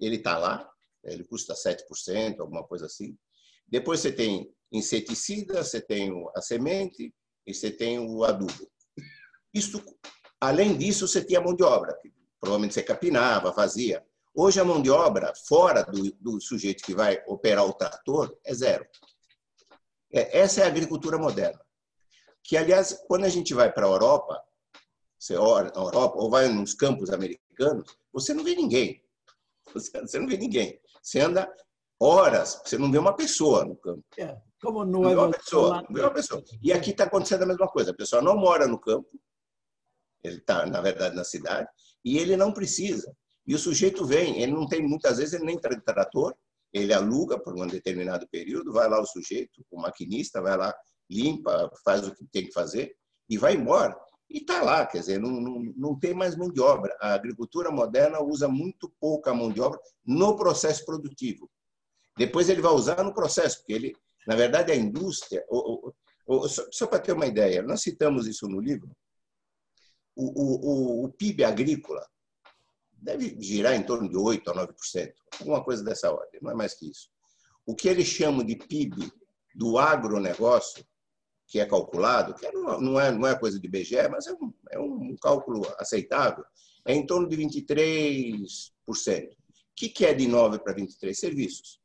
ele 0.00 0.16
está 0.16 0.36
lá, 0.36 0.68
ele 1.04 1.24
custa 1.24 1.54
7%, 1.54 2.40
alguma 2.40 2.64
coisa 2.64 2.86
assim. 2.86 3.16
Depois 3.68 4.00
você 4.00 4.12
tem 4.12 4.52
inseticida, 4.72 5.62
você 5.62 5.80
tem 5.80 6.12
a 6.34 6.42
semente 6.42 7.14
e 7.46 7.54
você 7.54 7.70
tem 7.70 7.98
o 7.98 8.24
adubo. 8.24 8.70
Isso, 9.54 9.82
além 10.40 10.76
disso, 10.76 11.06
você 11.06 11.24
tinha 11.24 11.40
mão 11.40 11.54
de 11.54 11.62
obra, 11.62 11.96
que 12.02 12.12
provavelmente 12.40 12.74
você 12.74 12.82
capinava, 12.82 13.52
fazia. 13.52 14.04
Hoje 14.38 14.60
a 14.60 14.64
mão 14.64 14.82
de 14.82 14.90
obra, 14.90 15.32
fora 15.48 15.82
do, 15.82 16.12
do 16.20 16.38
sujeito 16.42 16.84
que 16.84 16.94
vai 16.94 17.24
operar 17.26 17.64
o 17.64 17.72
trator, 17.72 18.36
é 18.44 18.52
zero. 18.52 18.86
É, 20.12 20.40
essa 20.40 20.60
é 20.60 20.64
a 20.64 20.66
agricultura 20.66 21.16
moderna. 21.16 21.58
Que, 22.44 22.54
aliás, 22.58 23.02
quando 23.08 23.24
a 23.24 23.30
gente 23.30 23.54
vai 23.54 23.72
para 23.72 23.86
a 23.86 23.88
Europa, 23.88 24.38
você 25.18 25.36
olha 25.36 25.72
na 25.74 25.80
Europa, 25.80 26.18
ou 26.18 26.28
vai 26.28 26.48
nos 26.48 26.74
campos 26.74 27.08
americanos, 27.08 27.96
você 28.12 28.34
não 28.34 28.44
vê 28.44 28.54
ninguém. 28.54 29.02
Você 29.74 30.18
não 30.20 30.28
vê 30.28 30.36
ninguém. 30.36 30.80
Você 31.02 31.18
anda 31.18 31.52
horas, 32.00 32.62
você 32.64 32.78
não 32.78 32.90
vê 32.90 32.98
uma 32.98 33.16
pessoa 33.16 33.64
no 33.64 33.74
campo. 33.76 34.04
É, 34.16 34.40
como 34.62 34.84
não, 34.84 35.00
não 35.02 35.08
vê 35.10 35.16
uma 35.16 35.30
pessoa, 35.30 35.82
não 35.82 35.92
vê 35.92 36.00
uma 36.02 36.14
pessoa. 36.14 36.44
E 36.62 36.72
aqui 36.72 36.90
está 36.90 37.02
acontecendo 37.04 37.42
a 37.42 37.46
mesma 37.46 37.66
coisa. 37.66 37.90
A 37.90 37.94
pessoa 37.94 38.22
não 38.22 38.36
mora 38.36 38.68
no 38.68 38.78
campo, 38.78 39.08
ele 40.22 40.36
está, 40.36 40.64
na 40.66 40.80
verdade, 40.80 41.16
na 41.16 41.24
cidade, 41.24 41.68
e 42.04 42.16
ele 42.16 42.36
não 42.36 42.52
precisa. 42.52 43.12
E 43.46 43.54
o 43.54 43.58
sujeito 43.58 44.04
vem, 44.04 44.42
ele 44.42 44.52
não 44.52 44.66
tem, 44.66 44.82
muitas 44.82 45.18
vezes, 45.18 45.34
ele 45.34 45.44
nem 45.44 45.58
trator, 45.58 46.34
ele 46.72 46.92
aluga 46.92 47.38
por 47.38 47.54
um 47.54 47.66
determinado 47.66 48.26
período, 48.28 48.72
vai 48.72 48.88
lá 48.88 49.00
o 49.00 49.06
sujeito, 49.06 49.64
o 49.70 49.80
maquinista, 49.80 50.42
vai 50.42 50.56
lá, 50.56 50.74
limpa, 51.08 51.70
faz 51.84 52.06
o 52.06 52.14
que 52.14 52.24
tem 52.26 52.46
que 52.46 52.52
fazer 52.52 52.94
e 53.28 53.38
vai 53.38 53.54
embora. 53.54 53.96
E 54.28 54.38
está 54.38 54.62
lá, 54.62 54.84
quer 54.84 54.98
dizer, 54.98 55.20
não, 55.20 55.40
não, 55.40 55.60
não 55.76 55.98
tem 55.98 56.12
mais 56.12 56.36
mão 56.36 56.50
de 56.50 56.60
obra. 56.60 56.96
A 57.00 57.14
agricultura 57.14 57.70
moderna 57.70 58.20
usa 58.20 58.48
muito 58.48 58.92
pouca 59.00 59.32
mão 59.32 59.52
de 59.52 59.60
obra 59.60 59.78
no 60.04 60.36
processo 60.36 60.84
produtivo. 60.84 61.48
Depois 62.18 62.48
ele 62.48 62.60
vai 62.60 62.72
usar 62.72 63.02
no 63.04 63.14
processo, 63.14 63.58
porque 63.58 63.72
ele, 63.72 63.96
na 64.26 64.34
verdade, 64.34 64.72
a 64.72 64.76
indústria. 64.76 65.44
só, 66.48 66.66
só 66.72 66.86
para 66.86 66.98
ter 66.98 67.12
uma 67.12 67.26
ideia, 67.26 67.62
nós 67.62 67.82
citamos 67.82 68.26
isso 68.26 68.48
no 68.48 68.60
livro. 68.60 68.90
O, 70.16 70.24
o, 70.24 71.04
o, 71.04 71.12
PIB 71.12 71.44
agrícola 71.44 72.04
deve 72.96 73.36
girar 73.40 73.74
em 73.74 73.82
torno 73.82 74.08
de 74.08 74.16
8% 74.16 74.48
a 74.48 74.54
9%, 74.54 75.12
alguma 75.40 75.62
coisa 75.62 75.84
dessa 75.84 76.10
ordem, 76.12 76.40
não 76.42 76.50
é 76.50 76.54
mais 76.54 76.74
que 76.74 76.90
isso. 76.90 77.08
O 77.64 77.74
que 77.74 77.88
eles 77.88 78.06
chamam 78.06 78.44
de 78.44 78.56
PIB 78.56 79.12
do 79.54 79.78
agronegócio, 79.78 80.84
que 81.46 81.60
é 81.60 81.66
calculado, 81.66 82.34
que 82.34 82.50
não 82.52 83.00
é, 83.00 83.10
não 83.10 83.26
é 83.26 83.38
coisa 83.38 83.58
de 83.58 83.68
BGE, 83.68 84.08
mas 84.10 84.26
é 84.26 84.32
um, 84.32 84.52
é 84.70 84.78
um 84.78 85.16
cálculo 85.20 85.66
aceitável, 85.78 86.44
é 86.84 86.94
em 86.94 87.06
torno 87.06 87.28
de 87.28 87.36
23%. 87.36 88.56
O 88.86 88.92
que, 89.74 90.06
é 90.06 90.14
de 90.14 90.26
9 90.26 90.58
para 90.60 90.72
23? 90.72 91.18
Serviços. 91.18 91.80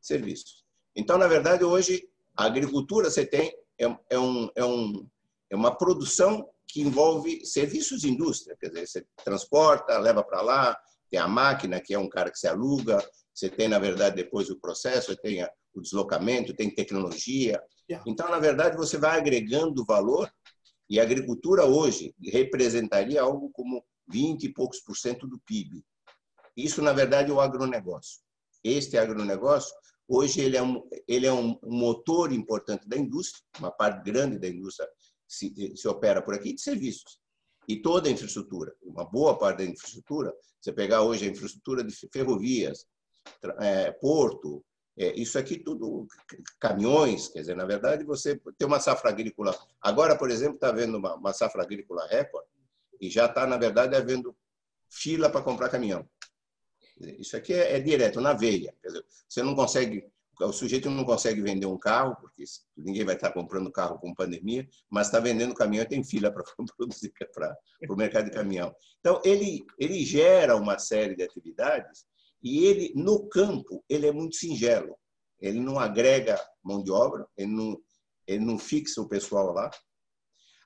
Serviços. 0.00 0.64
Então, 0.96 1.18
na 1.18 1.26
verdade, 1.26 1.64
hoje, 1.64 2.08
a 2.36 2.44
agricultura 2.44 3.10
você 3.10 3.26
tem 3.26 3.54
é, 3.78 3.84
é, 4.10 4.18
um, 4.18 4.50
é, 4.54 4.64
um, 4.64 5.06
é 5.50 5.56
uma 5.56 5.76
produção 5.76 6.48
que 6.72 6.80
envolve 6.80 7.44
serviços 7.44 8.00
de 8.00 8.10
indústria, 8.10 8.56
quer 8.58 8.68
dizer, 8.68 8.86
você 8.86 9.06
transporta, 9.22 9.98
leva 9.98 10.24
para 10.24 10.40
lá, 10.40 10.80
tem 11.10 11.20
a 11.20 11.28
máquina, 11.28 11.78
que 11.78 11.92
é 11.92 11.98
um 11.98 12.08
cara 12.08 12.30
que 12.30 12.38
se 12.38 12.48
aluga, 12.48 12.98
você 13.34 13.50
tem, 13.50 13.68
na 13.68 13.78
verdade, 13.78 14.16
depois 14.16 14.48
o 14.48 14.58
processo, 14.58 15.08
você 15.08 15.16
tem 15.16 15.44
o 15.74 15.82
deslocamento, 15.82 16.54
tem 16.54 16.74
tecnologia. 16.74 17.62
Então, 18.06 18.30
na 18.30 18.38
verdade, 18.38 18.78
você 18.78 18.96
vai 18.96 19.18
agregando 19.18 19.84
valor 19.84 20.32
e 20.88 20.98
a 20.98 21.02
agricultura 21.02 21.66
hoje 21.66 22.14
representaria 22.24 23.20
algo 23.20 23.50
como 23.52 23.84
20 24.08 24.44
e 24.44 24.52
poucos 24.54 24.80
por 24.80 24.96
cento 24.96 25.26
do 25.26 25.38
PIB. 25.40 25.84
Isso, 26.56 26.80
na 26.80 26.94
verdade, 26.94 27.30
é 27.30 27.34
o 27.34 27.40
agronegócio. 27.40 28.20
Este 28.64 28.96
agronegócio, 28.96 29.74
hoje, 30.08 30.40
ele 30.40 30.56
é 30.56 30.62
um, 30.62 30.82
ele 31.06 31.26
é 31.26 31.32
um 31.32 31.58
motor 31.62 32.32
importante 32.32 32.88
da 32.88 32.96
indústria, 32.96 33.44
uma 33.58 33.70
parte 33.70 34.02
grande 34.10 34.38
da 34.38 34.48
indústria 34.48 34.88
se, 35.32 35.76
se 35.76 35.88
opera 35.88 36.22
por 36.22 36.34
aqui, 36.34 36.54
de 36.54 36.60
serviços. 36.60 37.18
E 37.68 37.80
toda 37.80 38.08
a 38.08 38.12
infraestrutura, 38.12 38.74
uma 38.82 39.04
boa 39.04 39.38
parte 39.38 39.58
da 39.58 39.64
infraestrutura, 39.64 40.34
você 40.60 40.72
pegar 40.72 41.02
hoje 41.02 41.26
a 41.26 41.30
infraestrutura 41.30 41.84
de 41.84 41.94
ferrovias, 42.12 42.86
é, 43.60 43.92
porto, 43.92 44.64
é, 44.98 45.12
isso 45.18 45.38
aqui 45.38 45.58
tudo, 45.58 46.06
caminhões, 46.60 47.28
quer 47.28 47.40
dizer, 47.40 47.56
na 47.56 47.64
verdade, 47.64 48.04
você 48.04 48.40
tem 48.58 48.66
uma 48.66 48.80
safra 48.80 49.10
agrícola. 49.10 49.56
Agora, 49.80 50.16
por 50.16 50.30
exemplo, 50.30 50.56
está 50.56 50.68
havendo 50.68 50.98
uma, 50.98 51.14
uma 51.14 51.32
safra 51.32 51.62
agrícola 51.62 52.06
recorde 52.06 52.48
e 53.00 53.08
já 53.08 53.26
está, 53.26 53.46
na 53.46 53.56
verdade, 53.56 53.96
havendo 53.96 54.36
fila 54.88 55.30
para 55.30 55.42
comprar 55.42 55.70
caminhão. 55.70 56.06
Isso 57.00 57.36
aqui 57.36 57.52
é, 57.54 57.76
é, 57.76 57.80
direto, 57.80 58.20
na 58.20 58.32
veia. 58.32 58.74
Quer 58.82 58.88
dizer, 58.88 59.04
você 59.28 59.42
não 59.42 59.54
consegue, 59.54 60.06
o 60.40 60.52
sujeito 60.52 60.90
não 60.90 61.04
consegue 61.04 61.40
vender 61.42 61.66
um 61.66 61.78
carro, 61.78 62.16
porque 62.20 62.44
ninguém 62.76 63.04
vai 63.04 63.14
estar 63.14 63.32
comprando 63.32 63.70
carro 63.70 63.98
com 63.98 64.14
pandemia, 64.14 64.66
mas 64.90 65.06
está 65.06 65.20
vendendo 65.20 65.54
caminhão 65.54 65.84
e 65.84 65.88
tem 65.88 66.02
fila 66.02 66.32
para 66.32 66.42
produzir 66.76 67.12
para 67.32 67.56
o 67.88 67.96
mercado 67.96 68.26
de 68.26 68.30
caminhão. 68.30 68.74
Então, 69.00 69.20
ele, 69.24 69.64
ele 69.78 70.04
gera 70.04 70.56
uma 70.56 70.78
série 70.78 71.14
de 71.14 71.22
atividades 71.22 72.04
e 72.42 72.64
ele, 72.64 72.92
no 72.96 73.28
campo, 73.28 73.84
ele 73.88 74.06
é 74.06 74.12
muito 74.12 74.36
singelo. 74.36 74.96
Ele 75.40 75.60
não 75.60 75.78
agrega 75.78 76.40
mão 76.62 76.82
de 76.82 76.90
obra, 76.90 77.26
ele 77.36 77.52
não, 77.52 77.80
ele 78.26 78.44
não 78.44 78.58
fixa 78.58 79.00
o 79.00 79.08
pessoal 79.08 79.52
lá. 79.52 79.70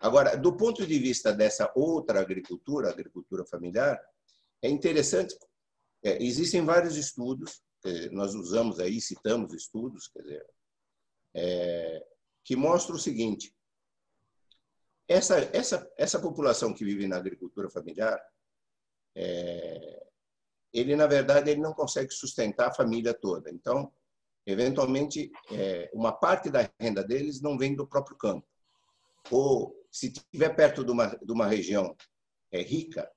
Agora, 0.01 0.37
do 0.37 0.57
ponto 0.57 0.87
de 0.87 0.99
vista 0.99 1.33
dessa 1.33 1.71
outra 1.75 2.21
agricultura, 2.21 2.91
agricultura 2.91 3.45
familiar, 3.47 3.99
é 4.63 4.69
interessante. 4.69 5.35
É, 6.05 6.23
existem 6.23 6.65
vários 6.65 6.97
estudos, 6.97 7.63
nós 8.13 8.35
usamos 8.35 8.81
aí, 8.81 9.01
citamos 9.01 9.53
estudos, 9.55 10.09
quer 10.09 10.23
dizer, 10.23 10.47
é, 11.35 12.07
que 12.45 12.57
mostram 12.57 12.97
o 12.97 12.99
seguinte: 12.99 13.55
essa, 15.09 15.39
essa, 15.53 15.93
essa 15.97 16.21
população 16.21 16.73
que 16.73 16.85
vive 16.85 17.07
na 17.07 17.17
agricultura 17.17 17.71
familiar, 17.71 18.21
é, 19.15 20.07
ele 20.73 20.97
na 20.97 21.07
verdade 21.07 21.51
ele 21.51 21.61
não 21.61 21.73
consegue 21.73 22.13
sustentar 22.13 22.69
a 22.69 22.75
família 22.75 23.15
toda. 23.15 23.51
Então, 23.51 23.93
eventualmente, 24.47 25.31
é, 25.53 25.91
uma 25.93 26.13
parte 26.13 26.51
da 26.51 26.69
renda 26.81 27.05
deles 27.05 27.41
não 27.41 27.57
vem 27.57 27.75
do 27.75 27.87
próprio 27.87 28.17
campo. 28.17 28.47
Ou 29.31 29.75
se 29.91 30.09
estiver 30.09 30.55
perto 30.55 30.85
de 30.85 30.91
uma, 30.91 31.07
de 31.07 31.33
uma 31.33 31.47
região 31.47 31.97
é, 32.53 32.61
rica, 32.63 33.11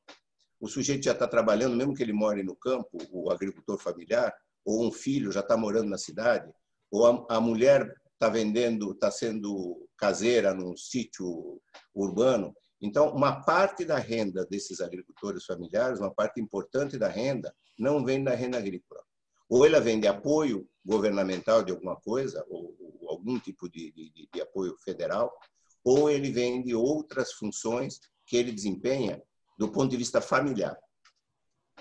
o 0.60 0.68
sujeito 0.68 1.06
já 1.06 1.14
está 1.14 1.28
trabalhando, 1.28 1.76
mesmo 1.76 1.94
que 1.94 2.04
ele 2.04 2.14
more 2.14 2.44
no 2.44 2.56
campo, 2.56 2.98
o 3.12 3.32
agricultor 3.32 3.78
familiar, 3.78 4.36
ou 4.66 4.88
um 4.88 4.92
filho 4.92 5.32
já 5.32 5.40
está 5.40 5.56
morando 5.58 5.90
na 5.90 5.98
cidade, 5.98 6.52
ou 6.92 7.06
a, 7.06 7.38
a 7.38 7.42
mulher 7.42 7.94
está 8.14 8.30
vendendo, 8.30 8.92
está 8.92 9.10
sendo 9.10 9.88
caseira 9.98 10.54
num 10.54 10.76
sítio 10.76 11.62
urbano, 11.94 12.54
então, 12.82 13.14
uma 13.14 13.44
parte 13.44 13.84
da 13.84 13.98
renda 13.98 14.46
desses 14.46 14.80
agricultores 14.80 15.44
familiares, 15.44 16.00
uma 16.00 16.14
parte 16.14 16.40
importante 16.40 16.98
da 16.98 17.10
renda, 17.10 17.54
não 17.78 18.06
vem 18.06 18.24
da 18.24 18.34
renda 18.34 18.58
agrícola. 18.58 19.04
Ou 19.50 19.66
ela 19.66 19.82
vem 19.82 20.00
de 20.00 20.08
apoio 20.08 20.68
governamental 20.86 21.64
de 21.64 21.72
alguma 21.72 21.98
coisa, 21.98 22.46
ou, 22.48 22.76
ou 22.80 23.10
algum 23.10 23.38
tipo 23.40 23.70
de, 23.70 23.92
de, 23.92 24.30
de 24.34 24.42
apoio 24.42 24.78
federal, 24.84 25.32
ou 25.84 26.10
ele 26.10 26.32
vem 26.32 26.64
de 26.64 26.74
outras 26.74 27.34
funções 27.34 28.00
que 28.26 28.38
ele 28.38 28.52
desempenha 28.52 29.22
do 29.58 29.70
ponto 29.70 29.90
de 29.90 29.98
vista 29.98 30.22
familiar. 30.22 30.78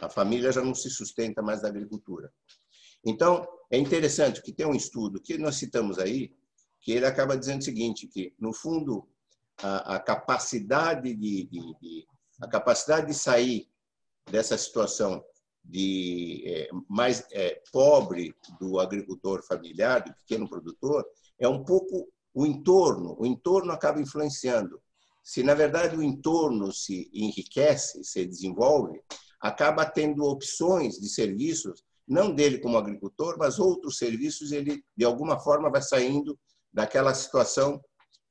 A 0.01 0.09
família 0.09 0.51
já 0.51 0.62
não 0.62 0.74
se 0.74 0.91
sustenta 0.91 1.43
mais 1.43 1.62
da 1.62 1.68
agricultura. 1.68 2.33
Então, 3.09 3.48
é 3.70 3.78
interessante 3.78 4.42
que 4.42 4.52
tem 4.52 4.66
um 4.66 4.74
estudo 4.74 5.20
que 5.20 5.38
nós 5.38 5.56
citamos 5.56 5.98
aí, 5.98 6.30
que 6.80 6.92
ele 6.92 7.06
acaba 7.06 7.38
dizendo 7.38 7.61
o 7.61 7.64
seguinte, 7.64 8.06
que, 8.06 8.34
no 8.38 8.52
fundo, 8.52 9.09
a, 9.62 9.96
a 9.96 9.98
capacidade 9.98 11.14
de, 11.14 11.44
de, 11.44 11.74
de, 11.80 12.06
a 12.40 12.46
capacidade 12.46 13.06
de 13.06 13.14
sair 13.14 13.66
dessa 14.30 14.59
situação 14.59 15.24
de 15.64 16.44
é, 16.46 16.68
mais 16.86 17.26
é, 17.32 17.62
pobre 17.72 18.34
do 18.61 18.78
agricultor 18.78 19.42
familiar, 19.42 20.02
do 20.02 20.14
pequeno 20.14 20.48
produtor, 20.48 21.04
é 21.38 21.48
um 21.48 21.64
pouco 21.64 22.09
o 22.34 22.46
entorno. 22.46 23.16
O 23.18 23.24
entorno 23.24 23.72
acaba 23.72 24.02
influenciando. 24.02 24.80
Se 25.24 25.42
na 25.42 25.54
verdade 25.54 25.96
o 25.96 26.02
entorno 26.02 26.72
se 26.72 27.11
enriquece, 27.12 28.04
se 28.04 28.24
desenvolve, 28.26 29.00
acaba 29.40 29.86
tendo 29.86 30.24
opções 30.24 30.98
de 30.98 31.09
serviços, 31.09 31.82
não 32.09 32.34
dele 32.34 32.59
como 32.59 32.78
agricultor, 32.78 33.36
mas 33.38 33.59
outros 33.59 33.98
serviços, 33.98 34.52
ele 34.52 34.82
de 34.96 35.04
alguma 35.04 35.38
forma 35.38 35.70
vai 35.70 35.82
saindo 35.82 36.38
daquela 36.72 37.14
situação 37.14 37.80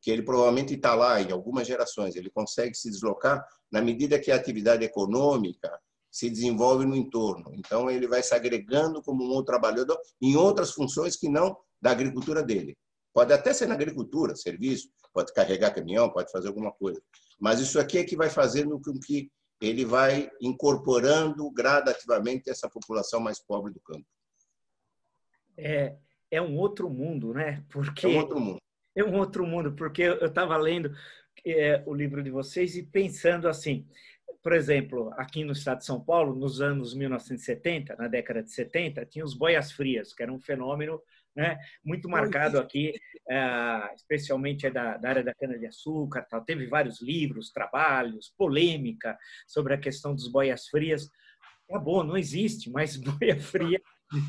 que 0.02 0.12
ele 0.12 0.24
provavelmente 0.24 0.74
está 0.74 0.96
lá 0.96 1.22
em 1.22 1.32
algumas 1.32 1.68
gerações, 1.68 2.16
ele 2.16 2.30
consegue 2.30 2.76
se 2.76 2.90
deslocar 2.90 3.46
na 3.72 3.82
medida 3.82 4.20
que 4.20 4.32
a 4.32 4.36
atividade 4.36 4.84
econômica 4.84 5.70
se 6.12 6.30
desenvolve 6.30 6.86
no 6.86 6.96
entorno. 6.96 7.52
Então, 7.54 7.90
ele 7.92 8.08
vai 8.08 8.24
se 8.24 8.34
agregando 8.34 9.02
como 9.02 9.24
um 9.24 9.30
outro 9.30 9.46
trabalhador 9.46 10.00
em 10.22 10.36
outras 10.36 10.72
funções 10.72 11.16
que 11.16 11.30
não 11.30 11.56
da 11.82 11.92
agricultura 11.92 12.42
dele. 12.42 12.76
Pode 13.14 13.34
até 13.34 13.54
ser 13.54 13.68
na 13.68 13.74
agricultura, 13.74 14.36
serviço, 14.36 14.88
pode 15.14 15.34
carregar 15.34 15.74
caminhão, 15.74 16.10
pode 16.10 16.32
fazer 16.32 16.48
alguma 16.48 16.72
coisa. 16.72 17.02
Mas 17.40 17.60
isso 17.60 17.80
aqui 17.80 17.98
é 17.98 18.04
que 18.04 18.16
vai 18.16 18.30
fazendo 18.30 18.80
com 18.80 18.98
que 19.00 19.30
ele 19.60 19.86
vai 19.86 20.30
incorporando 20.40 21.50
gradativamente 21.52 22.50
essa 22.50 22.70
população 22.70 23.20
mais 23.20 23.40
pobre 23.40 23.74
do 23.74 23.80
campo. 23.80 24.06
É, 25.58 25.96
é 26.30 26.42
um 26.42 26.56
outro 26.58 26.90
mundo, 26.90 27.34
né? 27.34 27.64
Porque 27.70 28.06
é 28.06 28.10
um 28.10 28.18
outro 28.18 28.40
mundo. 28.40 28.58
É 28.96 29.04
um 29.04 29.16
outro 29.16 29.46
mundo, 29.46 29.74
porque 29.74 30.04
eu 30.04 30.26
estava 30.26 30.58
lendo 30.58 30.92
é, 31.46 31.84
o 31.86 31.94
livro 31.94 32.24
de 32.24 32.30
vocês 32.30 32.76
e 32.76 32.84
pensando 32.84 33.48
assim, 33.48 33.88
por 34.42 34.54
exemplo, 34.54 35.12
aqui 35.18 35.44
no 35.44 35.52
estado 35.52 35.80
de 35.80 35.86
São 35.86 36.04
Paulo, 36.04 36.36
nos 36.36 36.62
anos 36.62 36.94
1970, 36.94 37.96
na 37.96 38.08
década 38.08 38.42
de 38.42 38.52
70, 38.52 39.06
tinha 39.06 39.26
os 39.26 39.34
boias 39.34 39.72
frias, 39.72 40.14
que 40.14 40.24
era 40.24 40.32
um 40.32 40.40
fenômeno 40.40 41.02
né, 41.38 41.60
muito 41.86 42.10
marcado 42.10 42.58
aqui, 42.58 43.00
é, 43.30 43.94
especialmente 43.96 44.66
é 44.66 44.72
da, 44.72 44.98
da 44.98 45.10
área 45.10 45.24
da 45.24 45.36
cana-de-açúcar. 45.36 46.26
Tal. 46.28 46.44
Teve 46.44 46.66
vários 46.66 47.00
livros, 47.00 47.52
trabalhos, 47.52 48.34
polêmica 48.36 49.16
sobre 49.46 49.76
a 49.76 49.78
questão 49.78 50.16
dos 50.16 50.28
boias 50.28 50.68
frias. 50.68 51.08
Acabou, 51.70 52.04
não 52.04 52.18
existe 52.18 52.72
mais 52.72 52.98
boia 52.98 53.40
fria 53.40 53.80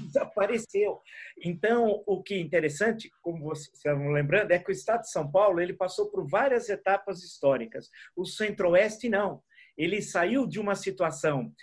desapareceu. 0.06 1.00
Então, 1.42 2.02
o 2.04 2.20
que 2.20 2.34
é 2.34 2.40
interessante, 2.40 3.08
como 3.22 3.44
vocês 3.44 3.76
estão 3.76 4.10
lembrando, 4.10 4.50
é 4.50 4.58
que 4.58 4.70
o 4.70 4.72
Estado 4.72 5.02
de 5.02 5.10
São 5.10 5.30
Paulo 5.30 5.60
ele 5.60 5.72
passou 5.72 6.10
por 6.10 6.28
várias 6.28 6.68
etapas 6.68 7.22
históricas. 7.22 7.88
O 8.16 8.26
Centro-Oeste 8.26 9.08
não. 9.08 9.40
Ele 9.76 10.02
saiu 10.02 10.48
de 10.48 10.58
uma 10.58 10.74
situação 10.74 11.54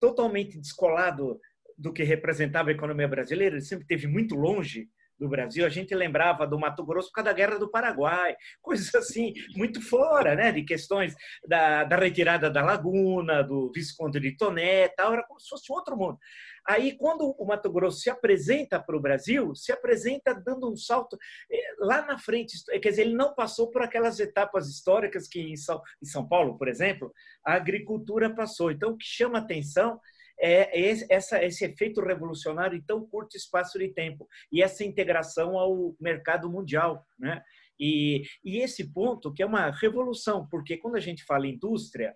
totalmente 0.00 0.58
descolado 0.58 1.38
do 1.78 1.92
que 1.92 2.02
representava 2.02 2.70
a 2.70 2.72
economia 2.72 3.06
brasileira, 3.06 3.54
ele 3.54 3.64
sempre 3.64 3.84
esteve 3.84 4.06
muito 4.06 4.34
longe 4.34 4.88
do 5.18 5.28
Brasil, 5.28 5.66
a 5.66 5.68
gente 5.68 5.94
lembrava 5.94 6.46
do 6.46 6.58
Mato 6.58 6.84
Grosso 6.84 7.08
por 7.08 7.14
causa 7.16 7.30
da 7.30 7.36
Guerra 7.36 7.58
do 7.58 7.70
Paraguai, 7.70 8.36
coisas 8.62 8.94
assim, 8.94 9.32
muito 9.56 9.82
fora 9.82 10.34
né, 10.34 10.52
de 10.52 10.62
questões 10.62 11.14
da, 11.46 11.84
da 11.84 11.96
retirada 11.96 12.48
da 12.48 12.62
Laguna, 12.62 13.42
do 13.42 13.70
Visconde 13.74 14.20
de 14.20 14.36
Toné, 14.36 14.88
tal, 14.88 15.12
era 15.12 15.24
como 15.24 15.40
se 15.40 15.48
fosse 15.48 15.72
outro 15.72 15.96
mundo. 15.96 16.18
Aí, 16.66 16.96
quando 16.98 17.34
o 17.38 17.46
Mato 17.46 17.72
Grosso 17.72 18.00
se 18.00 18.10
apresenta 18.10 18.78
para 18.78 18.96
o 18.96 19.00
Brasil, 19.00 19.54
se 19.54 19.72
apresenta 19.72 20.34
dando 20.34 20.70
um 20.70 20.76
salto 20.76 21.16
eh, 21.50 21.74
lá 21.78 22.04
na 22.04 22.18
frente. 22.18 22.58
Quer 22.82 22.90
dizer, 22.90 23.02
ele 23.02 23.14
não 23.14 23.34
passou 23.34 23.70
por 23.70 23.80
aquelas 23.80 24.20
etapas 24.20 24.68
históricas 24.68 25.26
que 25.26 25.40
em 25.40 25.56
São, 25.56 25.80
em 26.02 26.04
São 26.04 26.28
Paulo, 26.28 26.58
por 26.58 26.68
exemplo, 26.68 27.10
a 27.42 27.54
agricultura 27.54 28.34
passou. 28.34 28.70
Então, 28.70 28.90
o 28.90 28.98
que 28.98 29.06
chama 29.06 29.38
atenção 29.38 29.98
é 30.40 30.80
esse, 30.80 31.06
essa, 31.10 31.42
esse 31.44 31.64
efeito 31.64 32.00
revolucionário 32.00 32.76
em 32.76 32.82
tão 32.82 33.06
curto 33.06 33.36
espaço 33.36 33.78
de 33.78 33.88
tempo 33.88 34.28
e 34.52 34.62
essa 34.62 34.84
integração 34.84 35.58
ao 35.58 35.94
mercado 36.00 36.50
mundial, 36.50 37.04
né? 37.18 37.42
E, 37.80 38.22
e 38.44 38.58
esse 38.58 38.92
ponto 38.92 39.32
que 39.32 39.42
é 39.42 39.46
uma 39.46 39.70
revolução, 39.70 40.48
porque 40.50 40.76
quando 40.76 40.96
a 40.96 41.00
gente 41.00 41.24
fala 41.24 41.46
indústria, 41.46 42.14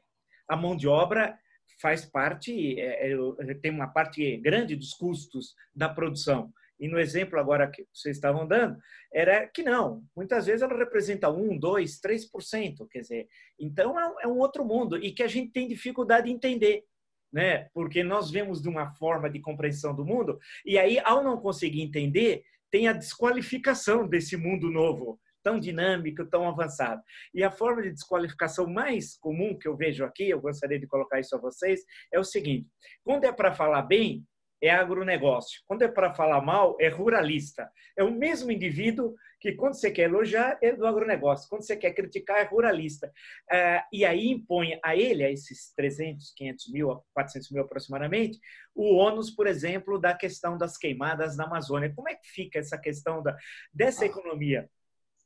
a 0.48 0.56
mão 0.56 0.76
de 0.76 0.88
obra 0.88 1.38
faz 1.80 2.04
parte, 2.04 2.78
é, 2.80 3.12
é, 3.12 3.54
tem 3.54 3.70
uma 3.70 3.88
parte 3.88 4.36
grande 4.38 4.76
dos 4.76 4.92
custos 4.94 5.54
da 5.74 5.88
produção. 5.88 6.52
E 6.78 6.88
no 6.88 6.98
exemplo 6.98 7.38
agora 7.38 7.70
que 7.70 7.86
vocês 7.92 8.16
estavam 8.16 8.46
dando, 8.46 8.76
era 9.12 9.46
que 9.46 9.62
não. 9.62 10.02
Muitas 10.16 10.46
vezes 10.46 10.62
ela 10.62 10.76
representa 10.76 11.30
1, 11.30 11.58
2, 11.58 12.00
3%. 12.00 12.88
Quer 12.90 13.00
dizer, 13.00 13.28
então 13.58 13.98
é 13.98 14.24
é 14.24 14.26
um 14.26 14.38
outro 14.38 14.64
mundo 14.64 14.96
e 14.96 15.12
que 15.12 15.22
a 15.22 15.28
gente 15.28 15.52
tem 15.52 15.68
dificuldade 15.68 16.26
de 16.26 16.32
entender 16.32 16.84
né? 17.33 17.68
Porque 17.72 18.03
nós 18.03 18.30
vemos 18.30 18.61
de 18.61 18.68
uma 18.68 18.91
forma 18.95 19.30
de 19.30 19.41
compreensão 19.41 19.95
do 19.95 20.05
mundo 20.05 20.39
e 20.66 20.78
aí 20.78 20.99
ao 21.01 21.24
não 21.24 21.39
conseguir 21.39 21.83
entender, 21.83 22.43
tem 22.70 22.89
a 22.89 22.93
desqualificação 22.93 24.07
desse 24.07 24.37
mundo 24.37 24.70
novo, 24.70 25.18
tão 25.43 25.59
dinâmico, 25.59 26.24
tão 26.26 26.49
avançado. 26.49 27.03
E 27.35 27.43
a 27.43 27.51
forma 27.51 27.83
de 27.83 27.93
desqualificação 27.93 28.66
mais 28.66 29.16
comum 29.16 29.59
que 29.59 29.68
eu 29.68 29.76
vejo 29.76 30.05
aqui, 30.05 30.28
eu 30.30 30.41
gostaria 30.41 30.78
de 30.78 30.87
colocar 30.87 31.20
isso 31.20 31.35
a 31.37 31.41
vocês, 31.41 31.80
é 32.12 32.18
o 32.18 32.24
seguinte: 32.24 32.68
quando 33.05 33.24
é 33.24 33.33
para 33.33 33.53
falar 33.53 33.83
bem, 33.83 34.24
é 34.62 34.70
agronegócio. 34.70 35.60
Quando 35.66 35.82
é 35.82 35.88
para 35.88 36.14
falar 36.14 36.40
mal, 36.40 36.76
é 36.80 36.88
ruralista. 36.88 37.68
É 37.96 38.04
o 38.04 38.12
mesmo 38.12 38.52
indivíduo 38.52 39.14
que, 39.40 39.52
quando 39.52 39.74
você 39.74 39.90
quer 39.90 40.04
elogiar, 40.04 40.56
é 40.62 40.72
do 40.72 40.86
agronegócio. 40.86 41.48
Quando 41.48 41.62
você 41.62 41.76
quer 41.76 41.92
criticar, 41.92 42.38
é 42.38 42.44
ruralista. 42.44 43.12
É, 43.50 43.82
e 43.92 44.04
aí 44.04 44.28
impõe 44.28 44.78
a 44.84 44.94
ele, 44.94 45.24
a 45.24 45.30
esses 45.30 45.74
300, 45.74 46.32
500 46.36 46.72
mil, 46.72 47.04
400 47.12 47.50
mil 47.50 47.64
aproximadamente, 47.64 48.38
o 48.72 48.94
ônus, 48.94 49.30
por 49.32 49.48
exemplo, 49.48 49.98
da 49.98 50.14
questão 50.14 50.56
das 50.56 50.78
queimadas 50.78 51.36
na 51.36 51.44
Amazônia. 51.44 51.92
Como 51.92 52.08
é 52.08 52.14
que 52.14 52.28
fica 52.28 52.60
essa 52.60 52.78
questão 52.78 53.20
da, 53.20 53.36
dessa 53.74 54.06
economia? 54.06 54.70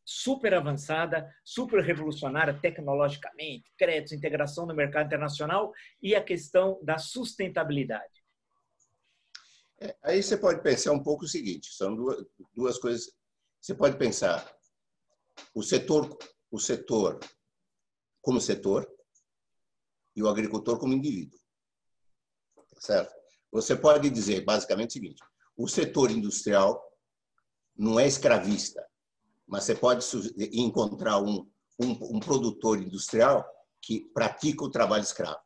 super 0.09 0.55
avançada, 0.55 1.29
super 1.45 1.83
revolucionária 1.83 2.55
tecnologicamente, 2.55 3.73
créditos, 3.77 4.13
integração 4.13 4.65
no 4.65 4.73
mercado 4.73 5.07
internacional 5.07 5.73
e 6.01 6.15
a 6.15 6.23
questão 6.23 6.79
da 6.81 6.97
sustentabilidade. 6.97 8.16
É, 9.81 9.95
aí 10.03 10.23
você 10.23 10.37
pode 10.37 10.63
pensar 10.63 10.93
um 10.93 11.03
pouco 11.03 11.25
o 11.25 11.29
seguinte: 11.29 11.73
são 11.73 11.95
duas, 11.95 12.25
duas 12.55 12.79
coisas. 12.79 13.11
Você 13.61 13.75
pode 13.75 13.97
pensar 13.99 14.57
o 15.55 15.63
setor, 15.63 16.17
o 16.51 16.59
setor 16.59 17.19
como 18.23 18.41
setor 18.41 18.91
e 20.15 20.23
o 20.23 20.29
agricultor 20.29 20.79
como 20.79 20.95
indivíduo, 20.95 21.39
certo? 22.79 23.15
Você 23.53 23.77
pode 23.77 24.09
dizer 24.11 24.45
basicamente 24.45 24.91
o 24.91 24.93
seguinte: 24.95 25.23
o 25.57 25.69
setor 25.69 26.11
industrial 26.11 26.83
não 27.77 28.01
é 28.01 28.07
escravista, 28.07 28.87
mas 29.47 29.65
você 29.65 29.75
pode 29.75 30.05
encontrar 30.53 31.19
um, 31.19 31.51
um, 31.79 32.17
um 32.17 32.21
produtor 32.21 32.81
industrial 32.81 33.47
que 33.83 34.11
pratica 34.15 34.65
o 34.65 34.71
trabalho 34.71 35.03
escravo 35.03 35.46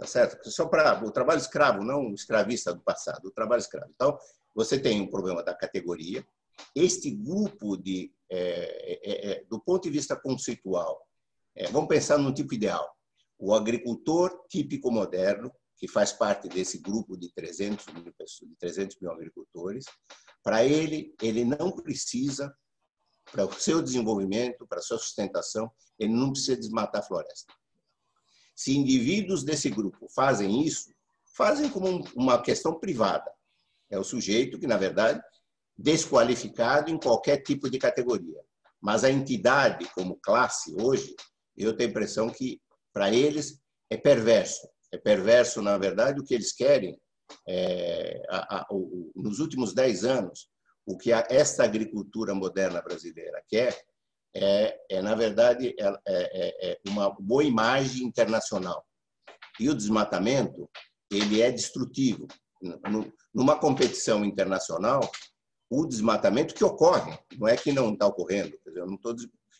tá 0.00 0.06
certo? 0.06 0.50
Só 0.50 0.66
para 0.66 1.04
o 1.04 1.10
trabalho 1.10 1.38
escravo, 1.38 1.84
não 1.84 2.06
o 2.06 2.14
escravista 2.14 2.72
do 2.72 2.80
passado, 2.80 3.26
o 3.26 3.30
trabalho 3.30 3.60
escravo. 3.60 3.92
Então, 3.94 4.18
você 4.54 4.78
tem 4.78 4.98
um 4.98 5.10
problema 5.10 5.42
da 5.42 5.54
categoria. 5.54 6.26
Este 6.74 7.10
grupo 7.10 7.76
de, 7.76 8.10
é, 8.30 8.98
é, 9.02 9.30
é, 9.30 9.44
do 9.44 9.60
ponto 9.60 9.82
de 9.82 9.90
vista 9.90 10.16
conceitual, 10.16 11.06
é, 11.54 11.70
vamos 11.70 11.88
pensar 11.88 12.16
num 12.16 12.32
tipo 12.32 12.54
ideal. 12.54 12.90
O 13.38 13.54
agricultor 13.54 14.46
típico 14.48 14.90
moderno, 14.90 15.52
que 15.76 15.86
faz 15.86 16.12
parte 16.12 16.48
desse 16.48 16.78
grupo 16.78 17.14
de 17.14 17.30
300 17.34 17.86
mil 17.92 18.12
pessoas, 18.14 18.50
de 18.50 18.56
300 18.56 18.98
mil 19.00 19.12
agricultores, 19.12 19.84
para 20.42 20.64
ele, 20.64 21.14
ele 21.20 21.44
não 21.44 21.72
precisa, 21.72 22.54
para 23.30 23.44
o 23.44 23.52
seu 23.52 23.82
desenvolvimento, 23.82 24.66
para 24.66 24.78
a 24.78 24.82
sua 24.82 24.98
sustentação, 24.98 25.70
ele 25.98 26.14
não 26.14 26.32
precisa 26.32 26.56
desmatar 26.56 27.02
a 27.02 27.04
floresta. 27.04 27.52
Se 28.60 28.76
indivíduos 28.76 29.42
desse 29.42 29.70
grupo 29.70 30.06
fazem 30.14 30.66
isso, 30.66 30.92
fazem 31.34 31.70
como 31.70 32.06
uma 32.14 32.42
questão 32.42 32.78
privada. 32.78 33.32
É 33.88 33.98
o 33.98 34.04
sujeito 34.04 34.58
que, 34.58 34.66
na 34.66 34.76
verdade, 34.76 35.18
desqualificado 35.78 36.90
em 36.90 37.00
qualquer 37.00 37.38
tipo 37.38 37.70
de 37.70 37.78
categoria. 37.78 38.38
Mas 38.78 39.02
a 39.02 39.10
entidade 39.10 39.88
como 39.94 40.20
classe 40.22 40.74
hoje, 40.78 41.16
eu 41.56 41.74
tenho 41.74 41.88
a 41.88 41.90
impressão 41.90 42.28
que 42.28 42.60
para 42.92 43.10
eles 43.10 43.62
é 43.88 43.96
perverso. 43.96 44.68
É 44.92 44.98
perverso, 44.98 45.62
na 45.62 45.78
verdade, 45.78 46.20
o 46.20 46.24
que 46.24 46.34
eles 46.34 46.52
querem. 46.52 47.00
É, 47.48 48.20
a, 48.28 48.58
a, 48.58 48.66
o, 48.70 49.10
nos 49.16 49.38
últimos 49.38 49.72
dez 49.72 50.04
anos, 50.04 50.50
o 50.84 50.98
que 50.98 51.14
a, 51.14 51.26
esta 51.30 51.64
agricultura 51.64 52.34
moderna 52.34 52.82
brasileira 52.82 53.42
quer 53.48 53.74
é, 54.34 54.78
é 54.88 55.02
na 55.02 55.14
verdade, 55.14 55.74
é, 55.78 55.86
é, 55.86 55.94
é, 56.08 56.72
é 56.72 56.80
uma 56.88 57.10
boa 57.10 57.44
imagem 57.44 58.04
internacional. 58.04 58.84
E 59.58 59.68
o 59.68 59.74
desmatamento, 59.74 60.68
ele 61.10 61.40
é 61.42 61.50
destrutivo. 61.50 62.26
Numa 63.34 63.58
competição 63.58 64.24
internacional, 64.24 65.00
o 65.68 65.86
desmatamento 65.86 66.54
que 66.54 66.64
ocorre, 66.64 67.18
não 67.38 67.48
é 67.48 67.56
que 67.56 67.72
não 67.72 67.92
está 67.92 68.06
ocorrendo, 68.06 68.56
eu 68.66 68.86
não 68.86 68.94
estou 68.94 69.14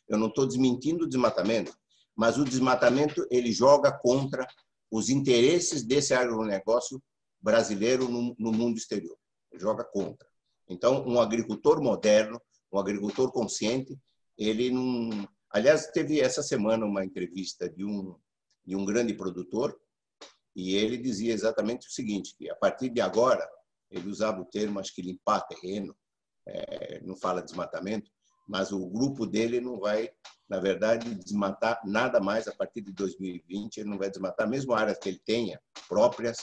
eu 0.08 0.18
não 0.18 0.26
estou 0.26 0.44
desmentindo 0.44 1.04
o 1.04 1.08
desmatamento, 1.08 1.72
mas 2.16 2.36
o 2.36 2.44
desmatamento 2.44 3.24
ele 3.30 3.52
joga 3.52 3.92
contra 3.92 4.44
os 4.90 5.08
interesses 5.08 5.84
desse 5.84 6.12
agronegócio 6.12 7.00
brasileiro 7.40 8.08
no, 8.08 8.34
no 8.36 8.50
mundo 8.50 8.76
exterior, 8.76 9.16
joga 9.54 9.84
contra. 9.84 10.28
Então, 10.68 11.06
um 11.06 11.20
agricultor 11.20 11.80
moderno, 11.80 12.40
um 12.72 12.78
agricultor 12.78 13.30
consciente, 13.30 13.96
ele 14.40 14.70
não. 14.70 15.28
Aliás, 15.50 15.88
teve 15.88 16.20
essa 16.20 16.42
semana 16.42 16.86
uma 16.86 17.04
entrevista 17.04 17.68
de 17.68 17.84
um, 17.84 18.16
de 18.64 18.74
um 18.74 18.84
grande 18.84 19.12
produtor 19.12 19.78
e 20.56 20.74
ele 20.74 20.96
dizia 20.96 21.34
exatamente 21.34 21.86
o 21.86 21.90
seguinte: 21.90 22.34
que 22.36 22.50
a 22.50 22.56
partir 22.56 22.88
de 22.88 23.00
agora, 23.00 23.46
ele 23.90 24.08
usava 24.08 24.40
o 24.40 24.46
termo, 24.46 24.80
acho 24.80 24.94
que 24.94 25.02
limpar 25.02 25.46
terreno, 25.46 25.94
é, 26.46 27.00
não 27.02 27.16
fala 27.16 27.42
desmatamento, 27.42 28.10
mas 28.48 28.72
o 28.72 28.86
grupo 28.88 29.26
dele 29.26 29.60
não 29.60 29.78
vai, 29.78 30.10
na 30.48 30.58
verdade, 30.58 31.14
desmatar 31.14 31.80
nada 31.84 32.18
mais 32.18 32.48
a 32.48 32.54
partir 32.54 32.80
de 32.80 32.92
2020. 32.92 33.78
Ele 33.78 33.90
não 33.90 33.98
vai 33.98 34.10
desmatar, 34.10 34.48
mesmo 34.48 34.72
áreas 34.72 34.98
que 34.98 35.08
ele 35.08 35.20
tenha 35.24 35.60
próprias, 35.88 36.38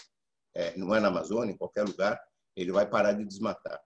é, 0.56 0.78
não 0.78 0.94
é 0.94 1.00
na 1.00 1.08
Amazônia, 1.08 1.54
em 1.54 1.58
qualquer 1.58 1.84
lugar, 1.84 2.20
ele 2.56 2.72
vai 2.72 2.88
parar 2.90 3.14
de 3.14 3.26
desmatar. 3.26 3.80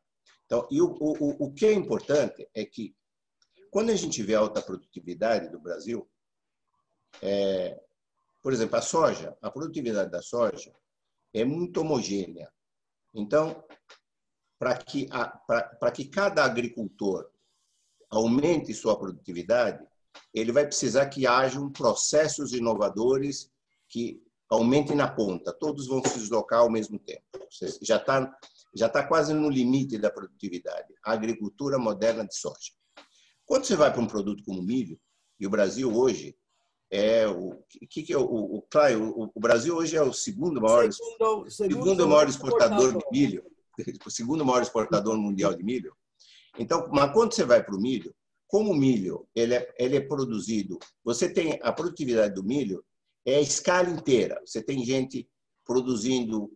Então, 0.45 0.67
e 0.69 0.81
o, 0.81 0.87
o, 0.99 1.45
o 1.45 1.53
que 1.53 1.65
é 1.65 1.73
importante 1.73 2.47
é 2.53 2.65
que, 2.65 2.93
quando 3.71 3.89
a 3.89 3.95
gente 3.95 4.21
vê 4.21 4.35
a 4.35 4.39
alta 4.39 4.61
produtividade 4.61 5.49
do 5.49 5.59
Brasil, 5.59 6.07
é, 7.21 7.81
por 8.43 8.51
exemplo, 8.51 8.75
a 8.75 8.81
soja, 8.81 9.35
a 9.41 9.49
produtividade 9.49 10.11
da 10.11 10.21
soja 10.21 10.75
é 11.33 11.45
muito 11.45 11.79
homogênea. 11.79 12.51
Então, 13.13 13.63
para 14.59 14.75
que, 14.77 15.07
que 15.95 16.05
cada 16.05 16.43
agricultor 16.43 17.31
aumente 18.09 18.73
sua 18.73 18.99
produtividade, 18.99 19.83
ele 20.33 20.51
vai 20.51 20.65
precisar 20.65 21.07
que 21.07 21.25
hajam 21.25 21.71
processos 21.71 22.53
inovadores 22.53 23.49
que 23.87 24.21
aumentem 24.49 24.95
na 24.95 25.09
ponta. 25.09 25.53
Todos 25.53 25.87
vão 25.87 26.03
se 26.03 26.19
deslocar 26.19 26.59
ao 26.59 26.69
mesmo 26.69 26.99
tempo. 26.99 27.23
Já 27.81 27.95
está 27.95 28.37
já 28.73 28.87
tá 28.87 29.05
quase 29.05 29.33
no 29.33 29.49
limite 29.49 29.97
da 29.97 30.09
produtividade. 30.09 30.93
A 31.03 31.11
agricultura 31.11 31.77
moderna 31.77 32.25
de 32.25 32.35
soja. 32.35 32.71
Quando 33.51 33.65
você 33.65 33.75
vai 33.75 33.91
para 33.91 34.01
um 34.01 34.07
produto 34.07 34.45
como 34.45 34.63
milho, 34.63 34.97
e 35.37 35.45
o 35.45 35.49
Brasil 35.49 35.93
hoje 35.93 36.37
é 36.89 37.27
o 37.27 37.61
que, 37.89 38.01
que 38.01 38.13
é 38.13 38.17
o, 38.17 38.23
o, 38.23 38.59
o, 38.59 39.31
o, 39.35 39.39
Brasil 39.41 39.75
hoje 39.75 39.97
é 39.97 40.01
o 40.01 40.13
segundo 40.13 40.61
maior 40.61 40.89
segundo, 40.89 41.51
segundo, 41.51 41.51
segundo 41.51 42.07
maior 42.07 42.29
exportador 42.29 42.97
de 42.97 43.03
milho, 43.11 43.43
o 44.05 44.07
segundo 44.09 44.45
maior 44.45 44.61
exportador 44.61 45.17
mundial 45.17 45.53
de 45.53 45.65
milho. 45.65 45.93
Então, 46.57 46.87
mas 46.93 47.11
quando 47.11 47.33
você 47.33 47.43
vai 47.43 47.61
para 47.61 47.75
o 47.75 47.81
milho, 47.81 48.15
como 48.47 48.71
o 48.71 48.73
milho 48.73 49.27
ele 49.35 49.55
é, 49.55 49.75
ele 49.77 49.97
é 49.97 49.99
produzido, 50.01 50.79
você 51.03 51.27
tem 51.27 51.59
a 51.61 51.73
produtividade 51.73 52.33
do 52.33 52.45
milho 52.45 52.81
é 53.25 53.35
a 53.35 53.41
escala 53.41 53.89
inteira. 53.89 54.41
Você 54.45 54.63
tem 54.63 54.81
gente 54.85 55.29
produzindo. 55.65 56.49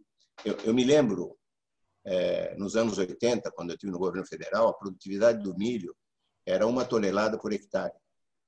Eu, 0.45 0.55
eu 0.63 0.73
me 0.73 0.85
lembro, 0.85 1.37
é, 2.05 2.55
nos 2.55 2.77
anos 2.77 2.97
80, 2.97 3.51
quando 3.51 3.71
eu 3.71 3.75
estive 3.75 3.91
no 3.91 3.99
governo 3.99 4.25
federal, 4.25 4.69
a 4.69 4.73
produtividade 4.73 5.43
do 5.43 5.53
milho 5.57 5.93
era 6.45 6.67
uma 6.67 6.85
tonelada 6.85 7.37
por 7.37 7.51
hectare. 7.51 7.93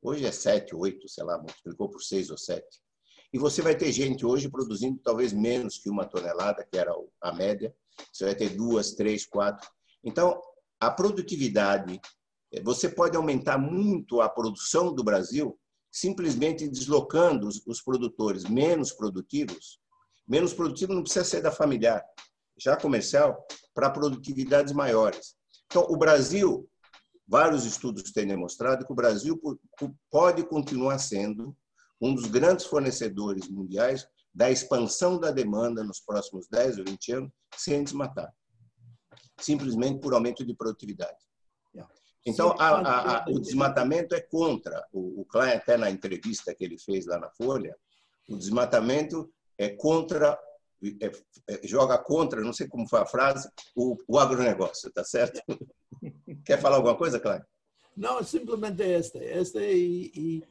Hoje 0.01 0.25
é 0.25 0.31
7, 0.31 0.75
8, 0.75 1.09
sei 1.09 1.23
lá, 1.23 1.37
multiplicou 1.37 1.89
por 1.89 2.01
6 2.01 2.29
ou 2.29 2.37
7. 2.37 2.65
E 3.33 3.37
você 3.37 3.61
vai 3.61 3.75
ter 3.75 3.91
gente 3.91 4.25
hoje 4.25 4.49
produzindo 4.49 4.99
talvez 5.03 5.33
menos 5.33 5.77
que 5.77 5.89
uma 5.89 6.05
tonelada, 6.05 6.63
que 6.63 6.77
era 6.77 6.93
a 7.21 7.33
média. 7.33 7.75
Você 8.11 8.25
vai 8.25 8.35
ter 8.35 8.49
duas, 8.49 8.93
três, 8.93 9.25
quatro. 9.25 9.67
Então, 10.03 10.39
a 10.79 10.91
produtividade, 10.91 11.99
é, 12.53 12.61
você 12.61 12.87
pode 12.87 13.17
aumentar 13.17 13.57
muito 13.57 14.21
a 14.21 14.29
produção 14.29 14.93
do 14.93 15.03
Brasil 15.03 15.59
simplesmente 15.91 16.67
deslocando 16.67 17.47
os, 17.47 17.81
produtores 17.81 18.43
menos 18.43 18.91
produtivos, 18.91 19.79
menos 20.27 20.53
produtivo 20.53 20.93
não 20.93 21.01
precisa 21.01 21.25
ser 21.25 21.41
da 21.41 21.51
familiar, 21.51 22.03
já 22.57 22.77
comercial, 22.77 23.45
para 23.73 23.89
produtividades 23.89 24.73
maiores. 24.73 25.35
Então, 25.65 25.87
o 25.89 25.97
Brasil, 25.97 26.69
vários 27.27 27.65
estudos 27.65 28.11
têm 28.11 28.27
demonstrado 28.27 28.85
que 28.85 28.91
o 28.91 28.95
Brasil 28.95 29.39
pode 30.09 30.43
continuar 30.43 30.97
sendo 30.99 31.55
um 31.99 32.13
dos 32.13 32.25
grandes 32.25 32.65
fornecedores 32.65 33.47
mundiais 33.49 34.07
da 34.33 34.51
expansão 34.51 35.19
da 35.19 35.31
demanda 35.31 35.83
nos 35.83 35.99
próximos 35.99 36.47
10 36.47 36.79
ou 36.79 36.85
20 36.85 37.11
anos 37.13 37.31
sem 37.55 37.83
desmatar, 37.83 38.31
simplesmente 39.39 39.99
por 39.99 40.13
aumento 40.13 40.45
de 40.45 40.55
produtividade. 40.55 41.17
Então, 42.27 42.53
a, 42.59 42.69
a, 42.69 43.17
a, 43.23 43.25
o 43.29 43.39
desmatamento 43.39 44.13
é 44.13 44.19
contra. 44.19 44.85
O, 44.91 45.21
o 45.21 45.25
Klein, 45.25 45.53
até 45.53 45.77
na 45.77 45.89
entrevista 45.89 46.53
que 46.53 46.65
ele 46.65 46.77
fez 46.77 47.05
lá 47.05 47.17
na 47.17 47.29
Folha, 47.31 47.73
o 48.27 48.37
desmatamento 48.37 49.31
é 49.57 49.69
contra, 49.69 50.37
é, 51.01 51.11
é, 51.47 51.65
joga 51.65 51.97
contra, 51.97 52.41
não 52.41 52.51
sei 52.51 52.67
como 52.67 52.87
foi 52.87 52.99
a 52.99 53.05
frase, 53.05 53.49
o, 53.73 53.95
o 54.05 54.19
agronegócio, 54.19 54.91
tá 54.91 55.05
certo? 55.05 55.41
Quer 56.45 56.61
falar 56.61 56.77
alguma 56.77 56.95
coisa, 56.95 57.19
Klein? 57.19 57.41
Não, 57.95 58.23
simplesmente 58.23 58.83
esta. 58.83 59.19
esta 59.23 59.61
e, 59.61 60.11
e, 60.13 60.43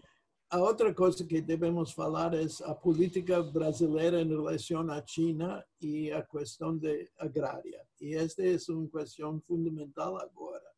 a 0.50 0.58
outra 0.58 0.94
coisa 0.94 1.24
que 1.24 1.40
devemos 1.40 1.92
falar 1.92 2.32
é 2.34 2.46
a 2.64 2.74
política 2.74 3.42
brasileira 3.42 4.20
em 4.20 4.28
relação 4.28 4.88
à 4.90 5.04
China 5.04 5.64
e 5.80 6.12
a 6.12 6.22
questão 6.22 6.76
de 6.76 7.10
agrária. 7.18 7.82
E 8.00 8.14
esta 8.14 8.42
é 8.42 8.56
uma 8.68 8.88
questão 8.88 9.40
fundamental 9.40 10.16
agora 10.16 10.76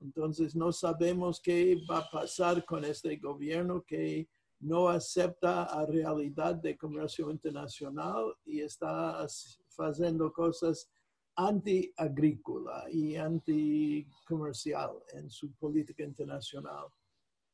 entonces, 0.00 0.54
no 0.54 0.72
sabemos 0.72 1.40
qué 1.40 1.76
va 1.88 1.98
a 1.98 2.10
pasar 2.10 2.64
con 2.64 2.84
este 2.84 3.16
gobierno 3.16 3.84
que 3.86 4.28
no 4.60 4.88
acepta 4.88 5.64
a 5.64 5.86
realidad 5.86 6.54
de 6.54 6.76
comercio 6.76 7.30
internacional 7.30 8.34
y 8.44 8.60
está 8.60 9.26
haciendo 9.78 10.32
cosas 10.32 10.88
anti-agrícola 11.48 12.86
y 12.90 13.16
anti-comercial 13.16 14.90
en 15.14 15.30
su 15.30 15.52
política 15.52 16.02
internacional. 16.02 16.86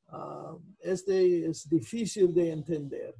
Uh, 0.09 0.61
este 0.81 1.47
es 1.47 1.69
difícil 1.69 2.33
de 2.33 2.51
entender. 2.51 3.15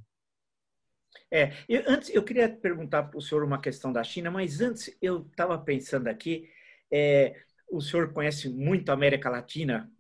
É, 1.31 1.53
eu, 1.69 1.83
antes 1.89 2.11
eu 2.11 2.23
queria 2.23 2.49
perguntar 2.49 3.05
para 3.05 3.19
o 3.19 3.23
senhor 3.23 3.43
uma 3.43 3.61
questão 3.61 3.93
da 3.93 4.05
China, 4.05 4.31
mas 4.31 4.61
antes 4.61 4.97
eu 5.01 5.27
estava 5.31 5.59
pensando 5.59 6.09
aqui, 6.09 6.49
é, 6.91 7.35
o 7.69 7.81
senhor 7.81 8.13
conhece 8.13 8.49
muito 8.49 8.91
a 8.91 8.95
América 8.95 9.29
Latina, 9.29 9.91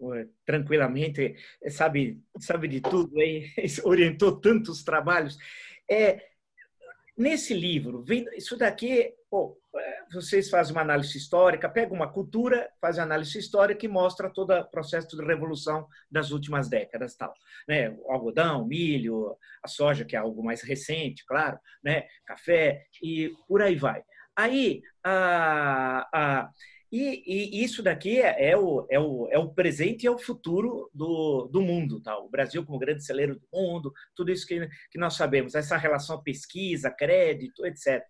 tranquilamente, 0.45 1.35
sabe, 1.69 2.23
sabe 2.39 2.69
de 2.69 2.81
tudo, 2.81 3.21
hein? 3.21 3.53
orientou 3.85 4.41
tantos 4.41 4.85
trabalhos. 4.85 5.37
É, 5.91 6.36
nesse 7.17 7.55
livro, 7.55 8.05
isso 8.37 8.57
daqui, 8.57 9.12
pô, 9.31 9.59
é, 9.75 10.05
vocês 10.12 10.49
fazem 10.51 10.73
uma 10.73 10.83
análise 10.83 11.17
histórica, 11.17 11.69
pegam 11.69 11.97
uma 11.97 12.12
cultura, 12.12 12.71
fazem 12.81 13.03
análise 13.03 13.39
histórica 13.39 13.85
e 13.85 13.89
mostra 13.89 14.31
todo 14.31 14.53
o 14.53 14.64
processo 14.71 15.17
de 15.17 15.25
revolução 15.25 15.87
das 16.11 16.31
últimas 16.31 16.69
décadas, 16.69 17.17
tal, 17.17 17.33
né? 17.69 17.91
O 17.91 18.12
algodão, 18.12 18.62
o 18.62 18.67
milho, 18.67 19.37
a 19.62 19.69
soja, 19.69 20.05
que 20.05 20.17
é 20.17 20.19
algo 20.19 20.43
mais 20.45 20.62
recente, 20.62 21.25
claro, 21.27 21.59
né? 21.83 22.07
Café 22.27 22.85
e 23.03 23.33
por 23.49 23.62
aí 23.62 23.77
vai. 23.77 24.03
Aí, 24.37 24.83
a, 25.03 26.07
a 26.12 26.51
e, 26.91 27.22
e, 27.26 27.64
isso 27.64 27.82
daqui 27.82 28.20
é, 28.20 28.51
é, 28.51 28.57
o, 28.57 28.87
é, 28.91 28.99
o, 28.99 29.28
é 29.30 29.39
o 29.39 29.53
presente 29.53 30.05
e 30.05 30.07
é 30.07 30.11
o 30.11 30.18
futuro 30.18 30.91
do, 30.95 31.49
do 31.51 31.61
mundo. 31.61 32.01
Tá? 32.01 32.16
O 32.18 32.28
Brasil 32.28 32.64
como 32.64 32.78
grande 32.78 33.05
celeiro 33.05 33.34
do 33.34 33.49
mundo, 33.53 33.93
tudo 34.14 34.30
isso 34.30 34.47
que, 34.47 34.68
que 34.91 34.99
nós 34.99 35.14
sabemos, 35.14 35.55
essa 35.55 35.76
relação 35.76 36.22
pesquisa, 36.22 36.91
crédito, 36.91 37.66
etc. 37.66 38.05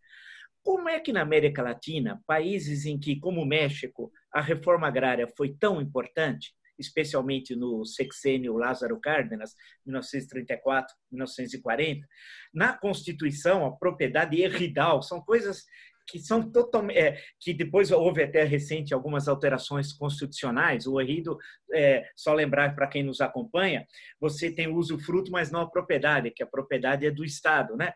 Como 0.63 0.89
é 0.89 1.01
que 1.01 1.13
na 1.13 1.23
América 1.23 1.63
Latina, 1.63 2.23
países 2.27 2.85
em 2.87 2.99
que, 2.99 3.19
como 3.19 3.41
o 3.41 3.47
México, 3.47 4.13
a 4.33 4.41
reforma 4.41 4.87
agrária 4.89 5.27
foi 5.37 5.55
tão 5.55 5.81
importante, 5.81 6.53
especialmente 6.79 7.57
no 7.57 7.85
sexênio 7.87 8.57
Lázaro 8.57 9.01
Cárdenas, 9.01 9.55
1934, 9.87 10.95
1940, 11.11 12.07
na 12.53 12.77
Constituição, 12.77 13.65
a 13.65 13.75
propriedade 13.75 14.43
herridal, 14.43 15.03
são 15.03 15.21
coisas 15.23 15.65
que 16.07 16.19
são 16.19 16.51
totalmente 16.51 16.99
é, 16.99 17.19
que 17.41 17.53
depois 17.53 17.91
houve 17.91 18.23
até 18.23 18.45
recente 18.45 18.95
algumas 18.95 19.29
alterações 19.29 19.93
constitucionais. 19.93 20.87
O 20.87 21.01
Herrido, 21.01 21.37
é, 21.73 22.09
só 22.15 22.33
lembrar 22.33 22.75
para 22.75 22.87
quem 22.87 23.03
nos 23.03 23.21
acompanha, 23.21 23.87
você 24.21 24.51
tem 24.51 24.69
o 24.69 24.77
usufruto, 24.77 25.31
mas 25.31 25.51
não 25.51 25.61
a 25.61 25.71
propriedade, 25.71 26.31
que 26.31 26.43
a 26.43 26.47
propriedade 26.47 27.07
é 27.07 27.11
do 27.11 27.25
Estado, 27.25 27.77
né? 27.77 27.93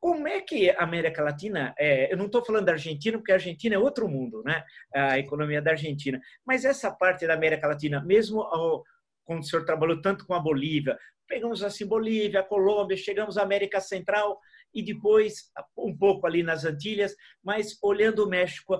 Como 0.00 0.28
é 0.28 0.40
que 0.40 0.70
a 0.70 0.84
América 0.84 1.22
Latina, 1.22 1.74
é, 1.76 2.12
eu 2.12 2.16
não 2.16 2.26
estou 2.26 2.44
falando 2.44 2.66
da 2.66 2.72
Argentina, 2.72 3.18
porque 3.18 3.32
a 3.32 3.34
Argentina 3.34 3.74
é 3.74 3.78
outro 3.78 4.08
mundo, 4.08 4.42
né? 4.44 4.64
A 4.94 5.18
economia 5.18 5.60
da 5.60 5.72
Argentina, 5.72 6.20
mas 6.46 6.64
essa 6.64 6.90
parte 6.90 7.26
da 7.26 7.34
América 7.34 7.66
Latina, 7.66 8.00
mesmo 8.04 8.40
ao, 8.42 8.84
quando 9.24 9.40
o 9.40 9.44
senhor 9.44 9.64
trabalhou 9.64 10.00
tanto 10.00 10.24
com 10.24 10.34
a 10.34 10.40
Bolívia, 10.40 10.96
pegamos 11.26 11.62
assim 11.62 11.86
Bolívia, 11.86 12.42
Colômbia, 12.42 12.96
chegamos 12.96 13.36
à 13.36 13.42
América 13.42 13.80
Central, 13.80 14.40
e 14.74 14.82
depois 14.82 15.50
um 15.76 15.96
pouco 15.96 16.26
ali 16.26 16.42
nas 16.42 16.64
Antilhas, 16.64 17.14
mas 17.42 17.78
olhando 17.82 18.24
o 18.24 18.28
México, 18.28 18.78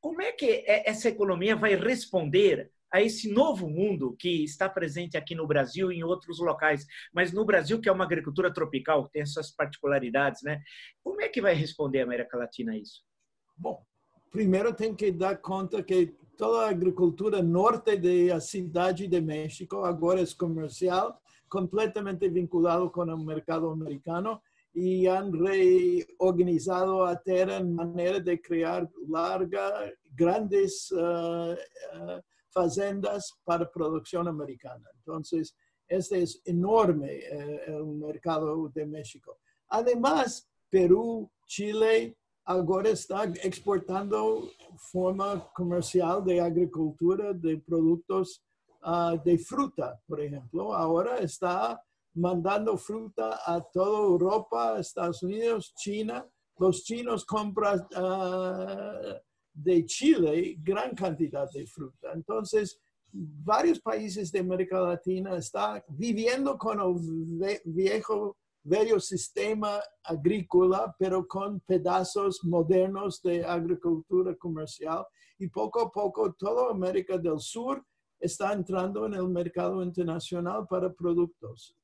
como 0.00 0.22
é 0.22 0.32
que 0.32 0.64
é, 0.66 0.88
essa 0.88 1.08
economia 1.08 1.54
vai 1.54 1.74
responder 1.74 2.70
a 2.92 3.00
esse 3.00 3.32
novo 3.32 3.68
mundo 3.68 4.16
que 4.18 4.42
está 4.42 4.68
presente 4.68 5.16
aqui 5.16 5.34
no 5.34 5.46
Brasil 5.46 5.92
e 5.92 5.98
em 5.98 6.02
outros 6.02 6.40
locais, 6.40 6.84
mas 7.14 7.32
no 7.32 7.44
Brasil 7.44 7.80
que 7.80 7.88
é 7.88 7.92
uma 7.92 8.04
agricultura 8.04 8.52
tropical, 8.52 9.08
tem 9.08 9.22
essas 9.22 9.50
particularidades, 9.54 10.42
né? 10.42 10.60
Como 11.02 11.20
é 11.20 11.28
que 11.28 11.40
vai 11.40 11.54
responder 11.54 12.00
a 12.00 12.04
América 12.04 12.36
Latina 12.36 12.72
a 12.72 12.76
isso? 12.76 13.02
Bom, 13.56 13.84
primeiro 14.30 14.74
tem 14.74 14.94
que 14.94 15.12
dar 15.12 15.36
conta 15.36 15.82
que 15.82 16.16
toda 16.36 16.66
a 16.66 16.70
agricultura 16.70 17.42
norte 17.42 17.96
da 17.96 18.40
cidade 18.40 19.06
de 19.06 19.20
México 19.20 19.84
agora 19.84 20.20
é 20.20 20.26
comercial, 20.36 21.20
completamente 21.48 22.28
vinculado 22.28 22.90
com 22.90 23.02
o 23.02 23.24
mercado 23.24 23.68
americano 23.68 24.40
e 24.74 25.08
han 25.08 25.32
reorganizado 25.32 27.04
a 27.04 27.16
terra 27.16 27.58
de 27.58 27.68
maneira 27.68 28.20
de 28.20 28.38
criar 28.38 28.88
largas, 29.08 29.92
grandes 30.14 30.90
uh, 30.92 31.52
uh, 31.54 32.22
fazendas 32.52 33.32
para 33.44 33.66
produção 33.66 34.26
americana. 34.26 34.88
Então, 35.02 35.20
este 35.88 36.14
é 36.14 36.50
enorme 36.50 37.20
uh, 37.68 37.82
o 37.82 38.06
mercado 38.06 38.68
de 38.68 38.86
México. 38.86 39.36
Además, 39.68 40.46
Perú, 40.70 41.28
Chile, 41.48 42.16
agora 42.44 42.90
está 42.90 43.24
exportando 43.44 44.50
forma 44.92 45.40
comercial 45.54 46.22
de 46.22 46.38
agricultura 46.38 47.34
de 47.34 47.56
produtos 47.58 48.40
uh, 48.84 49.18
de 49.24 49.36
fruta, 49.38 50.00
por 50.06 50.20
ejemplo. 50.20 50.72
Ahora 50.72 51.22
está 51.22 51.80
mandando 52.14 52.76
fruta 52.76 53.40
a 53.44 53.60
toda 53.60 53.98
Europa, 53.98 54.78
Estados 54.78 55.22
Unidos, 55.22 55.72
China. 55.76 56.26
Los 56.58 56.84
chinos 56.84 57.24
compran 57.24 57.86
uh, 57.96 59.18
de 59.52 59.84
Chile 59.86 60.56
gran 60.62 60.94
cantidad 60.94 61.48
de 61.50 61.66
fruta. 61.66 62.12
Entonces, 62.12 62.80
varios 63.12 63.80
países 63.80 64.30
de 64.30 64.40
América 64.40 64.80
Latina 64.80 65.36
están 65.36 65.82
viviendo 65.88 66.56
con 66.58 66.80
el 66.80 67.60
viejo, 67.64 68.36
viejo 68.62 69.00
sistema 69.00 69.80
agrícola, 70.04 70.94
pero 70.98 71.26
con 71.26 71.60
pedazos 71.60 72.44
modernos 72.44 73.22
de 73.22 73.44
agricultura 73.44 74.34
comercial. 74.36 75.04
Y 75.38 75.48
poco 75.48 75.80
a 75.80 75.90
poco 75.90 76.34
toda 76.34 76.70
América 76.70 77.16
del 77.16 77.40
Sur 77.40 77.82
está 78.18 78.52
entrando 78.52 79.06
en 79.06 79.14
el 79.14 79.28
mercado 79.28 79.82
internacional 79.82 80.66
para 80.68 80.92
productos. 80.92 81.74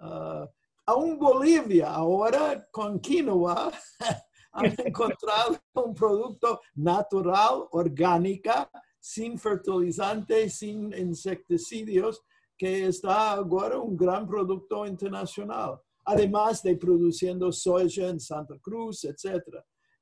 Uh, 0.00 0.46
aún 0.86 1.18
Bolivia 1.18 1.90
ahora 1.90 2.66
con 2.70 2.98
quinoa 3.00 3.72
han 4.52 4.74
encontrado 4.78 5.58
un 5.74 5.94
producto 5.94 6.60
natural, 6.76 7.66
orgánica, 7.72 8.70
sin 9.00 9.38
fertilizantes, 9.38 10.58
sin 10.58 10.92
insecticidios, 10.94 12.22
que 12.56 12.86
está 12.86 13.32
ahora 13.32 13.80
un 13.80 13.96
gran 13.96 14.26
producto 14.26 14.86
internacional, 14.86 15.80
además 16.04 16.62
de 16.62 16.76
produciendo 16.76 17.50
soya 17.50 18.08
en 18.08 18.20
Santa 18.20 18.54
Cruz, 18.60 19.04
etc. 19.04 19.42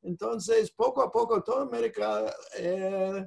Entonces, 0.03 0.71
poco 0.71 1.03
a 1.03 1.11
poco, 1.11 1.43
toda 1.43 1.63
América 1.63 2.33
eh, 2.59 3.27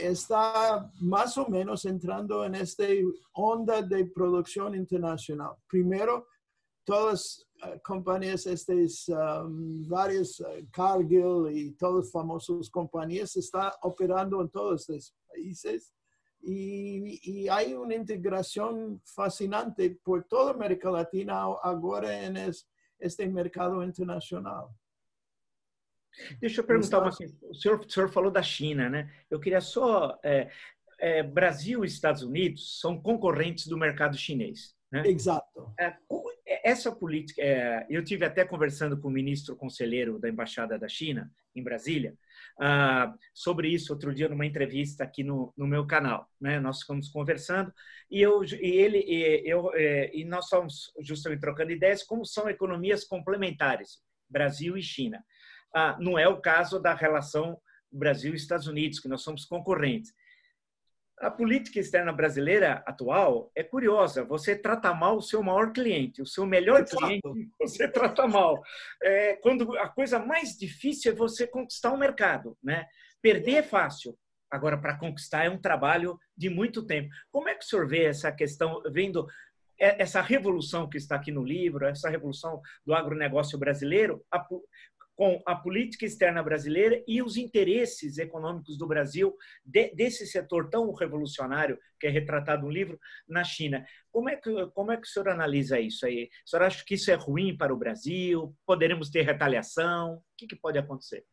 está 0.00 0.90
más 1.00 1.36
o 1.38 1.46
menos 1.48 1.84
entrando 1.84 2.44
en 2.44 2.54
esta 2.54 2.84
onda 3.32 3.82
de 3.82 4.06
producción 4.06 4.74
internacional. 4.74 5.54
Primero, 5.68 6.26
todas 6.84 7.44
uh, 7.64 7.78
compañías, 7.82 8.46
estas 8.46 9.08
um, 9.08 9.86
varias, 9.88 10.40
uh, 10.40 10.64
Cargill 10.72 11.48
y 11.50 11.72
todas 11.72 12.10
famosas 12.10 12.70
compañías 12.70 13.36
están 13.36 13.72
operando 13.82 14.40
en 14.40 14.48
todos 14.48 14.88
estos 14.88 15.14
países 15.28 15.92
y, 16.48 17.48
hay 17.48 17.74
una 17.74 17.94
integración 17.94 19.00
fascinante 19.04 19.98
por 20.02 20.24
toda 20.24 20.52
América 20.52 20.90
Latina 20.90 21.40
ahora 21.40 22.24
en 22.24 22.36
es, 22.36 22.68
este 22.98 23.26
mercado 23.28 23.82
internacional. 23.82 24.66
Deixa 26.40 26.60
eu 26.60 26.64
perguntar 26.64 27.00
uma 27.00 27.14
coisa. 27.14 27.34
O 27.42 27.54
senhor, 27.54 27.80
o 27.80 27.90
senhor 27.90 28.08
falou 28.08 28.30
da 28.30 28.42
China, 28.42 28.88
né? 28.88 29.10
Eu 29.30 29.40
queria 29.40 29.60
só. 29.60 30.18
É, 30.22 30.50
é, 30.98 31.22
Brasil 31.22 31.84
e 31.84 31.86
Estados 31.86 32.22
Unidos 32.22 32.80
são 32.80 33.00
concorrentes 33.00 33.66
do 33.66 33.76
mercado 33.76 34.16
chinês. 34.16 34.74
Né? 34.90 35.02
Exato. 35.06 35.74
É, 35.78 35.94
essa 36.46 36.90
política, 36.92 37.42
é, 37.42 37.86
eu 37.90 38.04
tive 38.04 38.24
até 38.24 38.44
conversando 38.44 38.98
com 38.98 39.08
o 39.08 39.10
ministro 39.10 39.56
conselheiro 39.56 40.18
da 40.18 40.28
Embaixada 40.28 40.78
da 40.78 40.88
China, 40.88 41.30
em 41.54 41.62
Brasília, 41.62 42.14
ah, 42.60 43.14
sobre 43.32 43.68
isso 43.68 43.92
outro 43.92 44.14
dia 44.14 44.28
numa 44.28 44.46
entrevista 44.46 45.04
aqui 45.04 45.24
no, 45.24 45.52
no 45.56 45.66
meu 45.66 45.86
canal. 45.86 46.28
Né? 46.40 46.60
Nós 46.60 46.80
ficamos 46.80 47.08
conversando 47.08 47.72
e, 48.10 48.20
eu, 48.20 48.44
e 48.44 48.66
ele 48.66 48.98
e, 48.98 49.42
eu, 49.48 49.72
é, 49.74 50.10
e 50.14 50.24
nós 50.24 50.44
estamos 50.44 50.92
justamente 51.00 51.40
trocando 51.40 51.72
ideias 51.72 52.02
como 52.02 52.24
são 52.24 52.48
economias 52.48 53.04
complementares, 53.04 54.00
Brasil 54.28 54.76
e 54.76 54.82
China. 54.82 55.24
Ah, 55.74 55.96
não 56.00 56.18
é 56.18 56.28
o 56.28 56.40
caso 56.40 56.80
da 56.80 56.94
relação 56.94 57.60
Brasil 57.90 58.32
e 58.32 58.36
Estados 58.36 58.66
Unidos, 58.66 59.00
que 59.00 59.08
nós 59.08 59.22
somos 59.22 59.44
concorrentes. 59.44 60.12
A 61.18 61.30
política 61.30 61.80
externa 61.80 62.12
brasileira 62.12 62.82
atual 62.86 63.50
é 63.54 63.62
curiosa. 63.62 64.22
Você 64.24 64.54
trata 64.54 64.92
mal 64.92 65.16
o 65.16 65.22
seu 65.22 65.42
maior 65.42 65.72
cliente, 65.72 66.20
o 66.20 66.26
seu 66.26 66.44
melhor 66.44 66.84
cliente, 66.84 67.22
você 67.58 67.88
trata 67.88 68.28
mal. 68.28 68.62
É, 69.02 69.36
quando 69.36 69.76
a 69.78 69.88
coisa 69.88 70.18
mais 70.18 70.56
difícil 70.58 71.12
é 71.12 71.14
você 71.14 71.46
conquistar 71.46 71.90
o 71.90 71.94
um 71.94 71.98
mercado, 71.98 72.56
né? 72.62 72.86
Perder 73.22 73.56
é 73.56 73.62
fácil. 73.62 74.16
Agora, 74.50 74.78
para 74.78 74.98
conquistar 74.98 75.44
é 75.44 75.50
um 75.50 75.58
trabalho 75.58 76.18
de 76.36 76.50
muito 76.50 76.84
tempo. 76.84 77.08
Como 77.32 77.48
é 77.48 77.54
que 77.54 77.64
o 77.64 77.66
senhor 77.66 77.88
vê 77.88 78.04
essa 78.04 78.30
questão, 78.30 78.82
vendo 78.92 79.26
essa 79.78 80.20
revolução 80.20 80.88
que 80.88 80.96
está 80.96 81.16
aqui 81.16 81.32
no 81.32 81.44
livro, 81.44 81.86
essa 81.86 82.08
revolução 82.08 82.60
do 82.84 82.94
agronegócio 82.94 83.58
brasileiro? 83.58 84.24
Com 85.16 85.42
a 85.46 85.56
política 85.56 86.04
externa 86.04 86.42
brasileira 86.42 87.02
e 87.08 87.22
os 87.22 87.38
interesses 87.38 88.18
econômicos 88.18 88.76
do 88.76 88.86
Brasil 88.86 89.34
de, 89.64 89.88
desse 89.94 90.26
setor 90.26 90.68
tão 90.68 90.92
revolucionário 90.92 91.78
que 91.98 92.06
é 92.06 92.10
retratado 92.10 92.66
no 92.66 92.70
livro 92.70 93.00
na 93.26 93.42
China. 93.42 93.84
Como 94.12 94.28
é 94.28 94.36
que 94.36 94.66
como 94.74 94.92
é 94.92 94.96
que 94.96 95.08
o 95.08 95.10
senhor 95.10 95.30
analisa 95.30 95.80
isso 95.80 96.04
aí? 96.04 96.28
O 96.44 96.50
senhor 96.50 96.62
acha 96.62 96.84
que 96.84 96.94
isso 96.94 97.10
é 97.10 97.14
ruim 97.14 97.56
para 97.56 97.72
o 97.72 97.78
Brasil? 97.78 98.54
Poderemos 98.66 99.08
ter 99.08 99.22
retaliação? 99.22 100.16
O 100.16 100.22
que, 100.36 100.46
que 100.46 100.56
pode 100.56 100.78
acontecer? 100.78 101.24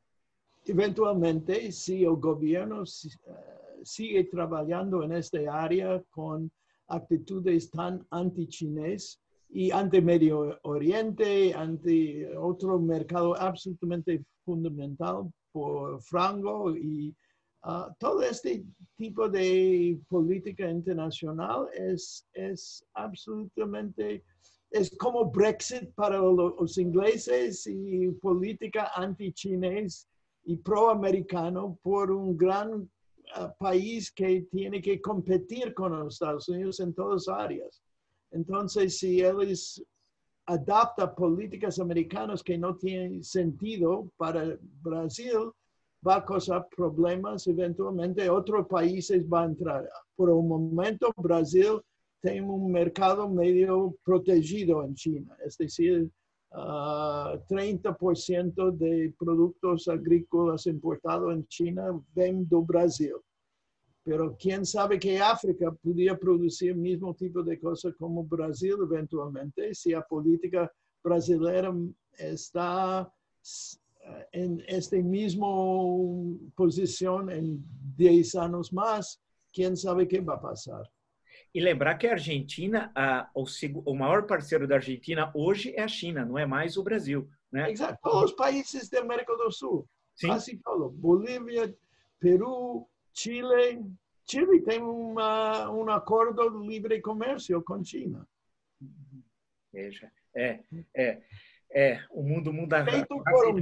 Eventualmente, 0.65 1.73
se 1.73 2.07
o 2.07 2.15
governo 2.15 2.83
eh, 2.83 3.81
sigue 3.83 4.23
trabalhando 4.23 5.05
nesta 5.05 5.39
área 5.51 6.01
com 6.09 6.49
atitudes 6.87 7.69
tão 7.69 8.05
anti-chinês, 8.09 9.17
y 9.55 9.69
ante 9.69 10.01
Medio 10.01 10.59
Oriente, 10.63 11.53
ante 11.53 12.35
otro 12.35 12.79
mercado 12.79 13.39
absolutamente 13.39 14.25
fundamental 14.43 15.31
por 15.51 16.01
frango 16.01 16.75
y 16.75 17.15
uh, 17.63 17.93
todo 17.99 18.23
este 18.23 18.65
tipo 18.97 19.29
de 19.29 19.99
política 20.09 20.67
internacional 20.67 21.67
es, 21.71 22.27
es 22.33 22.83
absolutamente, 22.95 24.23
es 24.71 24.97
como 24.97 25.29
Brexit 25.29 25.93
para 25.93 26.17
los 26.17 26.75
ingleses 26.79 27.67
y 27.67 28.09
política 28.13 28.91
anti-chinés 28.95 30.07
y 30.45 30.57
pro-americano 30.57 31.77
por 31.83 32.09
un 32.09 32.35
gran 32.35 32.73
uh, 32.73 33.49
país 33.59 34.11
que 34.11 34.47
tiene 34.51 34.81
que 34.81 34.99
competir 34.99 35.75
con 35.75 35.91
los 35.91 36.15
Estados 36.15 36.49
Unidos 36.49 36.79
en 36.79 36.91
todas 36.95 37.27
áreas. 37.27 37.82
Entonces, 38.33 38.97
si 38.97 39.21
ellos 39.21 39.81
adapta 40.45 41.15
políticas 41.15 41.79
americanas 41.79 42.43
que 42.43 42.57
no 42.57 42.75
tienen 42.75 43.23
sentido 43.23 44.09
para 44.17 44.57
Brasil, 44.81 45.51
va 46.05 46.17
a 46.17 46.25
causar 46.25 46.67
problemas. 46.75 47.47
Eventualmente, 47.47 48.29
otros 48.29 48.67
países 48.67 49.27
van 49.27 49.43
a 49.43 49.51
entrar. 49.51 49.89
Por 50.15 50.29
un 50.29 50.47
momento, 50.47 51.13
Brasil 51.15 51.81
tiene 52.21 52.41
un 52.41 52.71
mercado 52.71 53.29
medio 53.29 53.95
protegido 54.03 54.83
en 54.83 54.95
China, 54.95 55.35
es 55.45 55.57
decir, 55.57 56.09
30% 56.53 58.53
ah, 58.57 58.71
de 58.71 59.13
productos 59.17 59.87
agrícolas 59.87 60.67
importados 60.67 61.33
en 61.33 61.47
China 61.47 61.99
ven 62.15 62.47
do 62.47 62.61
Brasil. 62.61 63.15
Pero 64.03 64.35
quién 64.37 64.65
sabe 64.65 64.99
que 64.99 65.19
África 65.19 65.71
podría 65.71 66.17
producir 66.17 66.71
el 66.71 66.77
mismo 66.77 67.15
tipo 67.15 67.41
de 67.41 67.57
cosas 67.59 67.93
como 67.97 68.23
Brasil 68.23 68.75
eventualmente 68.81 69.73
si 69.73 69.91
la 69.91 70.01
política 70.01 70.69
brasileña 71.01 71.71
está 72.17 73.11
eh, 74.05 74.27
en 74.33 74.63
esta 74.67 74.97
misma 74.97 75.47
posición 76.55 77.29
en 77.29 77.63
10 77.95 78.35
años 78.35 78.73
más, 78.73 79.21
quién 79.53 79.77
sabe 79.77 80.07
qué 80.07 80.19
va 80.19 80.35
a 80.35 80.41
pasar. 80.41 80.89
E 81.53 81.61
lembrar 81.61 81.97
que 81.97 82.07
a 82.07 82.13
Argentina, 82.13 82.91
a, 82.95 83.29
o, 83.33 83.45
o, 83.85 83.95
maior 83.95 84.25
parceiro 84.25 84.67
da 84.67 84.75
Argentina 84.75 85.31
hoje 85.35 85.73
é 85.75 85.83
a 85.83 85.87
China, 85.87 86.25
não 86.25 86.37
é 86.37 86.45
mais 86.45 86.77
o 86.77 86.83
Brasil. 86.83 87.29
Né? 87.51 87.71
Exato. 87.71 87.99
Todos 88.01 88.31
os 88.31 88.35
países 88.35 88.89
da 88.89 89.01
América 89.01 89.35
do 89.35 89.51
Sul. 89.51 89.87
Sim. 90.15 90.31
Assim 90.31 90.57
falou. 90.59 90.89
Bolívia, 90.91 91.75
Peru, 92.19 92.87
Chile, 93.13 93.85
Chile 94.25 94.61
tem 94.61 94.81
uma, 94.81 95.69
um 95.69 95.89
acordo 95.89 96.49
de 96.49 96.67
livre 96.67 97.01
comércio 97.01 97.61
com 97.63 97.83
China. 97.83 98.27
Veja, 99.71 100.11
é, 100.35 100.59
é, 100.95 101.21
é, 101.71 102.03
o 102.11 102.23
mundo 102.23 102.53
muda. 102.53 102.83
Feito 102.85 103.23
por 103.23 103.47
um 103.47 103.61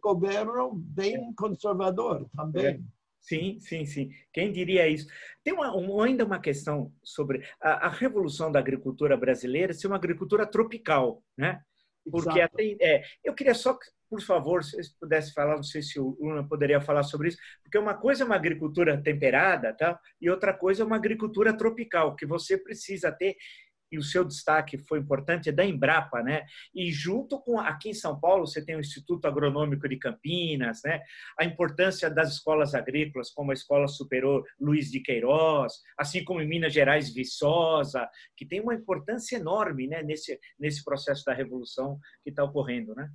governo 0.00 0.72
bem 0.74 1.32
conservador 1.34 2.28
também. 2.34 2.66
É. 2.66 2.80
Sim, 3.20 3.60
sim, 3.60 3.84
sim. 3.84 4.10
Quem 4.32 4.50
diria 4.50 4.88
isso? 4.88 5.06
Tem 5.44 5.52
uma, 5.52 5.74
uma, 5.74 6.06
ainda 6.06 6.24
uma 6.24 6.40
questão 6.40 6.90
sobre 7.02 7.46
a, 7.60 7.86
a, 7.86 7.88
revolução 7.88 8.50
da 8.50 8.58
agricultura 8.58 9.16
brasileira 9.16 9.74
ser 9.74 9.88
uma 9.88 9.96
agricultura 9.96 10.46
tropical, 10.46 11.22
né? 11.36 11.62
Porque 12.10 12.40
até, 12.40 12.76
é, 12.80 13.02
eu 13.22 13.34
queria 13.34 13.54
só 13.54 13.78
por 14.10 14.20
favor, 14.20 14.64
se 14.64 14.76
pudesse 14.98 15.32
falar, 15.32 15.54
não 15.54 15.62
sei 15.62 15.82
se 15.82 16.00
o 16.00 16.16
Luna 16.20 16.46
poderia 16.46 16.80
falar 16.80 17.04
sobre 17.04 17.28
isso, 17.28 17.38
porque 17.62 17.78
uma 17.78 17.94
coisa 17.94 18.24
é 18.24 18.26
uma 18.26 18.34
agricultura 18.34 19.00
temperada, 19.00 19.72
tá? 19.72 19.98
E 20.20 20.28
outra 20.28 20.52
coisa 20.52 20.82
é 20.82 20.86
uma 20.86 20.96
agricultura 20.96 21.56
tropical, 21.56 22.16
que 22.16 22.26
você 22.26 22.58
precisa 22.58 23.12
ter 23.12 23.36
e 23.92 23.98
o 23.98 24.02
seu 24.02 24.24
destaque 24.24 24.78
foi 24.78 25.00
importante, 25.00 25.48
é 25.48 25.52
da 25.52 25.64
Embrapa, 25.64 26.22
né? 26.22 26.46
E 26.74 26.92
junto 26.92 27.40
com 27.40 27.58
aqui 27.58 27.90
em 27.90 27.94
São 27.94 28.18
Paulo, 28.18 28.46
você 28.46 28.64
tem 28.64 28.76
o 28.76 28.80
Instituto 28.80 29.26
Agronômico 29.26 29.88
de 29.88 29.96
Campinas, 29.96 30.80
né? 30.84 31.02
A 31.38 31.44
importância 31.44 32.08
das 32.08 32.32
escolas 32.32 32.74
agrícolas, 32.74 33.30
como 33.30 33.50
a 33.50 33.54
Escola 33.54 33.88
Superior 33.88 34.44
Luiz 34.60 34.90
de 34.90 35.00
Queiroz, 35.00 35.74
assim 35.98 36.22
como 36.24 36.40
em 36.40 36.48
Minas 36.48 36.72
Gerais, 36.72 37.12
Viçosa, 37.12 38.08
que 38.36 38.46
tem 38.46 38.60
uma 38.60 38.74
importância 38.74 39.36
enorme, 39.36 39.88
né? 39.88 40.02
Nesse, 40.02 40.38
nesse 40.58 40.84
processo 40.84 41.24
da 41.24 41.34
revolução 41.34 41.98
que 42.22 42.30
está 42.30 42.44
ocorrendo, 42.44 42.94
né? 42.94 43.10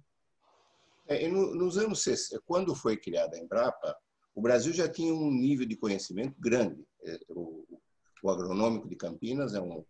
É, 1.07 1.27
nos 1.27 1.77
anos 1.77 2.03
quando 2.45 2.73
foi 2.75 2.97
criada 2.97 3.35
a 3.35 3.39
Embrapa, 3.39 3.95
o 4.33 4.41
Brasil 4.41 4.73
já 4.73 4.89
tinha 4.89 5.13
um 5.13 5.31
nível 5.31 5.65
de 5.65 5.77
conhecimento 5.77 6.35
grande. 6.39 6.85
É, 7.03 7.19
o, 7.29 7.65
o 8.23 8.29
agronômico 8.29 8.89
de 8.89 8.95
Campinas 8.95 9.53
é 9.53 9.61
um, 9.61 9.85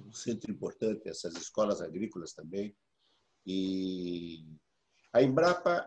um 0.00 0.12
centro 0.12 0.50
importante, 0.50 1.08
essas 1.08 1.34
escolas 1.36 1.80
agrícolas 1.80 2.32
também. 2.32 2.74
E 3.46 4.44
a 5.12 5.22
Embrapa 5.22 5.86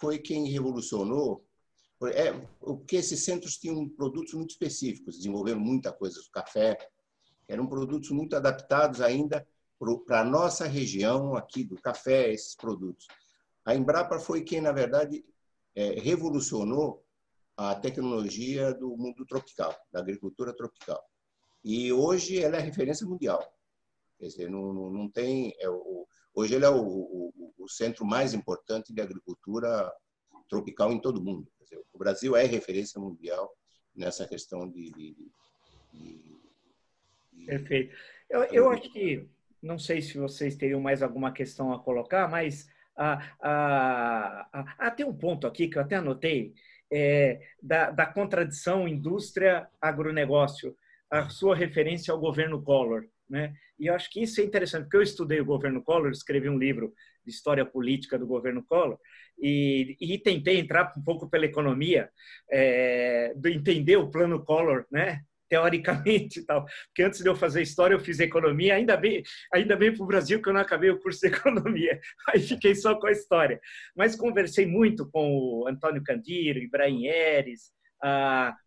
foi 0.00 0.18
quem 0.18 0.50
revolucionou, 0.50 1.44
é, 2.14 2.32
porque 2.60 2.96
esses 2.96 3.24
centros 3.24 3.56
tinham 3.58 3.88
produtos 3.88 4.34
muito 4.34 4.50
específicos, 4.50 5.16
desenvolveram 5.16 5.60
muita 5.60 5.92
coisa, 5.92 6.18
o 6.20 6.32
café, 6.32 6.76
eram 7.48 7.66
produtos 7.66 8.10
muito 8.10 8.36
adaptados 8.36 9.00
ainda 9.00 9.46
para 10.06 10.20
a 10.20 10.24
nossa 10.24 10.66
região 10.66 11.34
aqui 11.34 11.64
do 11.64 11.76
café, 11.76 12.32
esses 12.32 12.54
produtos. 12.54 13.06
A 13.64 13.74
Embrapa 13.74 14.18
foi 14.18 14.42
quem, 14.42 14.60
na 14.60 14.72
verdade, 14.72 15.24
é, 15.74 16.00
revolucionou 16.00 17.04
a 17.56 17.74
tecnologia 17.74 18.72
do 18.72 18.96
mundo 18.96 19.26
tropical, 19.26 19.76
da 19.92 20.00
agricultura 20.00 20.54
tropical. 20.54 21.02
E 21.62 21.92
hoje 21.92 22.42
ela 22.42 22.56
é 22.56 22.60
referência 22.60 23.06
mundial. 23.06 23.40
Quer 24.18 24.26
dizer, 24.26 24.50
não, 24.50 24.72
não, 24.72 25.10
tem. 25.10 25.54
É 25.58 25.68
o, 25.68 26.06
hoje 26.34 26.54
ele 26.54 26.64
é 26.64 26.70
o, 26.70 26.82
o, 26.82 27.54
o, 27.58 27.68
centro 27.68 28.04
mais 28.04 28.34
importante 28.34 28.92
de 28.92 29.00
agricultura 29.00 29.92
tropical 30.48 30.92
em 30.92 31.00
todo 31.00 31.18
o 31.18 31.24
mundo. 31.24 31.50
Dizer, 31.60 31.82
o 31.92 31.98
Brasil 31.98 32.34
é 32.36 32.44
referência 32.44 33.00
mundial 33.00 33.50
nessa 33.94 34.26
questão 34.26 34.68
de. 34.68 34.90
de, 34.90 35.14
de, 35.92 36.22
de 37.32 37.46
Perfeito. 37.46 37.94
Eu, 38.28 38.42
eu 38.44 38.70
acho 38.70 38.90
que. 38.92 39.28
Não 39.62 39.78
sei 39.78 40.00
se 40.00 40.16
vocês 40.16 40.56
teriam 40.56 40.80
mais 40.80 41.02
alguma 41.02 41.30
questão 41.32 41.70
a 41.70 41.78
colocar, 41.78 42.26
mas 42.30 42.66
ah, 42.96 43.36
ah, 43.40 44.74
ah, 44.78 44.90
tem 44.90 45.06
um 45.06 45.16
ponto 45.16 45.46
aqui 45.46 45.68
que 45.68 45.78
eu 45.78 45.82
até 45.82 45.96
anotei, 45.96 46.52
é, 46.92 47.40
da, 47.62 47.90
da 47.90 48.06
contradição 48.06 48.88
indústria-agronegócio, 48.88 50.76
a 51.10 51.28
sua 51.28 51.54
referência 51.54 52.12
ao 52.12 52.20
governo 52.20 52.62
Collor. 52.62 53.04
Né? 53.28 53.54
E 53.78 53.86
eu 53.86 53.94
acho 53.94 54.10
que 54.10 54.22
isso 54.22 54.40
é 54.40 54.44
interessante, 54.44 54.84
porque 54.84 54.96
eu 54.96 55.02
estudei 55.02 55.40
o 55.40 55.44
governo 55.44 55.82
Collor, 55.82 56.10
escrevi 56.10 56.48
um 56.48 56.58
livro 56.58 56.92
de 57.24 57.30
história 57.30 57.64
política 57.64 58.18
do 58.18 58.26
governo 58.26 58.64
Collor, 58.64 58.98
e, 59.38 59.96
e 60.00 60.18
tentei 60.18 60.58
entrar 60.58 60.92
um 60.96 61.02
pouco 61.02 61.28
pela 61.28 61.46
economia, 61.46 62.10
é, 62.50 63.32
entender 63.46 63.96
o 63.96 64.10
plano 64.10 64.44
Collor, 64.44 64.84
né? 64.90 65.22
Teoricamente 65.50 66.38
e 66.40 66.46
tal. 66.46 66.64
Porque 66.86 67.02
antes 67.02 67.20
de 67.20 67.28
eu 67.28 67.34
fazer 67.34 67.60
história, 67.60 67.94
eu 67.94 68.00
fiz 68.00 68.20
economia, 68.20 68.76
ainda 68.76 68.96
bem, 68.96 69.22
ainda 69.52 69.76
bem 69.76 69.92
para 69.92 70.04
o 70.04 70.06
Brasil 70.06 70.40
que 70.40 70.48
eu 70.48 70.52
não 70.54 70.60
acabei 70.60 70.90
o 70.90 71.00
curso 71.00 71.20
de 71.20 71.26
economia, 71.36 72.00
aí 72.28 72.40
fiquei 72.40 72.74
só 72.74 72.94
com 72.94 73.08
a 73.08 73.12
história. 73.12 73.60
Mas 73.94 74.16
conversei 74.16 74.64
muito 74.64 75.10
com 75.10 75.28
o 75.34 75.68
Antônio 75.68 76.02
Candiro, 76.02 76.60
Ibrahim 76.60 77.06
Eres, 77.06 77.72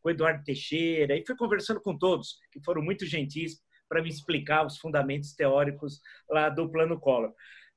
com 0.01 0.09
o 0.09 0.11
Eduardo 0.11 0.43
Teixeira, 0.43 1.15
e 1.15 1.25
fui 1.25 1.35
conversando 1.35 1.81
com 1.81 1.97
todos, 1.97 2.35
que 2.51 2.61
foram 2.63 2.83
muito 2.83 3.05
gentis 3.05 3.59
para 3.89 4.01
me 4.01 4.09
explicar 4.09 4.65
os 4.65 4.77
fundamentos 4.77 5.33
teóricos 5.33 6.01
lá 6.29 6.49
do 6.49 6.69
Plano 6.69 6.99
Collor. 6.99 7.33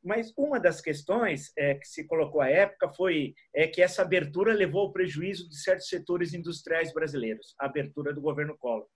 Mas 0.07 0.33
uma 0.39 0.61
das 0.61 0.81
questões 0.81 1.51
é, 1.59 1.75
que 1.75 1.89
se 1.89 2.07
colocou 2.07 2.41
à 2.41 2.49
época 2.49 2.89
foi 2.91 3.35
é, 3.53 3.67
que 3.67 3.83
essa 3.83 4.03
abertura 4.03 4.55
levou 4.55 4.83
ao 4.83 4.93
prejuízo 4.93 5.49
de 5.49 5.61
certos 5.61 5.89
setores 5.89 6.33
industriais 6.33 6.95
brasileiros, 6.95 7.57
a 7.59 7.67
abertura 7.67 8.15
do 8.15 8.21
governo 8.21 8.57
Collor. 8.57 8.87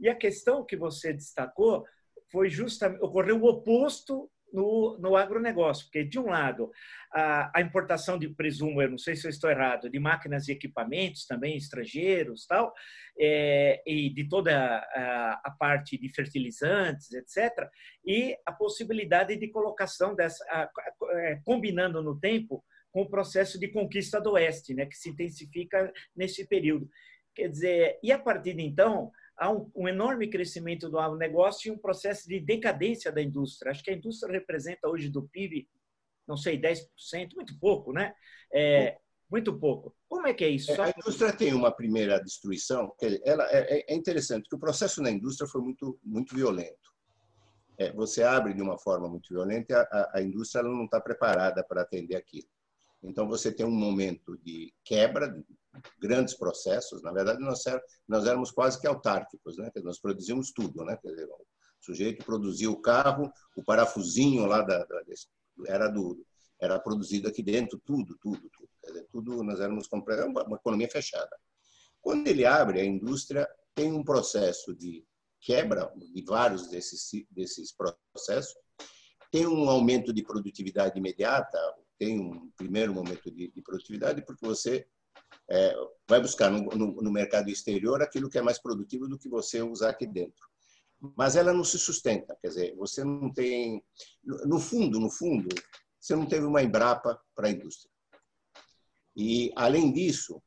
E 0.00 0.08
a 0.08 0.16
questão 0.16 0.66
que 0.66 0.76
você 0.76 1.12
destacou 1.12 1.86
foi 2.32 2.50
justamente 2.50 3.00
ocorreu 3.00 3.40
o 3.40 3.48
oposto 3.48 4.28
no, 4.52 4.96
no 4.98 5.16
agronegócio, 5.16 5.84
porque, 5.86 6.04
de 6.04 6.18
um 6.18 6.26
lado, 6.26 6.70
a, 7.12 7.58
a, 7.58 7.60
importação 7.60 8.18
de, 8.18 8.28
presumo, 8.28 8.80
eu 8.80 8.90
não 8.90 8.98
sei 8.98 9.14
se 9.14 9.26
eu 9.26 9.30
estou 9.30 9.50
errado, 9.50 9.90
de 9.90 9.98
máquinas 9.98 10.48
e 10.48 10.52
equipamentos 10.52 11.26
também 11.26 11.56
estrangeiros, 11.56 12.46
tal, 12.46 12.72
é, 13.18 13.82
e 13.86 14.10
de 14.10 14.28
toda 14.28 14.56
a, 14.56 15.40
a, 15.44 15.50
parte 15.58 15.98
de 15.98 16.08
fertilizantes, 16.08 17.12
etc., 17.12 17.68
e 18.04 18.36
a 18.46 18.52
possibilidade 18.52 19.36
de 19.36 19.48
colocação 19.48 20.14
dessa, 20.14 20.44
a, 20.50 20.68
é, 21.12 21.40
combinando 21.44 22.02
no 22.02 22.18
tempo 22.18 22.64
com 22.90 23.02
o 23.02 23.10
processo 23.10 23.58
de 23.58 23.68
conquista 23.68 24.20
do 24.20 24.32
Oeste, 24.32 24.74
né, 24.74 24.86
que 24.86 24.96
se 24.96 25.10
intensifica 25.10 25.92
nesse 26.16 26.46
período. 26.46 26.88
Quer 27.34 27.48
dizer, 27.48 27.98
e 28.02 28.10
a 28.10 28.18
partir 28.18 28.54
de 28.54 28.62
então, 28.62 29.12
há 29.38 29.50
um, 29.50 29.70
um, 29.74 29.88
enorme 29.88 30.28
crescimento 30.28 30.90
do 30.90 31.16
negócio 31.16 31.68
e 31.68 31.70
um 31.70 31.78
processo 31.78 32.28
de 32.28 32.40
decadência 32.40 33.12
da 33.12 33.22
indústria. 33.22 33.70
Acho 33.70 33.82
que 33.82 33.90
a 33.90 33.94
indústria 33.94 34.32
representa 34.32 34.88
hoje 34.88 35.08
do 35.08 35.28
PIB, 35.28 35.68
não 36.26 36.36
sei, 36.36 36.60
10%, 36.60 37.34
muito 37.34 37.58
pouco, 37.58 37.92
né? 37.92 38.12
É, 38.52 38.98
muito 39.30 39.58
pouco. 39.58 39.94
Como 40.08 40.26
é 40.26 40.34
que 40.34 40.44
é 40.44 40.48
isso? 40.48 40.72
É, 40.72 40.80
a 40.80 40.90
indústria 40.90 41.32
tem 41.32 41.54
uma 41.54 41.70
primeira 41.70 42.18
destruição. 42.18 42.92
Ela 43.24 43.46
é, 43.50 43.84
é 43.92 43.94
interessante 43.94 44.48
que 44.48 44.56
o 44.56 44.60
processo 44.60 45.02
na 45.02 45.10
indústria 45.10 45.48
foi 45.48 45.60
muito 45.60 45.98
muito 46.02 46.34
violento. 46.34 46.88
É, 47.78 47.92
você 47.92 48.24
abre 48.24 48.54
de 48.54 48.60
uma 48.60 48.76
forma 48.76 49.08
muito 49.08 49.28
violenta, 49.28 49.88
a, 49.92 50.18
a 50.18 50.22
indústria 50.22 50.64
não 50.64 50.84
está 50.84 51.00
preparada 51.00 51.62
para 51.62 51.82
atender 51.82 52.16
aquilo. 52.16 52.48
Então 53.02 53.28
você 53.28 53.52
tem 53.52 53.64
um 53.64 53.70
momento 53.70 54.36
de 54.38 54.72
quebra, 54.84 55.34
grandes 56.00 56.34
processos. 56.34 57.02
Na 57.02 57.12
verdade, 57.12 57.40
nós, 57.40 57.62
nós 58.06 58.26
éramos 58.26 58.50
quase 58.50 58.80
que 58.80 58.86
autárquicos, 58.86 59.56
né? 59.56 59.70
Nós 59.82 60.00
produzíamos 60.00 60.50
tudo, 60.52 60.84
né? 60.84 60.98
Dizer, 61.04 61.26
o 61.26 61.46
sujeito 61.80 62.24
produzia 62.24 62.70
o 62.70 62.80
carro, 62.80 63.30
o 63.56 63.62
parafusinho 63.62 64.46
lá 64.46 64.62
da, 64.62 64.84
da 64.84 65.02
era 65.66 65.88
do 65.88 66.24
era 66.60 66.78
produzido 66.80 67.28
aqui 67.28 67.40
dentro 67.40 67.80
tudo, 67.84 68.18
tudo, 68.20 68.50
tudo. 68.50 68.68
Dizer, 68.84 69.06
tudo 69.12 69.44
nós 69.44 69.60
éramos 69.60 69.86
uma, 69.92 70.42
uma 70.44 70.56
economia 70.56 70.90
fechada. 70.90 71.30
Quando 72.00 72.26
ele 72.26 72.44
abre, 72.44 72.80
a 72.80 72.84
indústria 72.84 73.48
tem 73.76 73.92
um 73.92 74.02
processo 74.02 74.74
de 74.74 75.06
quebra 75.40 75.92
de 75.96 76.24
vários 76.24 76.68
desses 76.68 77.08
desses 77.30 77.72
processos, 77.72 78.54
tem 79.30 79.46
um 79.46 79.68
aumento 79.68 80.12
de 80.12 80.22
produtividade 80.22 80.98
imediata, 80.98 81.58
tem 81.98 82.20
um 82.20 82.50
primeiro 82.56 82.94
momento 82.94 83.30
de, 83.30 83.50
de 83.50 83.62
produtividade 83.62 84.24
porque 84.24 84.46
você 84.46 84.86
é, 85.50 85.74
vai 86.08 86.20
buscar 86.20 86.50
no, 86.50 86.60
no, 86.60 87.02
no, 87.02 87.12
mercado 87.12 87.50
exterior 87.50 88.02
aquilo 88.02 88.28
que 88.28 88.38
é 88.38 88.42
mais 88.42 88.58
produtivo 88.58 89.08
do 89.08 89.18
que 89.18 89.28
você 89.28 89.60
usar 89.62 89.90
aqui 89.90 90.06
dentro. 90.06 90.46
Mas 91.16 91.36
ela 91.36 91.52
não 91.52 91.64
se 91.64 91.78
sustenta, 91.78 92.36
quer 92.40 92.48
dizer, 92.48 92.74
você 92.76 93.04
não 93.04 93.32
tem, 93.32 93.82
no 94.24 94.58
fundo, 94.58 94.98
no 94.98 95.10
fundo, 95.10 95.48
você 96.00 96.16
não 96.16 96.26
teve 96.26 96.44
uma 96.44 96.62
Embrapa 96.62 97.20
para 97.34 97.48
a 97.48 97.50
indústria. 97.50 97.90
E 99.14 99.52
além 99.56 99.92
disso, 99.92 100.42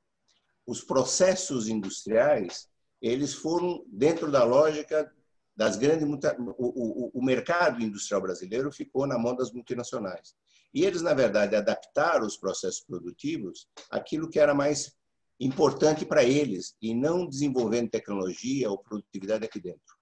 os 0.66 0.82
processos 0.82 1.68
industriais 1.68 2.70
eles 3.02 3.34
foram 3.34 3.84
dentro 3.88 4.32
da 4.32 4.43
lógica 4.43 5.12
das 5.56 5.76
grandes 5.76 6.08
o, 6.08 6.54
o, 6.58 7.12
o 7.14 7.24
mercado 7.24 7.82
industrial 7.82 8.22
brasileiro 8.22 8.72
ficou 8.72 9.08
na 9.08 9.18
mão 9.18 9.36
das 9.36 9.52
multinacionais. 9.52 10.36
E 10.74 10.86
eles, 10.86 11.01
na 11.01 11.13
verdade, 11.13 11.55
adaptaram 11.55 12.26
os 12.26 12.38
processos 12.38 12.82
produtivos 12.82 13.67
àquilo 13.89 14.30
que 14.30 14.39
era 14.39 14.53
mais 14.53 14.93
importante 15.39 16.05
para 16.05 16.24
eles 16.24 16.76
e 16.82 16.93
não 16.93 17.28
desenvolvendo 17.28 17.89
tecnologia 17.89 18.69
ou 18.69 18.78
produtividade 18.78 19.43
aqui 19.43 19.59
dentro. 19.59 19.95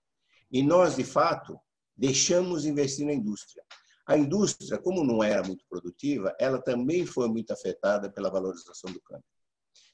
E 0.51 0.61
nós, 0.61 0.95
de 0.95 1.03
fato, 1.03 1.57
deixamos 1.95 2.63
de 2.63 2.69
investir 2.69 3.05
na 3.05 3.13
indústria. 3.13 3.63
A 4.05 4.17
indústria, 4.17 4.79
como 4.79 5.03
não 5.03 5.23
era 5.23 5.43
muito 5.43 5.63
produtiva, 5.69 6.35
ela 6.39 6.61
também 6.61 7.05
foi 7.05 7.27
muito 7.27 7.51
afetada 7.51 8.11
pela 8.11 8.29
valorização 8.29 8.91
do 8.91 8.99
câmbio. 9.01 9.23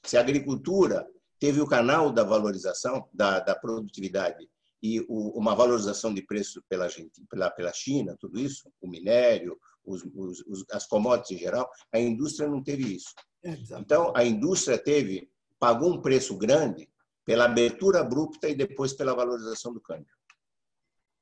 Se 0.04 0.16
a 0.16 0.20
agricultura 0.20 1.06
teve 1.38 1.60
o 1.60 1.66
canal 1.66 2.10
da 2.10 2.24
valorização, 2.24 3.08
da, 3.12 3.40
da 3.40 3.54
produtividade 3.54 4.48
e 4.82 5.00
o, 5.08 5.38
uma 5.38 5.54
valorização 5.54 6.12
de 6.12 6.22
preço 6.22 6.62
pela, 6.68 6.88
pela, 7.30 7.50
pela 7.50 7.72
China, 7.72 8.16
tudo 8.18 8.38
isso, 8.38 8.70
o 8.80 8.88
minério, 8.88 9.58
os, 9.84 10.02
os, 10.14 10.64
as 10.70 10.86
commodities 10.86 11.38
em 11.38 11.40
geral, 11.40 11.70
a 11.92 11.98
indústria 11.98 12.48
não 12.48 12.62
teve 12.62 12.96
isso. 12.96 13.14
Então, 13.78 14.12
a 14.16 14.24
indústria 14.24 14.76
teve, 14.76 15.30
pagou 15.58 15.94
um 15.94 16.02
preço 16.02 16.36
grande 16.36 16.88
pela 17.24 17.44
abertura 17.44 18.00
abrupta 18.00 18.48
e 18.48 18.54
depois 18.54 18.92
pela 18.92 19.14
valorização 19.14 19.72
do 19.72 19.80
câmbio. 19.80 20.14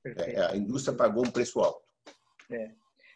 É, 0.05 0.40
a 0.46 0.57
indústria 0.57 0.96
pagou 0.96 1.26
um 1.26 1.30
preço 1.30 1.61
alto. 1.61 1.82
É, 2.50 2.74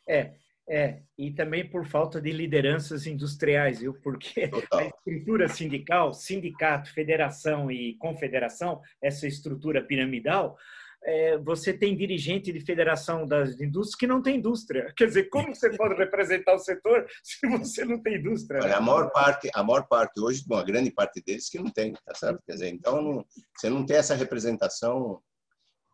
é, 0.09 0.37
é, 0.69 1.01
e 1.17 1.31
também 1.33 1.69
por 1.69 1.87
falta 1.87 2.21
de 2.21 2.31
lideranças 2.31 3.07
industriais, 3.07 3.81
viu? 3.81 3.95
Porque 3.95 4.49
Total. 4.49 4.81
a 4.81 4.85
estrutura 4.85 5.49
sindical, 5.49 6.13
sindicato, 6.13 6.93
federação 6.93 7.71
e 7.71 7.97
confederação, 7.99 8.81
essa 9.03 9.27
estrutura 9.27 9.83
piramidal, 9.83 10.59
é, 11.03 11.39
você 11.39 11.73
tem 11.73 11.97
dirigente 11.97 12.53
de 12.53 12.61
federação 12.61 13.27
das 13.27 13.59
indústrias 13.61 13.95
que 13.95 14.07
não 14.07 14.21
tem 14.21 14.37
indústria. 14.37 14.93
Quer 14.97 15.07
dizer, 15.07 15.31
como 15.31 15.55
você 15.55 15.75
pode 15.75 15.95
representar 15.95 16.55
o 16.55 16.59
setor 16.59 17.07
se 17.25 17.47
você 17.47 17.85
não 17.87 18.03
tem 18.03 18.17
indústria? 18.17 18.61
Olha, 18.63 18.77
a 18.77 18.81
maior 18.81 19.11
parte, 19.11 19.49
a 19.55 19.63
maior 19.63 19.87
parte 19.87 20.21
hoje, 20.21 20.45
uma 20.47 20.63
grande 20.63 20.91
parte 20.91 21.23
deles 21.23 21.49
que 21.49 21.59
não 21.59 21.71
tem, 21.71 21.95
tá 22.05 22.15
certo? 22.15 22.43
Quer 22.45 22.53
dizer, 22.53 22.69
então 22.69 23.01
não, 23.01 23.27
você 23.57 23.71
não 23.71 23.87
tem 23.87 23.97
essa 23.97 24.15
representação. 24.15 25.23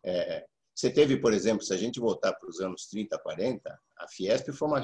É, 0.03 0.45
você 0.73 0.89
teve, 0.89 1.15
por 1.17 1.33
exemplo, 1.33 1.63
se 1.63 1.73
a 1.73 1.77
gente 1.77 1.99
voltar 1.99 2.33
para 2.33 2.49
os 2.49 2.59
anos 2.59 2.87
30, 2.87 3.17
40, 3.19 3.79
a 3.97 4.07
Fiesp 4.07 4.51
foi 4.51 4.67
uma, 4.67 4.81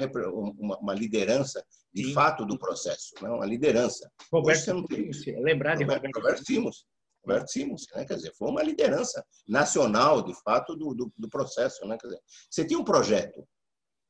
uma, 0.58 0.78
uma 0.78 0.94
liderança 0.94 1.64
de 1.92 2.04
Sim. 2.04 2.14
fato 2.14 2.44
do 2.46 2.58
processo, 2.58 3.14
não? 3.20 3.30
Né? 3.30 3.36
uma 3.36 3.46
liderança. 3.46 4.10
Roberto 4.32 4.74
não 4.74 4.84
tem 4.86 5.10
lembrar 5.42 5.76
de 5.76 5.84
Roberto, 5.84 6.16
Roberto 6.16 6.46
Simons. 6.46 6.86
Roberto 7.24 7.48
Simons, 7.48 7.86
né? 7.94 8.04
quer 8.04 8.16
dizer, 8.16 8.34
foi 8.34 8.48
uma 8.48 8.62
liderança 8.62 9.24
nacional, 9.46 10.22
de 10.22 10.34
fato, 10.42 10.74
do, 10.74 10.94
do, 10.94 11.12
do, 11.16 11.28
processo. 11.28 11.86
Né? 11.86 11.96
Quer 11.98 12.08
dizer, 12.08 12.20
você 12.50 12.64
tinha 12.64 12.78
um 12.78 12.84
projeto, 12.84 13.46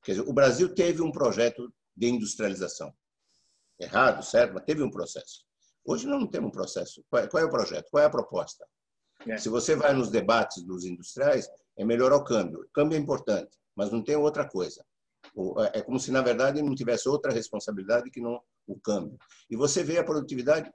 quer 0.02 0.12
dizer, 0.12 0.28
o 0.28 0.32
Brasil 0.32 0.74
teve 0.74 1.02
um 1.02 1.12
projeto 1.12 1.72
de 1.96 2.08
industrialização. 2.08 2.92
Errado, 3.78 4.22
certo, 4.24 4.54
mas 4.54 4.64
teve 4.64 4.82
um 4.82 4.90
processo. 4.90 5.44
Hoje 5.84 6.06
não 6.06 6.26
temos 6.26 6.48
um 6.48 6.52
processo. 6.52 7.04
Qual 7.10 7.22
é, 7.22 7.26
qual 7.26 7.42
é 7.42 7.46
o 7.46 7.50
projeto? 7.50 7.90
Qual 7.90 8.02
é 8.02 8.06
a 8.06 8.10
proposta? 8.10 8.66
É. 9.26 9.36
Se 9.36 9.48
você 9.48 9.74
vai 9.74 9.92
nos 9.92 10.10
debates 10.10 10.62
dos 10.62 10.84
industriais, 10.84 11.48
é 11.76 11.84
melhorar 11.84 12.16
o 12.16 12.24
câmbio. 12.24 12.60
O 12.60 12.68
câmbio 12.72 12.96
é 12.96 13.00
importante, 13.00 13.58
mas 13.74 13.90
não 13.90 14.02
tem 14.02 14.16
outra 14.16 14.48
coisa. 14.48 14.84
É, 15.72 15.78
é 15.78 15.82
como 15.82 15.98
se, 15.98 16.10
na 16.10 16.20
verdade, 16.20 16.62
não 16.62 16.74
tivesse 16.74 17.08
outra 17.08 17.32
responsabilidade 17.32 18.10
que 18.10 18.20
não 18.20 18.40
o 18.66 18.78
câmbio. 18.78 19.18
E 19.50 19.56
você 19.56 19.82
vê 19.82 19.98
a 19.98 20.04
produtividade 20.04 20.70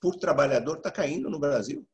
por 0.00 0.16
trabalhador 0.16 0.76
está 0.76 0.90
caindo 0.90 1.30
no 1.30 1.38
Brasil. 1.38 1.86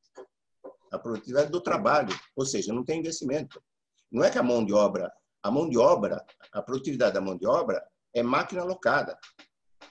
A 0.90 0.98
produtividade 0.98 1.50
do 1.50 1.60
trabalho, 1.60 2.12
ou 2.34 2.44
seja, 2.44 2.72
não 2.72 2.84
tem 2.84 2.98
investimento. 2.98 3.62
Não 4.10 4.24
é 4.24 4.30
que 4.30 4.38
a 4.38 4.42
mão 4.42 4.64
de 4.64 4.72
obra, 4.72 5.10
a 5.42 5.50
mão 5.50 5.68
de 5.68 5.78
obra, 5.78 6.24
a 6.52 6.60
produtividade 6.60 7.14
da 7.14 7.20
mão 7.20 7.36
de 7.36 7.46
obra 7.46 7.82
é 8.12 8.22
máquina 8.22 8.62
alocada. 8.62 9.16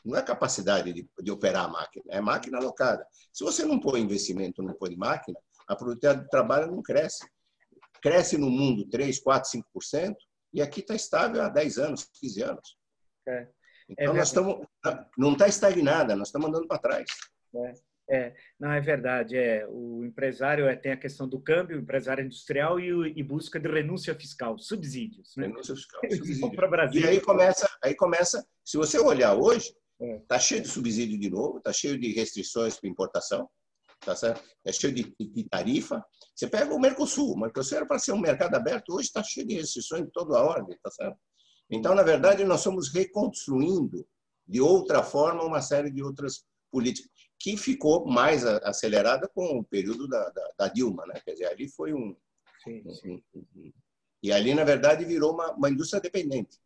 Não 0.04 0.18
é 0.18 0.22
capacidade 0.22 0.92
de, 0.94 1.10
de 1.22 1.32
operar 1.32 1.66
a 1.66 1.70
máquina, 1.70 2.06
é 2.10 2.22
máquina 2.22 2.58
alocada. 2.58 3.06
Se 3.34 3.44
você 3.44 3.66
não 3.66 3.80
põe 3.80 4.02
investimento, 4.02 4.62
não 4.62 4.74
põe 4.74 4.96
máquina, 4.96 5.40
a 5.68 5.76
produtividade 5.76 6.24
do 6.24 6.30
trabalho 6.30 6.72
não 6.72 6.82
cresce. 6.82 7.26
Cresce 8.02 8.38
no 8.38 8.50
mundo 8.50 8.86
3, 8.90 9.20
4, 9.20 9.52
5%, 9.76 10.16
e 10.54 10.62
aqui 10.62 10.80
está 10.82 10.95
estável 10.95 11.41
há 11.41 11.50
10 11.50 11.78
anos, 11.78 12.10
15 12.20 12.41
anos. 12.43 12.78
É. 13.28 13.47
Então, 13.89 14.14
é 14.14 14.18
nós 14.18 14.28
estamos. 14.28 14.66
Não 15.18 15.34
está 15.34 15.47
estagnada, 15.47 16.16
nós 16.16 16.28
estamos 16.28 16.50
andando 16.50 16.68
para 16.68 16.80
trás. 16.80 17.10
É. 17.56 17.74
É, 18.12 18.34
não, 18.60 18.72
é 18.72 18.82
verdade. 18.82 19.38
É, 19.38 19.68
o 19.70 20.04
empresário 20.04 20.68
é, 20.68 20.76
tem 20.76 20.91
a 20.91 20.97
questão 20.97 21.30
do 21.30 21.39
câmbio, 21.39 21.78
o 21.78 21.82
empresário 21.82 22.26
industrial 22.26 22.80
e, 22.80 22.91
o, 22.91 23.06
e 23.06 23.22
busca 23.22 23.60
de 23.60 23.70
renúncia 23.70 24.16
fiscal, 24.16 24.58
subsídios. 24.58 25.36
Né? 25.38 25.45
Renúncia 25.45 25.76
fiscal, 25.76 26.02
subsídio. 26.10 26.70
Brasil. 26.70 27.02
E 27.02 27.08
aí 27.08 27.22
começa, 27.22 27.70
aí 27.84 27.93
começa, 27.93 28.43
se 28.66 28.78
você 28.78 28.97
olhar 28.97 29.36
hoje, 29.36 29.72
está 30.02 30.38
é. 30.38 30.39
cheio 30.39 30.62
de 30.62 30.68
subsídio 30.68 31.20
de 31.20 31.30
novo, 31.30 31.60
está 31.60 31.72
cheio 31.72 32.00
de 32.00 32.12
restrições 32.12 32.80
para 32.80 32.89
importação, 32.89 33.47
tá 34.00 34.16
certo? 34.16 34.43
É 34.66 34.72
cheio 34.72 34.91
de, 34.91 35.16
de, 35.20 35.43
tarifa. 35.47 36.04
Você 36.40 36.48
pega 36.48 36.74
o 36.74 36.80
Mercosul, 36.80 37.34
o 37.34 37.38
Mercosul 37.38 37.80
era 37.80 37.86
para 37.86 38.00
ser 38.00 38.14
um 38.14 38.18
mercado 38.18 38.56
aberto, 38.56 38.94
hoje 38.94 39.08
está 39.08 39.22
cheio 39.22 39.46
de 39.46 39.56
restrições 39.56 40.06
de 40.06 40.12
toda 40.14 40.38
a 40.38 40.42
ordem, 40.42 40.78
tá 40.82 40.90
certo? 40.90 41.18
Então, 41.70 41.94
na 41.94 42.02
verdade, 42.02 42.46
nós 42.46 42.62
estamos 42.62 42.94
reconstruindo 42.94 44.08
de 44.48 44.62
outra 44.62 45.04
forma 45.04 45.44
uma 45.44 45.62
série 45.62 45.92
de 45.92 46.02
outras 46.02 46.46
políticas 46.72 47.12
que 47.38 47.58
ficou 47.58 48.06
mais 48.06 48.46
acelerada 48.46 49.28
com 49.28 49.60
o 49.60 49.66
período 49.66 50.08
da, 50.08 50.30
da, 50.30 50.50
da 50.60 50.68
Dilma, 50.70 51.06
né? 51.08 51.20
Quer 51.26 51.34
dizer, 51.34 51.48
ali 51.48 51.68
foi 51.68 51.94
um, 51.94 52.16
sim, 52.64 52.84
sim. 52.94 53.22
e 54.24 54.32
ali 54.32 54.54
na 54.54 54.64
verdade 54.64 55.04
virou 55.04 55.34
uma, 55.34 55.52
uma 55.52 55.70
indústria 55.70 56.00
dependente. 56.00 56.58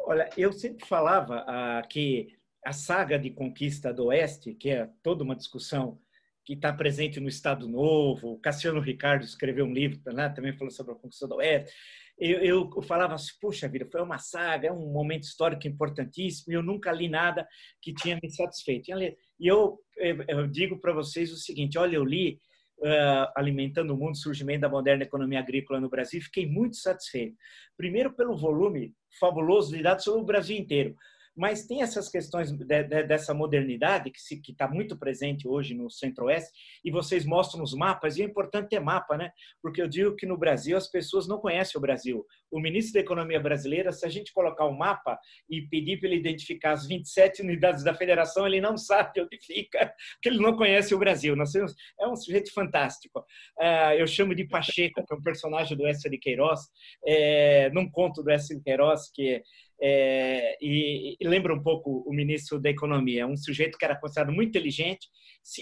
Olha, 0.00 0.28
eu 0.36 0.52
sempre 0.52 0.84
falava 0.84 1.44
ah, 1.46 1.82
que 1.88 2.36
a 2.66 2.72
saga 2.72 3.20
de 3.20 3.30
conquista 3.30 3.94
do 3.94 4.06
Oeste, 4.06 4.52
que 4.52 4.70
é 4.70 4.90
toda 5.00 5.22
uma 5.22 5.36
discussão 5.36 6.00
que 6.48 6.54
está 6.54 6.72
presente 6.72 7.20
no 7.20 7.28
Estado 7.28 7.68
Novo, 7.68 8.32
o 8.32 8.38
Cassiano 8.38 8.80
Ricardo 8.80 9.22
escreveu 9.22 9.66
um 9.66 9.72
livro 9.74 10.00
né, 10.14 10.30
também 10.30 10.54
falando 10.54 10.72
sobre 10.72 10.92
a 10.92 10.94
conquista 10.94 11.28
do 11.28 11.34
Oeste, 11.34 11.70
eu, 12.18 12.70
eu, 12.74 12.82
falava 12.82 13.12
assim, 13.12 13.32
puxa 13.38 13.68
vida, 13.68 13.86
foi 13.92 14.00
uma 14.00 14.16
saga, 14.16 14.68
é 14.68 14.72
um 14.72 14.90
momento 14.90 15.24
histórico 15.24 15.68
importantíssimo, 15.68 16.50
e 16.50 16.56
eu 16.56 16.62
nunca 16.62 16.90
li 16.90 17.06
nada 17.06 17.46
que 17.82 17.92
tinha 17.92 18.18
me 18.22 18.30
satisfeito. 18.30 18.90
E 18.90 19.46
eu, 19.46 19.78
eu 20.26 20.46
digo 20.46 20.80
para 20.80 20.94
vocês 20.94 21.30
o 21.30 21.36
seguinte, 21.36 21.76
olha, 21.76 21.96
eu 21.96 22.04
li 22.04 22.40
uh, 22.78 23.30
Alimentando 23.36 23.92
o 23.92 23.96
Mundo, 23.98 24.16
Surgimento 24.16 24.62
da 24.62 24.70
Moderna 24.70 25.04
Economia 25.04 25.40
Agrícola 25.40 25.78
no 25.78 25.90
Brasil, 25.90 26.22
fiquei 26.22 26.46
muito 26.46 26.76
satisfeito. 26.76 27.36
Primeiro 27.76 28.10
pelo 28.14 28.38
volume 28.38 28.94
fabuloso 29.20 29.76
de 29.76 29.82
dados 29.82 30.02
sobre 30.02 30.22
o 30.22 30.26
Brasil 30.26 30.56
inteiro 30.56 30.96
mas 31.38 31.66
tem 31.66 31.82
essas 31.82 32.08
questões 32.08 32.50
de, 32.50 32.64
de, 32.64 33.02
dessa 33.04 33.32
modernidade 33.32 34.10
que 34.10 34.50
está 34.50 34.66
muito 34.66 34.98
presente 34.98 35.46
hoje 35.46 35.72
no 35.72 35.88
Centro-Oeste, 35.88 36.50
e 36.84 36.90
vocês 36.90 37.24
mostram 37.24 37.62
os 37.62 37.72
mapas, 37.72 38.16
e 38.16 38.22
é 38.22 38.24
importante 38.24 38.70
ter 38.70 38.80
mapa, 38.80 39.16
né? 39.16 39.30
Porque 39.62 39.80
eu 39.80 39.88
digo 39.88 40.16
que 40.16 40.26
no 40.26 40.36
Brasil 40.36 40.76
as 40.76 40.88
pessoas 40.88 41.28
não 41.28 41.38
conhecem 41.38 41.78
o 41.78 41.80
Brasil. 41.80 42.26
O 42.50 42.60
ministro 42.60 42.94
da 42.94 43.00
Economia 43.00 43.38
Brasileira, 43.38 43.92
se 43.92 44.04
a 44.04 44.08
gente 44.08 44.32
colocar 44.32 44.66
um 44.66 44.76
mapa 44.76 45.18
e 45.48 45.62
pedir 45.62 46.00
para 46.00 46.08
ele 46.08 46.18
identificar 46.18 46.72
as 46.72 46.86
27 46.86 47.42
unidades 47.42 47.84
da 47.84 47.94
federação, 47.94 48.44
ele 48.46 48.60
não 48.60 48.76
sabe 48.76 49.20
onde 49.20 49.38
fica, 49.40 49.94
porque 50.14 50.28
ele 50.28 50.40
não 50.40 50.56
conhece 50.56 50.92
o 50.92 50.98
Brasil. 50.98 51.36
Nós 51.36 51.52
temos, 51.52 51.74
é 52.00 52.08
um 52.08 52.16
sujeito 52.16 52.52
fantástico. 52.52 53.20
Uh, 53.60 53.92
eu 53.96 54.06
chamo 54.08 54.34
de 54.34 54.44
Pacheco, 54.44 55.04
que 55.06 55.14
é 55.14 55.16
um 55.16 55.22
personagem 55.22 55.76
do 55.76 55.86
Essa 55.86 56.10
de 56.10 56.18
Queiroz, 56.18 56.62
é, 57.06 57.70
num 57.70 57.88
conto 57.88 58.24
do 58.24 58.30
Essa 58.30 58.56
de 58.56 58.62
Queiroz, 58.62 59.08
que 59.14 59.40
é, 59.80 60.56
e, 60.60 61.16
e, 61.20 61.28
lembra 61.28 61.54
um 61.54 61.62
pouco 61.62 62.02
o 62.06 62.12
ministro 62.12 62.60
da 62.60 62.68
Economia, 62.68 63.26
um 63.26 63.36
sujeito 63.36 63.78
que 63.78 63.84
era 63.84 63.98
considerado 63.98 64.32
muito 64.32 64.48
inteligente, 64.48 65.08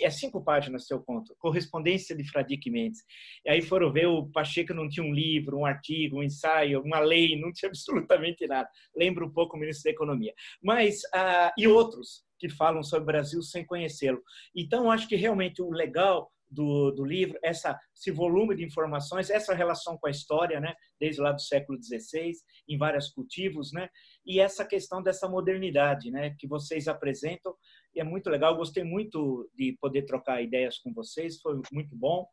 é 0.00 0.10
cinco 0.10 0.42
páginas 0.42 0.86
seu 0.86 1.00
conto, 1.00 1.34
correspondência 1.38 2.16
de 2.16 2.28
Fradique 2.28 2.70
Mendes. 2.70 3.00
E 3.44 3.50
aí 3.50 3.62
foram 3.62 3.92
ver, 3.92 4.06
o 4.06 4.26
Pacheco 4.30 4.74
não 4.74 4.88
tinha 4.88 5.04
um 5.04 5.12
livro, 5.12 5.58
um 5.58 5.66
artigo, 5.66 6.18
um 6.18 6.22
ensaio, 6.22 6.82
uma 6.82 6.98
lei, 6.98 7.38
não 7.38 7.52
tinha 7.52 7.68
absolutamente 7.70 8.46
nada. 8.46 8.68
Lembra 8.96 9.24
um 9.24 9.32
pouco 9.32 9.56
o 9.56 9.60
ministro 9.60 9.84
da 9.84 9.90
Economia. 9.90 10.34
Mas, 10.62 11.00
ah, 11.14 11.52
e 11.56 11.68
outros 11.68 12.24
que 12.38 12.48
falam 12.48 12.82
sobre 12.82 13.04
o 13.04 13.06
Brasil 13.06 13.42
sem 13.42 13.64
conhecê-lo. 13.64 14.22
Então, 14.54 14.90
acho 14.90 15.08
que 15.08 15.16
realmente 15.16 15.62
o 15.62 15.70
legal 15.70 16.30
do, 16.50 16.90
do 16.90 17.04
livro, 17.04 17.38
essa, 17.42 17.78
esse 17.94 18.10
volume 18.10 18.54
de 18.54 18.64
informações, 18.64 19.30
essa 19.30 19.54
relação 19.54 19.96
com 19.98 20.06
a 20.06 20.10
história, 20.10 20.60
né, 20.60 20.74
desde 21.00 21.20
lá 21.20 21.32
do 21.32 21.40
século 21.40 21.78
XVI, 21.82 22.32
em 22.68 22.78
vários 22.78 23.10
cultivos, 23.10 23.72
né, 23.72 23.88
e 24.24 24.40
essa 24.40 24.64
questão 24.64 25.02
dessa 25.02 25.28
modernidade, 25.28 26.10
né, 26.10 26.34
que 26.38 26.46
vocês 26.46 26.88
apresentam, 26.88 27.54
e 27.96 28.00
é 28.00 28.04
muito 28.04 28.28
legal. 28.28 28.54
Gostei 28.54 28.84
muito 28.84 29.50
de 29.56 29.76
poder 29.80 30.02
trocar 30.02 30.42
ideias 30.42 30.78
com 30.78 30.92
vocês, 30.92 31.40
foi 31.40 31.58
muito 31.72 31.96
bom. 31.96 32.28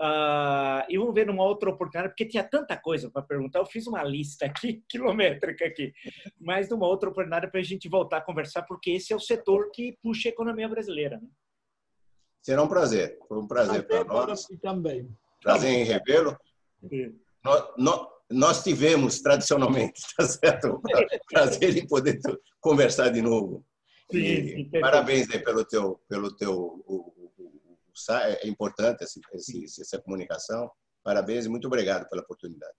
Uh, 0.00 0.86
e 0.88 0.96
vamos 0.96 1.12
ver 1.12 1.26
numa 1.26 1.42
outra 1.42 1.68
oportunidade, 1.70 2.10
porque 2.10 2.24
tinha 2.24 2.44
tanta 2.44 2.76
coisa 2.76 3.10
para 3.10 3.22
perguntar. 3.22 3.58
Eu 3.58 3.66
fiz 3.66 3.88
uma 3.88 4.02
lista 4.04 4.46
aqui, 4.46 4.80
quilométrica 4.88 5.66
aqui, 5.66 5.92
mas 6.40 6.70
numa 6.70 6.86
outra 6.86 7.10
oportunidade 7.10 7.50
para 7.50 7.58
a 7.60 7.64
gente 7.64 7.88
voltar 7.88 8.18
a 8.18 8.24
conversar, 8.24 8.62
porque 8.62 8.92
esse 8.92 9.12
é 9.12 9.16
o 9.16 9.20
setor 9.20 9.70
que 9.72 9.98
puxa 10.00 10.28
a 10.28 10.30
economia 10.30 10.68
brasileira. 10.68 11.18
Né? 11.20 11.28
Será 12.42 12.62
um 12.62 12.68
prazer. 12.68 13.18
Foi 13.28 13.38
um 13.38 13.46
prazer 13.46 13.86
para 13.86 14.04
nós. 14.04 14.46
Também. 14.62 15.08
Prazer 15.42 15.70
em 15.70 15.84
revê-lo. 15.84 16.36
Nós, 17.44 17.64
nós, 17.76 18.06
nós, 18.30 18.62
tivemos, 18.62 19.20
tradicionalmente, 19.20 20.02
tá 20.16 20.24
certo? 20.24 20.80
Prazer 21.30 21.76
em 21.76 21.86
poder 21.86 22.18
conversar 22.60 23.10
de 23.10 23.22
novo. 23.22 23.64
Sim, 24.10 24.68
sim, 24.70 24.70
parabéns 24.80 25.28
aí 25.30 25.38
pelo 25.38 25.64
teu, 25.64 26.00
pelo 26.08 26.34
teu 26.34 26.52
o, 26.52 26.84
o, 26.86 27.32
o, 27.38 27.78
é 28.12 28.48
importante 28.48 29.04
essa 29.04 29.98
comunicação. 30.00 30.70
Parabéns 31.04 31.46
e 31.46 31.48
muito 31.48 31.66
obrigado 31.66 32.08
pela 32.08 32.22
oportunidade. 32.22 32.74